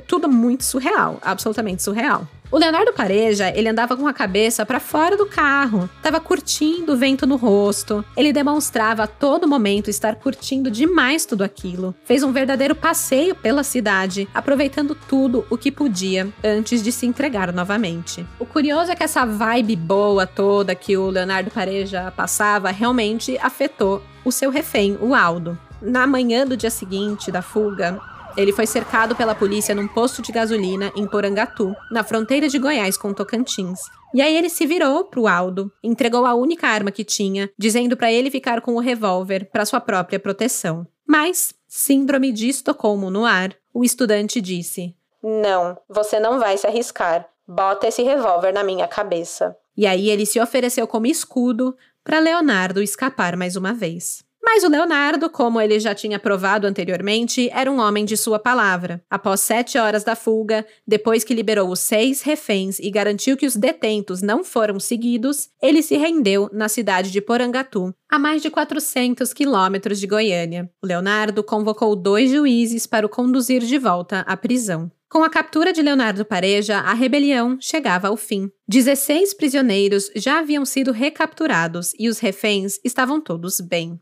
tudo 0.06 0.28
muito 0.28 0.64
surreal, 0.64 1.18
absolutamente 1.22 1.82
surreal. 1.82 2.28
O 2.54 2.56
Leonardo 2.56 2.92
Pareja, 2.92 3.52
ele 3.52 3.68
andava 3.68 3.96
com 3.96 4.06
a 4.06 4.12
cabeça 4.12 4.64
para 4.64 4.78
fora 4.78 5.16
do 5.16 5.26
carro, 5.26 5.90
tava 6.00 6.20
curtindo 6.20 6.92
o 6.92 6.96
vento 6.96 7.26
no 7.26 7.34
rosto. 7.34 8.04
Ele 8.16 8.32
demonstrava 8.32 9.02
a 9.02 9.06
todo 9.08 9.48
momento 9.48 9.90
estar 9.90 10.14
curtindo 10.14 10.70
demais 10.70 11.26
tudo 11.26 11.42
aquilo. 11.42 11.92
Fez 12.04 12.22
um 12.22 12.30
verdadeiro 12.30 12.76
passeio 12.76 13.34
pela 13.34 13.64
cidade, 13.64 14.28
aproveitando 14.32 14.94
tudo 14.94 15.44
o 15.50 15.58
que 15.58 15.72
podia 15.72 16.32
antes 16.44 16.80
de 16.80 16.92
se 16.92 17.06
entregar 17.06 17.52
novamente. 17.52 18.24
O 18.38 18.46
curioso 18.46 18.92
é 18.92 18.94
que 18.94 19.02
essa 19.02 19.26
vibe 19.26 19.74
boa 19.74 20.24
toda 20.24 20.76
que 20.76 20.96
o 20.96 21.10
Leonardo 21.10 21.50
Pareja 21.50 22.12
passava 22.16 22.70
realmente 22.70 23.36
afetou 23.42 24.00
o 24.24 24.30
seu 24.30 24.52
refém, 24.52 24.96
o 25.00 25.12
Aldo. 25.12 25.58
Na 25.82 26.06
manhã 26.06 26.46
do 26.46 26.56
dia 26.56 26.70
seguinte 26.70 27.32
da 27.32 27.42
fuga, 27.42 28.00
ele 28.36 28.52
foi 28.52 28.66
cercado 28.66 29.14
pela 29.14 29.34
polícia 29.34 29.74
num 29.74 29.86
posto 29.86 30.20
de 30.20 30.32
gasolina 30.32 30.92
em 30.96 31.06
Porangatu, 31.06 31.74
na 31.90 32.02
fronteira 32.02 32.48
de 32.48 32.58
Goiás 32.58 32.96
com 32.96 33.12
Tocantins. 33.12 33.80
E 34.12 34.20
aí 34.20 34.36
ele 34.36 34.48
se 34.48 34.66
virou 34.66 35.04
pro 35.04 35.26
Aldo, 35.26 35.72
entregou 35.82 36.26
a 36.26 36.34
única 36.34 36.68
arma 36.68 36.90
que 36.90 37.04
tinha, 37.04 37.50
dizendo 37.58 37.96
para 37.96 38.12
ele 38.12 38.30
ficar 38.30 38.60
com 38.60 38.74
o 38.74 38.80
revólver 38.80 39.48
para 39.52 39.64
sua 39.64 39.80
própria 39.80 40.18
proteção. 40.18 40.86
Mas, 41.06 41.52
síndrome 41.68 42.32
de 42.32 42.48
Estocolmo 42.48 43.10
no 43.10 43.24
ar, 43.24 43.54
o 43.72 43.84
estudante 43.84 44.40
disse: 44.40 44.94
Não, 45.22 45.76
você 45.88 46.18
não 46.18 46.38
vai 46.38 46.56
se 46.56 46.66
arriscar. 46.66 47.28
Bota 47.46 47.86
esse 47.86 48.02
revólver 48.02 48.52
na 48.52 48.64
minha 48.64 48.88
cabeça. 48.88 49.56
E 49.76 49.86
aí 49.86 50.08
ele 50.08 50.24
se 50.24 50.40
ofereceu 50.40 50.86
como 50.86 51.06
escudo 51.06 51.76
para 52.02 52.20
Leonardo 52.20 52.82
escapar 52.82 53.36
mais 53.36 53.56
uma 53.56 53.72
vez. 53.72 54.24
Mas 54.46 54.62
o 54.62 54.68
Leonardo, 54.68 55.30
como 55.30 55.58
ele 55.58 55.80
já 55.80 55.94
tinha 55.94 56.18
provado 56.18 56.66
anteriormente, 56.66 57.48
era 57.50 57.70
um 57.72 57.80
homem 57.80 58.04
de 58.04 58.14
sua 58.14 58.38
palavra. 58.38 59.02
Após 59.08 59.40
sete 59.40 59.78
horas 59.78 60.04
da 60.04 60.14
fuga, 60.14 60.66
depois 60.86 61.24
que 61.24 61.32
liberou 61.32 61.70
os 61.70 61.80
seis 61.80 62.20
reféns 62.20 62.78
e 62.78 62.90
garantiu 62.90 63.38
que 63.38 63.46
os 63.46 63.56
detentos 63.56 64.20
não 64.20 64.44
foram 64.44 64.78
seguidos, 64.78 65.48
ele 65.62 65.82
se 65.82 65.96
rendeu 65.96 66.50
na 66.52 66.68
cidade 66.68 67.10
de 67.10 67.22
Porangatu, 67.22 67.94
a 68.08 68.18
mais 68.18 68.42
de 68.42 68.50
400 68.50 69.32
quilômetros 69.32 69.98
de 69.98 70.06
Goiânia. 70.06 70.70
O 70.82 70.86
Leonardo 70.86 71.42
convocou 71.42 71.96
dois 71.96 72.30
juízes 72.30 72.86
para 72.86 73.06
o 73.06 73.08
conduzir 73.08 73.62
de 73.62 73.78
volta 73.78 74.20
à 74.20 74.36
prisão. 74.36 74.92
Com 75.08 75.22
a 75.24 75.30
captura 75.30 75.72
de 75.72 75.80
Leonardo 75.80 76.24
Pareja, 76.24 76.78
a 76.78 76.92
rebelião 76.92 77.56
chegava 77.58 78.08
ao 78.08 78.16
fim. 78.16 78.50
16 78.68 79.32
prisioneiros 79.32 80.10
já 80.14 80.40
haviam 80.40 80.66
sido 80.66 80.92
recapturados 80.92 81.92
e 81.98 82.08
os 82.08 82.18
reféns 82.18 82.78
estavam 82.84 83.20
todos 83.20 83.58
bem. 83.58 83.98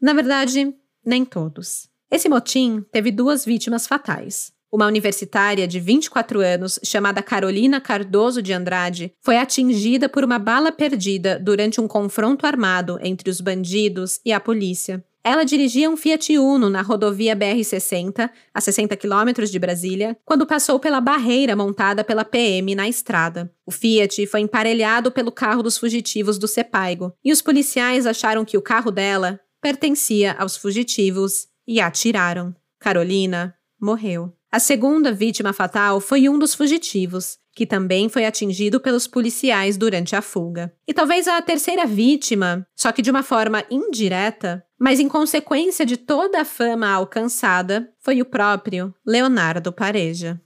Na 0.00 0.12
verdade, 0.12 0.74
nem 1.04 1.24
todos. 1.24 1.88
Esse 2.10 2.28
motim 2.28 2.84
teve 2.90 3.10
duas 3.10 3.44
vítimas 3.44 3.86
fatais. 3.86 4.52
Uma 4.72 4.86
universitária 4.86 5.66
de 5.66 5.80
24 5.80 6.40
anos, 6.40 6.78
chamada 6.84 7.22
Carolina 7.22 7.80
Cardoso 7.80 8.40
de 8.40 8.52
Andrade, 8.52 9.12
foi 9.20 9.36
atingida 9.36 10.08
por 10.08 10.24
uma 10.24 10.38
bala 10.38 10.70
perdida 10.70 11.38
durante 11.38 11.80
um 11.80 11.88
confronto 11.88 12.46
armado 12.46 12.98
entre 13.02 13.28
os 13.28 13.40
bandidos 13.40 14.20
e 14.24 14.32
a 14.32 14.38
polícia. 14.38 15.04
Ela 15.22 15.44
dirigia 15.44 15.90
um 15.90 15.96
Fiat 15.96 16.38
Uno 16.38 16.70
na 16.70 16.80
rodovia 16.80 17.36
BR-60, 17.36 18.30
a 18.54 18.60
60 18.60 18.96
quilômetros 18.96 19.50
de 19.50 19.58
Brasília, 19.58 20.16
quando 20.24 20.46
passou 20.46 20.80
pela 20.80 21.00
barreira 21.00 21.54
montada 21.54 22.02
pela 22.02 22.24
PM 22.24 22.74
na 22.74 22.88
estrada. 22.88 23.52
O 23.66 23.70
Fiat 23.70 24.26
foi 24.28 24.40
emparelhado 24.40 25.12
pelo 25.12 25.30
carro 25.30 25.62
dos 25.62 25.76
fugitivos 25.76 26.38
do 26.38 26.48
Sepaigo, 26.48 27.12
e 27.22 27.32
os 27.32 27.42
policiais 27.42 28.06
acharam 28.06 28.46
que 28.46 28.56
o 28.56 28.62
carro 28.62 28.90
dela 28.90 29.38
pertencia 29.60 30.32
aos 30.38 30.56
fugitivos 30.56 31.46
e 31.66 31.80
atiraram. 31.80 32.54
Carolina 32.78 33.54
morreu. 33.80 34.34
A 34.50 34.58
segunda 34.58 35.12
vítima 35.12 35.52
fatal 35.52 36.00
foi 36.00 36.28
um 36.28 36.38
dos 36.38 36.54
fugitivos, 36.54 37.38
que 37.54 37.66
também 37.66 38.08
foi 38.08 38.24
atingido 38.24 38.80
pelos 38.80 39.06
policiais 39.06 39.76
durante 39.76 40.16
a 40.16 40.22
fuga. 40.22 40.72
E 40.88 40.94
talvez 40.94 41.28
a 41.28 41.40
terceira 41.40 41.86
vítima, 41.86 42.66
só 42.74 42.90
que 42.90 43.02
de 43.02 43.10
uma 43.10 43.22
forma 43.22 43.64
indireta, 43.70 44.64
mas 44.78 44.98
em 44.98 45.08
consequência 45.08 45.86
de 45.86 45.96
toda 45.96 46.40
a 46.40 46.44
fama 46.44 46.88
alcançada, 46.88 47.92
foi 48.00 48.20
o 48.20 48.24
próprio 48.24 48.94
Leonardo 49.06 49.72
Pareja. 49.72 50.40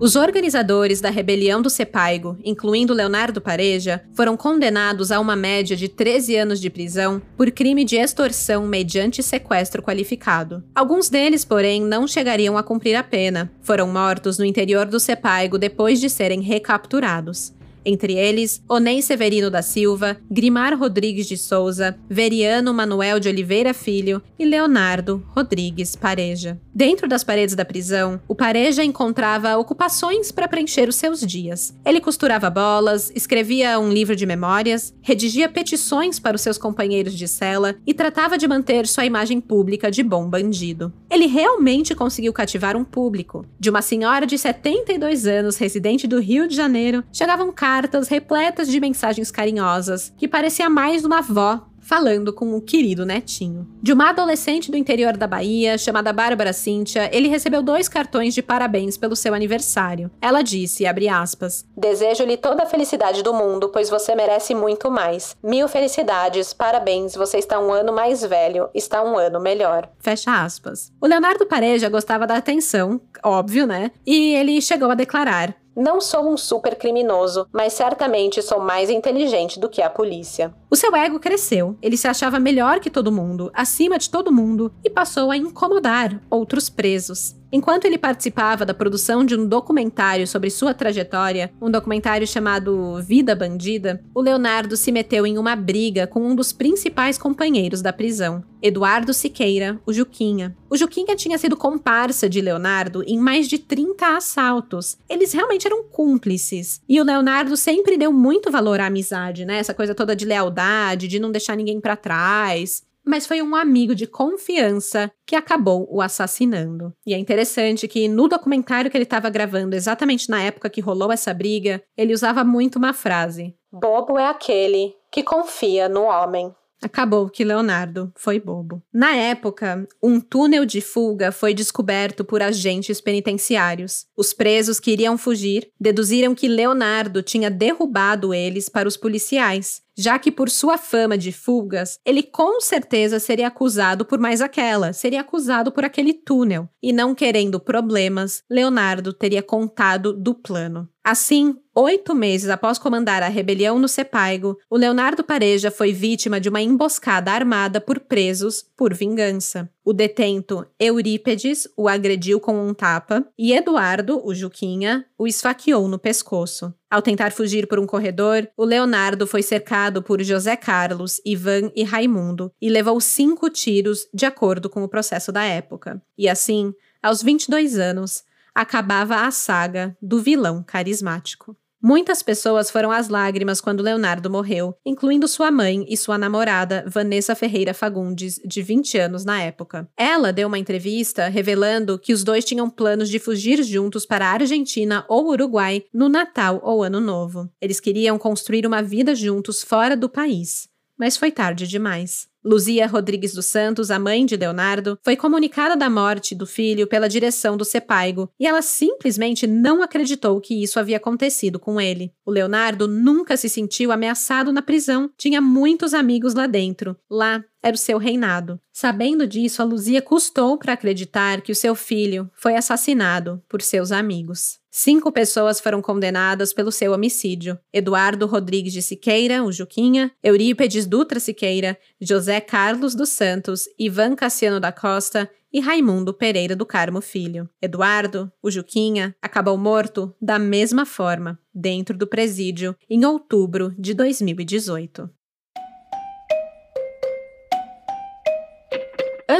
Os 0.00 0.14
organizadores 0.14 1.00
da 1.00 1.10
rebelião 1.10 1.60
do 1.60 1.68
Sepaigo, 1.68 2.38
incluindo 2.44 2.94
Leonardo 2.94 3.40
Pareja, 3.40 4.00
foram 4.14 4.36
condenados 4.36 5.10
a 5.10 5.18
uma 5.18 5.34
média 5.34 5.76
de 5.76 5.88
13 5.88 6.36
anos 6.36 6.60
de 6.60 6.70
prisão 6.70 7.20
por 7.36 7.50
crime 7.50 7.84
de 7.84 7.96
extorsão 7.96 8.64
mediante 8.64 9.24
sequestro 9.24 9.82
qualificado. 9.82 10.62
Alguns 10.72 11.10
deles, 11.10 11.44
porém, 11.44 11.82
não 11.82 12.06
chegariam 12.06 12.56
a 12.56 12.62
cumprir 12.62 12.94
a 12.94 13.02
pena. 13.02 13.50
Foram 13.60 13.88
mortos 13.88 14.38
no 14.38 14.44
interior 14.44 14.86
do 14.86 15.00
Sepaigo 15.00 15.58
depois 15.58 16.00
de 16.00 16.08
serem 16.08 16.42
recapturados 16.42 17.57
entre 17.84 18.14
eles 18.14 18.62
Onei 18.68 19.02
Severino 19.02 19.50
da 19.50 19.62
Silva, 19.62 20.16
Grimar 20.30 20.78
Rodrigues 20.78 21.26
de 21.26 21.36
Souza, 21.36 21.98
Veriano 22.08 22.72
Manuel 22.74 23.20
de 23.20 23.28
Oliveira 23.28 23.72
Filho 23.74 24.22
e 24.38 24.44
Leonardo 24.44 25.24
Rodrigues 25.34 25.96
Pareja. 25.96 26.60
Dentro 26.74 27.08
das 27.08 27.24
paredes 27.24 27.54
da 27.54 27.64
prisão, 27.64 28.20
o 28.28 28.34
Pareja 28.34 28.84
encontrava 28.84 29.56
ocupações 29.56 30.30
para 30.30 30.46
preencher 30.46 30.88
os 30.88 30.96
seus 30.96 31.20
dias. 31.20 31.76
Ele 31.84 32.00
costurava 32.00 32.48
bolas, 32.48 33.10
escrevia 33.14 33.78
um 33.80 33.90
livro 33.90 34.14
de 34.14 34.24
memórias, 34.24 34.94
redigia 35.02 35.48
petições 35.48 36.20
para 36.20 36.36
os 36.36 36.42
seus 36.42 36.56
companheiros 36.56 37.14
de 37.14 37.26
cela 37.26 37.76
e 37.86 37.92
tratava 37.92 38.38
de 38.38 38.46
manter 38.46 38.86
sua 38.86 39.04
imagem 39.04 39.40
pública 39.40 39.90
de 39.90 40.02
bom 40.02 40.28
bandido. 40.28 40.92
Ele 41.10 41.26
realmente 41.26 41.94
conseguiu 41.94 42.32
cativar 42.32 42.76
um 42.76 42.84
público. 42.84 43.44
De 43.58 43.70
uma 43.70 43.82
senhora 43.82 44.26
de 44.26 44.38
72 44.38 45.26
anos, 45.26 45.56
residente 45.56 46.06
do 46.06 46.20
Rio 46.20 46.46
de 46.46 46.54
Janeiro, 46.54 47.02
chegavam 47.12 47.52
cartas 47.68 48.08
repletas 48.08 48.66
de 48.66 48.80
mensagens 48.80 49.30
carinhosas, 49.30 50.10
que 50.16 50.26
parecia 50.26 50.70
mais 50.70 51.04
uma 51.04 51.18
avó 51.18 51.60
falando 51.80 52.32
com 52.32 52.54
o 52.54 52.60
querido 52.60 53.06
netinho. 53.06 53.66
De 53.82 53.92
uma 53.92 54.10
adolescente 54.10 54.70
do 54.70 54.76
interior 54.76 55.16
da 55.16 55.26
Bahia, 55.26 55.78
chamada 55.78 56.12
Bárbara 56.12 56.52
Cíntia, 56.52 57.08
ele 57.14 57.28
recebeu 57.28 57.62
dois 57.62 57.88
cartões 57.88 58.34
de 58.34 58.42
parabéns 58.42 58.96
pelo 58.98 59.16
seu 59.16 59.32
aniversário. 59.32 60.10
Ela 60.20 60.42
disse, 60.42 60.86
abre 60.86 61.08
aspas, 61.08 61.66
Desejo-lhe 61.76 62.36
toda 62.36 62.64
a 62.64 62.66
felicidade 62.66 63.22
do 63.22 63.32
mundo, 63.32 63.70
pois 63.70 63.88
você 63.88 64.14
merece 64.14 64.54
muito 64.54 64.90
mais. 64.90 65.34
Mil 65.42 65.68
felicidades, 65.68 66.52
parabéns, 66.52 67.14
você 67.14 67.38
está 67.38 67.58
um 67.58 67.72
ano 67.72 67.92
mais 67.92 68.22
velho, 68.22 68.68
está 68.74 69.02
um 69.02 69.16
ano 69.16 69.40
melhor. 69.40 69.88
Fecha 69.98 70.42
aspas. 70.42 70.92
O 71.00 71.06
Leonardo 71.06 71.46
Pareja 71.46 71.88
gostava 71.88 72.26
da 72.26 72.36
atenção, 72.36 73.00
óbvio, 73.22 73.66
né? 73.66 73.90
E 74.06 74.34
ele 74.34 74.60
chegou 74.60 74.90
a 74.90 74.94
declarar, 74.94 75.54
não 75.78 76.00
sou 76.00 76.28
um 76.28 76.36
super 76.36 76.74
criminoso, 76.74 77.46
mas 77.52 77.72
certamente 77.72 78.42
sou 78.42 78.60
mais 78.60 78.90
inteligente 78.90 79.60
do 79.60 79.68
que 79.68 79.80
a 79.80 79.88
polícia. 79.88 80.52
O 80.68 80.74
seu 80.74 80.94
ego 80.96 81.20
cresceu, 81.20 81.78
ele 81.80 81.96
se 81.96 82.08
achava 82.08 82.40
melhor 82.40 82.80
que 82.80 82.90
todo 82.90 83.12
mundo, 83.12 83.50
acima 83.54 83.96
de 83.96 84.10
todo 84.10 84.32
mundo, 84.32 84.72
e 84.84 84.90
passou 84.90 85.30
a 85.30 85.36
incomodar 85.36 86.20
outros 86.28 86.68
presos. 86.68 87.37
Enquanto 87.50 87.86
ele 87.86 87.96
participava 87.96 88.66
da 88.66 88.74
produção 88.74 89.24
de 89.24 89.34
um 89.34 89.46
documentário 89.46 90.26
sobre 90.26 90.50
sua 90.50 90.74
trajetória, 90.74 91.50
um 91.60 91.70
documentário 91.70 92.26
chamado 92.26 93.00
Vida 93.02 93.34
Bandida, 93.34 94.02
o 94.14 94.20
Leonardo 94.20 94.76
se 94.76 94.92
meteu 94.92 95.26
em 95.26 95.38
uma 95.38 95.56
briga 95.56 96.06
com 96.06 96.20
um 96.20 96.34
dos 96.34 96.52
principais 96.52 97.16
companheiros 97.16 97.80
da 97.80 97.92
prisão, 97.92 98.44
Eduardo 98.60 99.14
Siqueira, 99.14 99.80
o 99.86 99.92
Juquinha. 99.92 100.54
O 100.68 100.76
Juquinha 100.76 101.16
tinha 101.16 101.38
sido 101.38 101.56
comparsa 101.56 102.28
de 102.28 102.40
Leonardo 102.40 103.02
em 103.06 103.18
mais 103.18 103.48
de 103.48 103.58
30 103.58 104.16
assaltos. 104.16 104.98
Eles 105.08 105.32
realmente 105.32 105.66
eram 105.66 105.84
cúmplices. 105.84 106.82
E 106.88 107.00
o 107.00 107.04
Leonardo 107.04 107.56
sempre 107.56 107.96
deu 107.96 108.12
muito 108.12 108.50
valor 108.50 108.80
à 108.80 108.86
amizade, 108.86 109.44
né? 109.44 109.58
Essa 109.58 109.72
coisa 109.72 109.94
toda 109.94 110.14
de 110.14 110.26
lealdade, 110.26 111.08
de 111.08 111.18
não 111.20 111.30
deixar 111.30 111.56
ninguém 111.56 111.80
para 111.80 111.96
trás 111.96 112.82
mas 113.08 113.26
foi 113.26 113.40
um 113.40 113.56
amigo 113.56 113.94
de 113.94 114.06
confiança 114.06 115.10
que 115.26 115.34
acabou 115.34 115.88
o 115.90 116.02
assassinando. 116.02 116.92
E 117.06 117.14
é 117.14 117.18
interessante 117.18 117.88
que 117.88 118.06
no 118.06 118.28
documentário 118.28 118.90
que 118.90 118.96
ele 118.96 119.04
estava 119.04 119.30
gravando, 119.30 119.74
exatamente 119.74 120.28
na 120.28 120.42
época 120.42 120.68
que 120.68 120.80
rolou 120.80 121.10
essa 121.10 121.32
briga, 121.32 121.82
ele 121.96 122.12
usava 122.12 122.44
muito 122.44 122.76
uma 122.76 122.92
frase: 122.92 123.54
Bobo 123.72 124.18
é 124.18 124.28
aquele 124.28 124.94
que 125.10 125.22
confia 125.22 125.88
no 125.88 126.02
homem. 126.02 126.54
Acabou 126.80 127.28
que 127.28 127.42
Leonardo 127.42 128.12
foi 128.14 128.38
bobo. 128.38 128.80
Na 128.92 129.14
época, 129.14 129.86
um 130.00 130.20
túnel 130.20 130.64
de 130.64 130.80
fuga 130.80 131.32
foi 131.32 131.52
descoberto 131.52 132.24
por 132.24 132.40
agentes 132.40 133.00
penitenciários. 133.00 134.06
Os 134.16 134.32
presos 134.32 134.78
que 134.78 134.92
iriam 134.92 135.18
fugir 135.18 135.72
deduziram 135.80 136.36
que 136.36 136.46
Leonardo 136.46 137.20
tinha 137.20 137.50
derrubado 137.50 138.32
eles 138.32 138.68
para 138.68 138.86
os 138.86 138.96
policiais, 138.96 139.82
já 139.98 140.16
que 140.16 140.30
por 140.30 140.48
sua 140.48 140.78
fama 140.78 141.18
de 141.18 141.32
fugas, 141.32 141.98
ele 142.06 142.22
com 142.22 142.60
certeza 142.60 143.18
seria 143.18 143.48
acusado 143.48 144.04
por 144.04 144.18
mais 144.18 144.40
aquela, 144.40 144.92
seria 144.92 145.22
acusado 145.22 145.72
por 145.72 145.84
aquele 145.84 146.14
túnel. 146.14 146.68
E 146.80 146.92
não 146.92 147.16
querendo 147.16 147.58
problemas, 147.58 148.44
Leonardo 148.48 149.12
teria 149.12 149.42
contado 149.42 150.12
do 150.12 150.36
plano. 150.36 150.88
Assim, 151.10 151.56
oito 151.74 152.14
meses 152.14 152.50
após 152.50 152.78
comandar 152.78 153.22
a 153.22 153.28
rebelião 153.28 153.78
no 153.78 153.88
Sepaigo, 153.88 154.58
o 154.68 154.76
Leonardo 154.76 155.24
Pareja 155.24 155.70
foi 155.70 155.90
vítima 155.90 156.38
de 156.38 156.50
uma 156.50 156.60
emboscada 156.60 157.32
armada 157.32 157.80
por 157.80 157.98
presos 157.98 158.62
por 158.76 158.92
vingança. 158.92 159.70
O 159.82 159.94
detento 159.94 160.66
Eurípedes 160.78 161.66
o 161.78 161.88
agrediu 161.88 162.38
com 162.38 162.62
um 162.62 162.74
tapa 162.74 163.26
e 163.38 163.54
Eduardo, 163.54 164.20
o 164.22 164.34
Juquinha, 164.34 165.06
o 165.16 165.26
esfaqueou 165.26 165.88
no 165.88 165.98
pescoço. 165.98 166.74
Ao 166.90 167.00
tentar 167.00 167.32
fugir 167.32 167.66
por 167.66 167.78
um 167.78 167.86
corredor, 167.86 168.46
o 168.54 168.62
Leonardo 168.62 169.26
foi 169.26 169.42
cercado 169.42 170.02
por 170.02 170.22
José 170.22 170.56
Carlos, 170.56 171.22
Ivan 171.24 171.72
e 171.74 171.84
Raimundo 171.84 172.52
e 172.60 172.68
levou 172.68 173.00
cinco 173.00 173.48
tiros, 173.48 174.06
de 174.12 174.26
acordo 174.26 174.68
com 174.68 174.84
o 174.84 174.88
processo 174.88 175.32
da 175.32 175.42
época. 175.42 176.02
E 176.18 176.28
assim, 176.28 176.74
aos 177.02 177.22
22 177.22 177.78
anos, 177.78 178.24
acabava 178.58 179.24
a 179.24 179.30
saga 179.30 179.96
do 180.02 180.20
vilão 180.20 180.64
carismático. 180.64 181.56
Muitas 181.80 182.24
pessoas 182.24 182.72
foram 182.72 182.90
às 182.90 183.08
lágrimas 183.08 183.60
quando 183.60 183.84
Leonardo 183.84 184.28
morreu, 184.28 184.74
incluindo 184.84 185.28
sua 185.28 185.48
mãe 185.48 185.86
e 185.88 185.96
sua 185.96 186.18
namorada, 186.18 186.84
Vanessa 186.88 187.36
Ferreira 187.36 187.72
Fagundes, 187.72 188.40
de 188.44 188.60
20 188.60 188.98
anos 188.98 189.24
na 189.24 189.40
época. 189.40 189.88
Ela 189.96 190.32
deu 190.32 190.48
uma 190.48 190.58
entrevista 190.58 191.28
revelando 191.28 192.00
que 192.00 192.12
os 192.12 192.24
dois 192.24 192.44
tinham 192.44 192.68
planos 192.68 193.08
de 193.08 193.20
fugir 193.20 193.62
juntos 193.62 194.04
para 194.04 194.26
a 194.26 194.32
Argentina 194.32 195.04
ou 195.08 195.28
Uruguai 195.28 195.84
no 195.94 196.08
Natal 196.08 196.60
ou 196.64 196.82
Ano 196.82 196.98
Novo. 196.98 197.48
Eles 197.60 197.78
queriam 197.78 198.18
construir 198.18 198.66
uma 198.66 198.82
vida 198.82 199.14
juntos 199.14 199.62
fora 199.62 199.96
do 199.96 200.08
país. 200.08 200.68
Mas 200.98 201.16
foi 201.16 201.30
tarde 201.30 201.68
demais. 201.68 202.26
Luzia 202.48 202.86
Rodrigues 202.86 203.34
dos 203.34 203.44
Santos, 203.44 203.90
a 203.90 203.98
mãe 203.98 204.24
de 204.24 204.34
Leonardo, 204.34 204.98
foi 205.04 205.14
comunicada 205.14 205.76
da 205.76 205.90
morte 205.90 206.34
do 206.34 206.46
filho 206.46 206.86
pela 206.86 207.06
direção 207.06 207.58
do 207.58 207.64
Sepaigo 207.64 208.30
e 208.40 208.46
ela 208.46 208.62
simplesmente 208.62 209.46
não 209.46 209.82
acreditou 209.82 210.40
que 210.40 210.62
isso 210.62 210.80
havia 210.80 210.96
acontecido 210.96 211.58
com 211.58 211.78
ele. 211.78 212.10
O 212.24 212.30
Leonardo 212.30 212.88
nunca 212.88 213.36
se 213.36 213.50
sentiu 213.50 213.92
ameaçado 213.92 214.50
na 214.50 214.62
prisão, 214.62 215.10
tinha 215.18 215.42
muitos 215.42 215.92
amigos 215.92 216.32
lá 216.32 216.46
dentro. 216.46 216.96
Lá 217.10 217.44
era 217.68 217.74
o 217.74 217.78
seu 217.78 217.98
reinado. 217.98 218.60
Sabendo 218.72 219.26
disso, 219.26 219.62
a 219.62 219.64
Luzia 219.64 220.02
custou 220.02 220.58
para 220.58 220.72
acreditar 220.72 221.40
que 221.40 221.52
o 221.52 221.54
seu 221.54 221.74
filho 221.74 222.30
foi 222.34 222.56
assassinado 222.56 223.42
por 223.48 223.62
seus 223.62 223.92
amigos. 223.92 224.58
Cinco 224.70 225.10
pessoas 225.10 225.60
foram 225.60 225.80
condenadas 225.80 226.52
pelo 226.52 226.70
seu 226.70 226.92
homicídio: 226.92 227.58
Eduardo 227.72 228.26
Rodrigues 228.26 228.72
de 228.72 228.82
Siqueira, 228.82 229.42
o 229.42 229.50
Juquinha, 229.50 230.12
Eurípedes 230.22 230.86
Dutra 230.86 231.18
Siqueira, 231.18 231.78
José 232.00 232.40
Carlos 232.40 232.94
dos 232.94 233.08
Santos, 233.08 233.64
Ivan 233.78 234.14
Cassiano 234.14 234.60
da 234.60 234.70
Costa 234.70 235.28
e 235.52 235.60
Raimundo 235.60 236.12
Pereira 236.12 236.54
do 236.54 236.66
Carmo 236.66 237.00
Filho. 237.00 237.48
Eduardo, 237.60 238.30
o 238.42 238.50
Juquinha, 238.50 239.16
acabou 239.20 239.56
morto 239.56 240.14
da 240.20 240.38
mesma 240.38 240.84
forma, 240.84 241.38
dentro 241.54 241.96
do 241.96 242.06
presídio, 242.06 242.76
em 242.88 243.04
outubro 243.04 243.74
de 243.78 243.94
2018. 243.94 245.10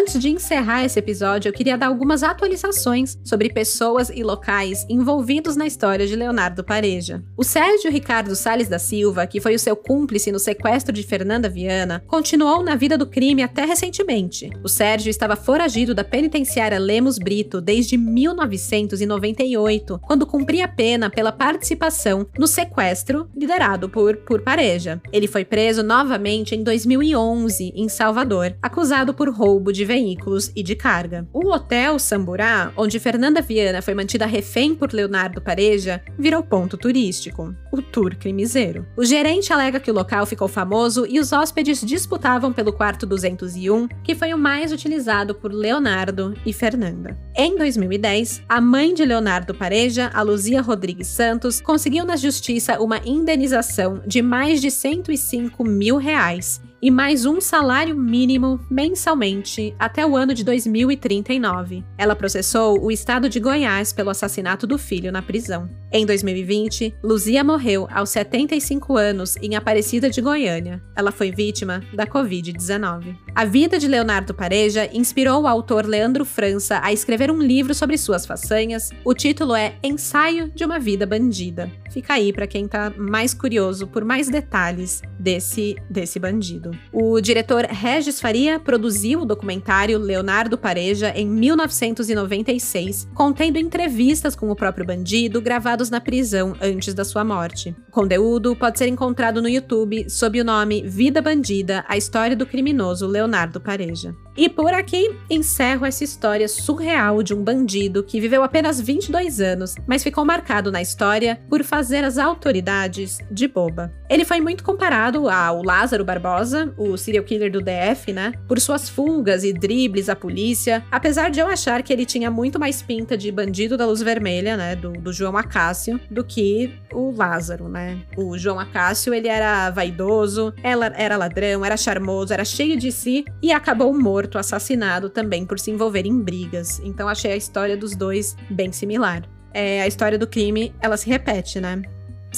Antes 0.09 0.23
de 0.23 0.31
encerrar 0.31 0.87
esse 0.87 0.99
episódio, 0.99 1.51
eu 1.51 1.53
queria 1.53 1.77
dar 1.77 1.89
algumas 1.89 2.23
atualizações 2.23 3.19
sobre 3.23 3.53
pessoas 3.53 4.09
e 4.09 4.23
locais 4.23 4.87
envolvidos 4.89 5.55
na 5.55 5.67
história 5.67 6.07
de 6.07 6.17
Leonardo 6.17 6.65
Pareja. 6.65 7.23
O 7.37 7.45
Sérgio 7.45 7.91
Ricardo 7.91 8.35
Sales 8.35 8.69
da 8.69 8.79
Silva, 8.79 9.27
que 9.27 9.39
foi 9.39 9.55
o 9.55 9.59
seu 9.59 9.77
cúmplice 9.77 10.33
no 10.33 10.39
sequestro 10.39 10.95
de 10.95 11.03
Fernanda 11.03 11.47
Viana, 11.47 12.03
continuou 12.07 12.63
na 12.63 12.75
vida 12.75 12.97
do 12.97 13.07
crime 13.07 13.43
até 13.43 13.67
recentemente. 13.67 14.49
O 14.65 14.69
Sérgio 14.69 15.11
estava 15.11 15.37
foragido 15.37 15.95
da 15.95 16.03
penitenciária 16.03 16.79
Lemos 16.79 17.19
Brito 17.19 17.61
desde 17.61 17.99
1998, 17.99 20.01
quando 20.07 20.27
cumpria 20.27 20.67
pena 20.67 21.11
pela 21.11 21.33
participação 21.33 22.27
no 22.39 22.47
sequestro 22.47 23.29
liderado 23.37 23.91
por, 23.91 24.17
por 24.17 24.41
Pareja. 24.41 25.03
Ele 25.13 25.27
foi 25.27 25.45
preso 25.45 25.83
novamente 25.83 26.55
em 26.55 26.63
2011, 26.63 27.75
em 27.77 27.91
Salvador, 27.91 28.57
acusado 28.63 29.13
por 29.13 29.29
roubo 29.29 29.71
de 29.71 29.85
veículos 29.99 30.53
e 30.55 30.63
de 30.63 30.77
carga. 30.77 31.27
O 31.33 31.53
Hotel 31.53 31.99
Samburá, 31.99 32.73
onde 32.77 33.01
Fernanda 33.01 33.43
Viana 33.43 33.83
foi 33.83 33.95
mantida 33.95 34.27
refém 34.27 34.75
por 34.75 34.93
Leonardo 34.93 35.43
Pareja, 35.43 36.01
virou 36.17 36.43
ponto 36.43 36.77
turístico, 36.77 37.53
o 37.73 37.83
Tour 37.83 38.17
Crimiseiro. 38.17 38.87
O 38.97 39.05
gerente 39.05 39.53
alega 39.53 39.81
que 39.81 39.91
o 39.91 39.95
local 39.95 40.25
ficou 40.25 40.47
famoso 40.47 41.05
e 41.09 41.19
os 41.19 41.33
hóspedes 41.33 41.81
disputavam 41.81 42.53
pelo 42.53 42.73
quarto 42.73 43.05
201, 43.07 43.89
que 44.05 44.15
foi 44.15 44.33
o 44.33 44.39
mais 44.39 44.73
utilizado 44.73 45.35
por 45.35 45.53
Leonardo 45.53 46.35
e 46.47 46.53
Fernanda. 46.53 47.19
Em 47.37 47.57
2010, 47.57 48.43
a 48.49 48.61
mãe 48.61 48.95
de 48.95 49.05
Leonardo 49.05 49.55
Pareja, 49.55 50.11
a 50.15 50.23
Luzia 50.23 50.63
Rodrigues 50.63 51.09
Santos, 51.09 51.61
conseguiu 51.61 52.05
na 52.05 52.17
justiça 52.17 52.81
uma 52.81 53.01
indenização 53.05 54.01
de 54.07 54.23
mais 54.23 54.61
de 54.61 54.71
105 54.71 55.65
mil 55.65 55.97
reais 55.97 56.61
e 56.81 56.91
mais 56.91 57.27
um 57.27 57.41
salário 57.41 57.97
mínimo 57.97 58.61
mensalmente 58.71 59.75
até 59.79 60.07
o 60.07 60.17
ano 60.17 60.33
de 60.33 60.45
2039. 60.45 61.85
Ela 61.97 62.15
processou 62.15 62.81
o 62.81 62.91
estado 62.91 63.29
de 63.29 63.41
Goiás 63.41 63.93
pelo 63.93 64.11
assassinato 64.11 64.67
do 64.67 64.79
filho 64.79 65.11
na 65.11 65.21
prisão. 65.21 65.69
Em 65.91 66.05
2020, 66.05 66.95
Luzia 67.03 67.43
morreu 67.43 67.89
aos 67.91 68.11
75 68.11 68.97
anos 68.97 69.37
em 69.39 69.57
Aparecida 69.57 70.11
de 70.11 70.21
Goiânia. 70.21 70.83
Ela 70.95 71.11
foi 71.11 71.31
vítima 71.31 71.83
da 71.95 72.07
Covid-19. 72.07 73.17
A 73.35 73.45
vida 73.45 73.79
de 73.79 73.89
Leonardo 73.89 74.35
Pareja 74.35 74.89
inspirou 74.93 75.43
o 75.43 75.47
autor 75.47 75.87
Leandro 75.87 76.25
França 76.25 76.81
a 76.83 76.93
escrever 76.93 77.31
um 77.31 77.43
livro 77.43 77.75
sobre 77.75 77.97
suas 77.97 78.27
façanhas. 78.27 78.91
O 79.05 79.15
título 79.15 79.55
é 79.55 79.77
Ensaio 79.83 80.53
de 80.55 80.65
uma 80.65 80.79
Vida 80.79 81.07
Bandida. 81.07 81.71
Fica 81.91 82.15
aí 82.15 82.33
para 82.33 82.47
quem 82.47 82.65
está 82.65 82.91
mais 82.97 83.33
curioso 83.35 83.87
por 83.87 84.05
mais 84.05 84.29
detalhes 84.29 85.03
desse, 85.19 85.77
desse 85.89 86.19
bandido. 86.19 86.71
O 86.93 87.21
diretor 87.21 87.65
Regis 87.65 88.21
Faria 88.21 88.59
produziu 88.59 89.23
o 89.23 89.25
documentário 89.25 89.99
Leonardo 89.99 90.57
Pareja 90.57 91.13
em 91.15 91.27
1996, 91.27 93.09
contendo 93.15 93.59
entrevistas 93.59 94.37
com 94.37 94.51
o 94.51 94.57
próprio 94.57 94.87
bandido 94.87 95.41
gravados 95.41 95.91
na 95.91 96.01
prisão 96.01 96.55
antes 96.61 96.95
da 96.95 97.05
sua 97.05 97.25
morte. 97.25 97.75
O 97.89 97.93
conteúdo 97.93 98.55
pode 98.55 98.79
ser 98.79 98.89
encontrado 98.89 99.43
no 99.43 99.49
YouTube 99.49 100.09
sob 100.09 100.41
o 100.41 100.45
nome 100.45 100.83
Vida 100.87 101.21
Bandida: 101.23 101.85
A 101.89 101.97
História 101.97 102.37
do 102.37 102.47
Criminoso 102.47 103.07
Leonardo 103.07 103.61
Pareja. 103.61 104.15
E 104.39 104.49
por 104.49 104.73
aqui 104.73 105.17
encerro 105.29 105.85
essa 105.85 106.05
história 106.05 106.47
surreal 106.47 107.25
de 107.25 107.35
um 107.35 107.43
bandido 107.43 108.05
que 108.05 108.21
viveu 108.21 108.45
apenas 108.45 108.81
22 108.81 109.41
anos, 109.41 109.75
mas 109.85 110.05
ficou 110.05 110.25
marcado 110.25 110.71
na 110.71 110.81
história 110.81 111.41
por 111.49 111.65
fazer 111.65 112.05
as 112.05 112.19
autoridades 112.19 113.19
de 113.29 113.49
boba. 113.49 113.93
Ele 114.09 114.25
foi 114.25 114.41
muito 114.41 114.63
comparado 114.63 115.29
ao 115.29 115.63
Lázaro 115.65 116.05
Barbosa, 116.05 116.73
o 116.79 116.97
serial 116.97 117.25
killer 117.25 117.51
do 117.51 117.61
DF, 117.61 118.13
né? 118.13 118.33
Por 118.47 118.61
suas 118.61 118.89
fugas 118.89 119.43
e 119.43 119.53
dribles 119.53 120.09
à 120.09 120.15
polícia, 120.15 120.85
apesar 120.89 121.31
de 121.31 121.41
eu 121.41 121.49
achar 121.49 121.83
que 121.83 121.93
ele 121.93 122.07
tinha 122.07 122.31
muito 122.31 122.61
mais 122.61 122.81
pinta 122.81 123.19
de 123.19 123.33
bandido 123.33 123.77
da 123.77 123.87
luz 123.87 124.01
vermelha, 124.01 124.57
né? 124.57 124.77
Do, 124.77 124.93
do 124.93 125.13
João 125.13 125.37
Acácio, 125.37 126.01
do 126.09 126.23
que 126.23 126.79
o 126.93 127.11
Lázaro, 127.11 127.69
né? 127.69 127.99
O 128.17 128.39
João 128.39 128.61
Acácio, 128.61 129.13
ele 129.13 129.27
era 129.27 129.69
vaidoso, 129.71 130.55
ela 130.63 130.93
era 130.97 131.17
ladrão, 131.17 131.65
era 131.65 131.77
charmoso, 131.77 132.33
era 132.33 132.45
cheio 132.45 132.79
de 132.79 132.93
si 132.93 133.25
e 133.43 133.53
acabou 133.53 133.93
morto, 133.93 134.28
assassinado 134.37 135.09
também 135.09 135.47
por 135.47 135.59
se 135.59 135.71
envolver 135.71 136.05
em 136.05 136.21
brigas. 136.21 136.81
Então 136.85 137.09
achei 137.09 137.33
a 137.33 137.37
história 137.37 137.77
dos 137.77 137.95
dois 137.95 138.37
bem 138.51 138.73
similar. 138.73 139.23
É, 139.55 139.81
a 139.81 139.87
história 139.87 140.19
do 140.19 140.27
crime, 140.27 140.75
ela 140.81 140.97
se 140.97 141.09
repete, 141.09 141.61
né? 141.61 141.81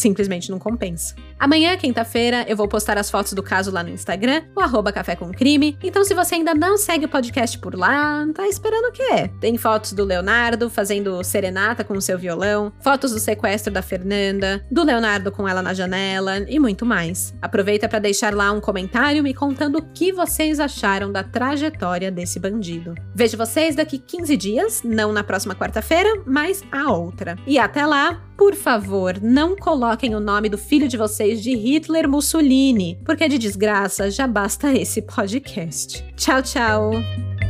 Simplesmente 0.01 0.51
não 0.51 0.59
compensa. 0.59 1.15
Amanhã, 1.39 1.77
quinta-feira, 1.77 2.47
eu 2.49 2.57
vou 2.57 2.67
postar 2.67 2.97
as 2.97 3.11
fotos 3.11 3.35
do 3.35 3.43
caso 3.43 3.71
lá 3.71 3.83
no 3.83 3.91
Instagram, 3.91 4.45
o 4.57 4.61
arroba 4.61 4.91
Café 4.91 5.15
com 5.15 5.31
Crime. 5.31 5.77
Então, 5.83 6.03
se 6.05 6.15
você 6.15 6.37
ainda 6.37 6.55
não 6.55 6.79
segue 6.79 7.05
o 7.05 7.09
podcast 7.09 7.59
por 7.59 7.75
lá, 7.75 8.27
tá 8.35 8.49
esperando 8.49 8.87
o 8.87 8.93
quê? 8.93 9.31
Tem 9.43 9.59
fotos 9.59 9.93
do 9.93 10.03
Leonardo 10.03 10.71
fazendo 10.71 11.23
serenata 11.23 11.85
com 11.85 11.93
o 11.93 12.01
seu 12.01 12.19
violão, 12.19 12.73
fotos 12.81 13.13
do 13.13 13.19
sequestro 13.19 13.71
da 13.71 13.83
Fernanda, 13.83 14.65
do 14.71 14.83
Leonardo 14.83 15.31
com 15.31 15.47
ela 15.47 15.61
na 15.61 15.75
janela 15.75 16.39
e 16.49 16.59
muito 16.59 16.87
mais. 16.87 17.35
Aproveita 17.43 17.87
para 17.87 17.99
deixar 17.99 18.35
lá 18.35 18.51
um 18.53 18.61
comentário 18.61 19.23
me 19.23 19.35
contando 19.35 19.77
o 19.77 19.83
que 19.83 20.13
vocês 20.13 20.59
acharam 20.59 21.13
da 21.13 21.23
trajetória 21.23 22.11
desse 22.11 22.41
bandido. 22.41 22.95
Vejo 23.15 23.37
vocês 23.37 23.77
daqui 23.77 23.99
15 23.99 24.35
dias, 24.35 24.83
não 24.83 25.13
na 25.13 25.23
próxima 25.23 25.55
quarta-feira, 25.55 26.23
mas 26.25 26.63
a 26.73 26.91
outra. 26.91 27.37
E 27.47 27.59
até 27.59 27.85
lá, 27.85 28.23
por 28.41 28.55
favor, 28.55 29.21
não 29.21 29.55
coloquem 29.55 30.15
o 30.15 30.19
nome 30.19 30.49
do 30.49 30.57
filho 30.57 30.89
de 30.89 30.97
vocês 30.97 31.43
de 31.43 31.55
Hitler 31.55 32.09
Mussolini, 32.09 32.99
porque 33.05 33.29
de 33.29 33.37
desgraça 33.37 34.11
já 34.11 34.27
basta 34.27 34.73
esse 34.73 35.03
podcast. 35.03 36.03
Tchau, 36.17 36.41
tchau! 36.41 37.50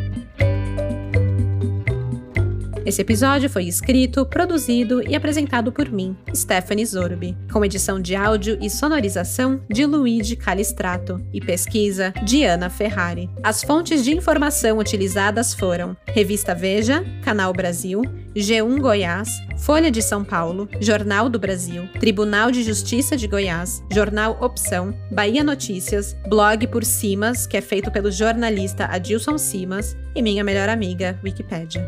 Esse 2.85 3.03
episódio 3.03 3.51
foi 3.51 3.65
escrito, 3.65 4.25
produzido 4.25 5.07
e 5.07 5.15
apresentado 5.15 5.71
por 5.71 5.91
mim, 5.91 6.17
Stephanie 6.35 6.87
Zorbi, 6.87 7.37
com 7.53 7.63
edição 7.65 8.01
de 8.01 8.17
áudio 8.17 8.57
e 8.61 8.71
sonorização 8.71 9.61
de 9.69 9.85
Luigi 9.85 10.35
Calistrato 10.35 11.21
e 11.33 11.41
pesquisa 11.41 12.13
de 12.25 12.43
Ana 12.43 12.71
Ferrari. 12.71 13.29
As 13.43 13.63
fontes 13.63 14.03
de 14.03 14.17
informação 14.17 14.79
utilizadas 14.79 15.53
foram 15.53 15.95
Revista 16.07 16.55
Veja, 16.55 17.05
Canal 17.23 17.53
Brasil, 17.53 18.01
G1 18.35 18.81
Goiás, 18.81 19.29
Folha 19.59 19.91
de 19.91 20.01
São 20.01 20.25
Paulo, 20.25 20.67
Jornal 20.81 21.29
do 21.29 21.39
Brasil, 21.39 21.87
Tribunal 22.01 22.51
de 22.51 22.63
Justiça 22.63 23.15
de 23.15 23.27
Goiás, 23.27 23.83
Jornal 23.93 24.39
Opção, 24.41 24.95
Bahia 25.11 25.45
Notícias, 25.45 26.17
Blog 26.29 26.67
por 26.69 26.85
Simas, 26.85 27.47
que 27.47 27.59
é 27.59 27.61
feito 27.61 27.91
pelo 27.91 28.11
jornalista 28.11 28.87
Adilson 28.87 29.37
Simas, 29.37 29.97
e 30.15 30.23
minha 30.23 30.43
melhor 30.43 30.69
amiga, 30.69 31.19
Wikipédia. 31.23 31.87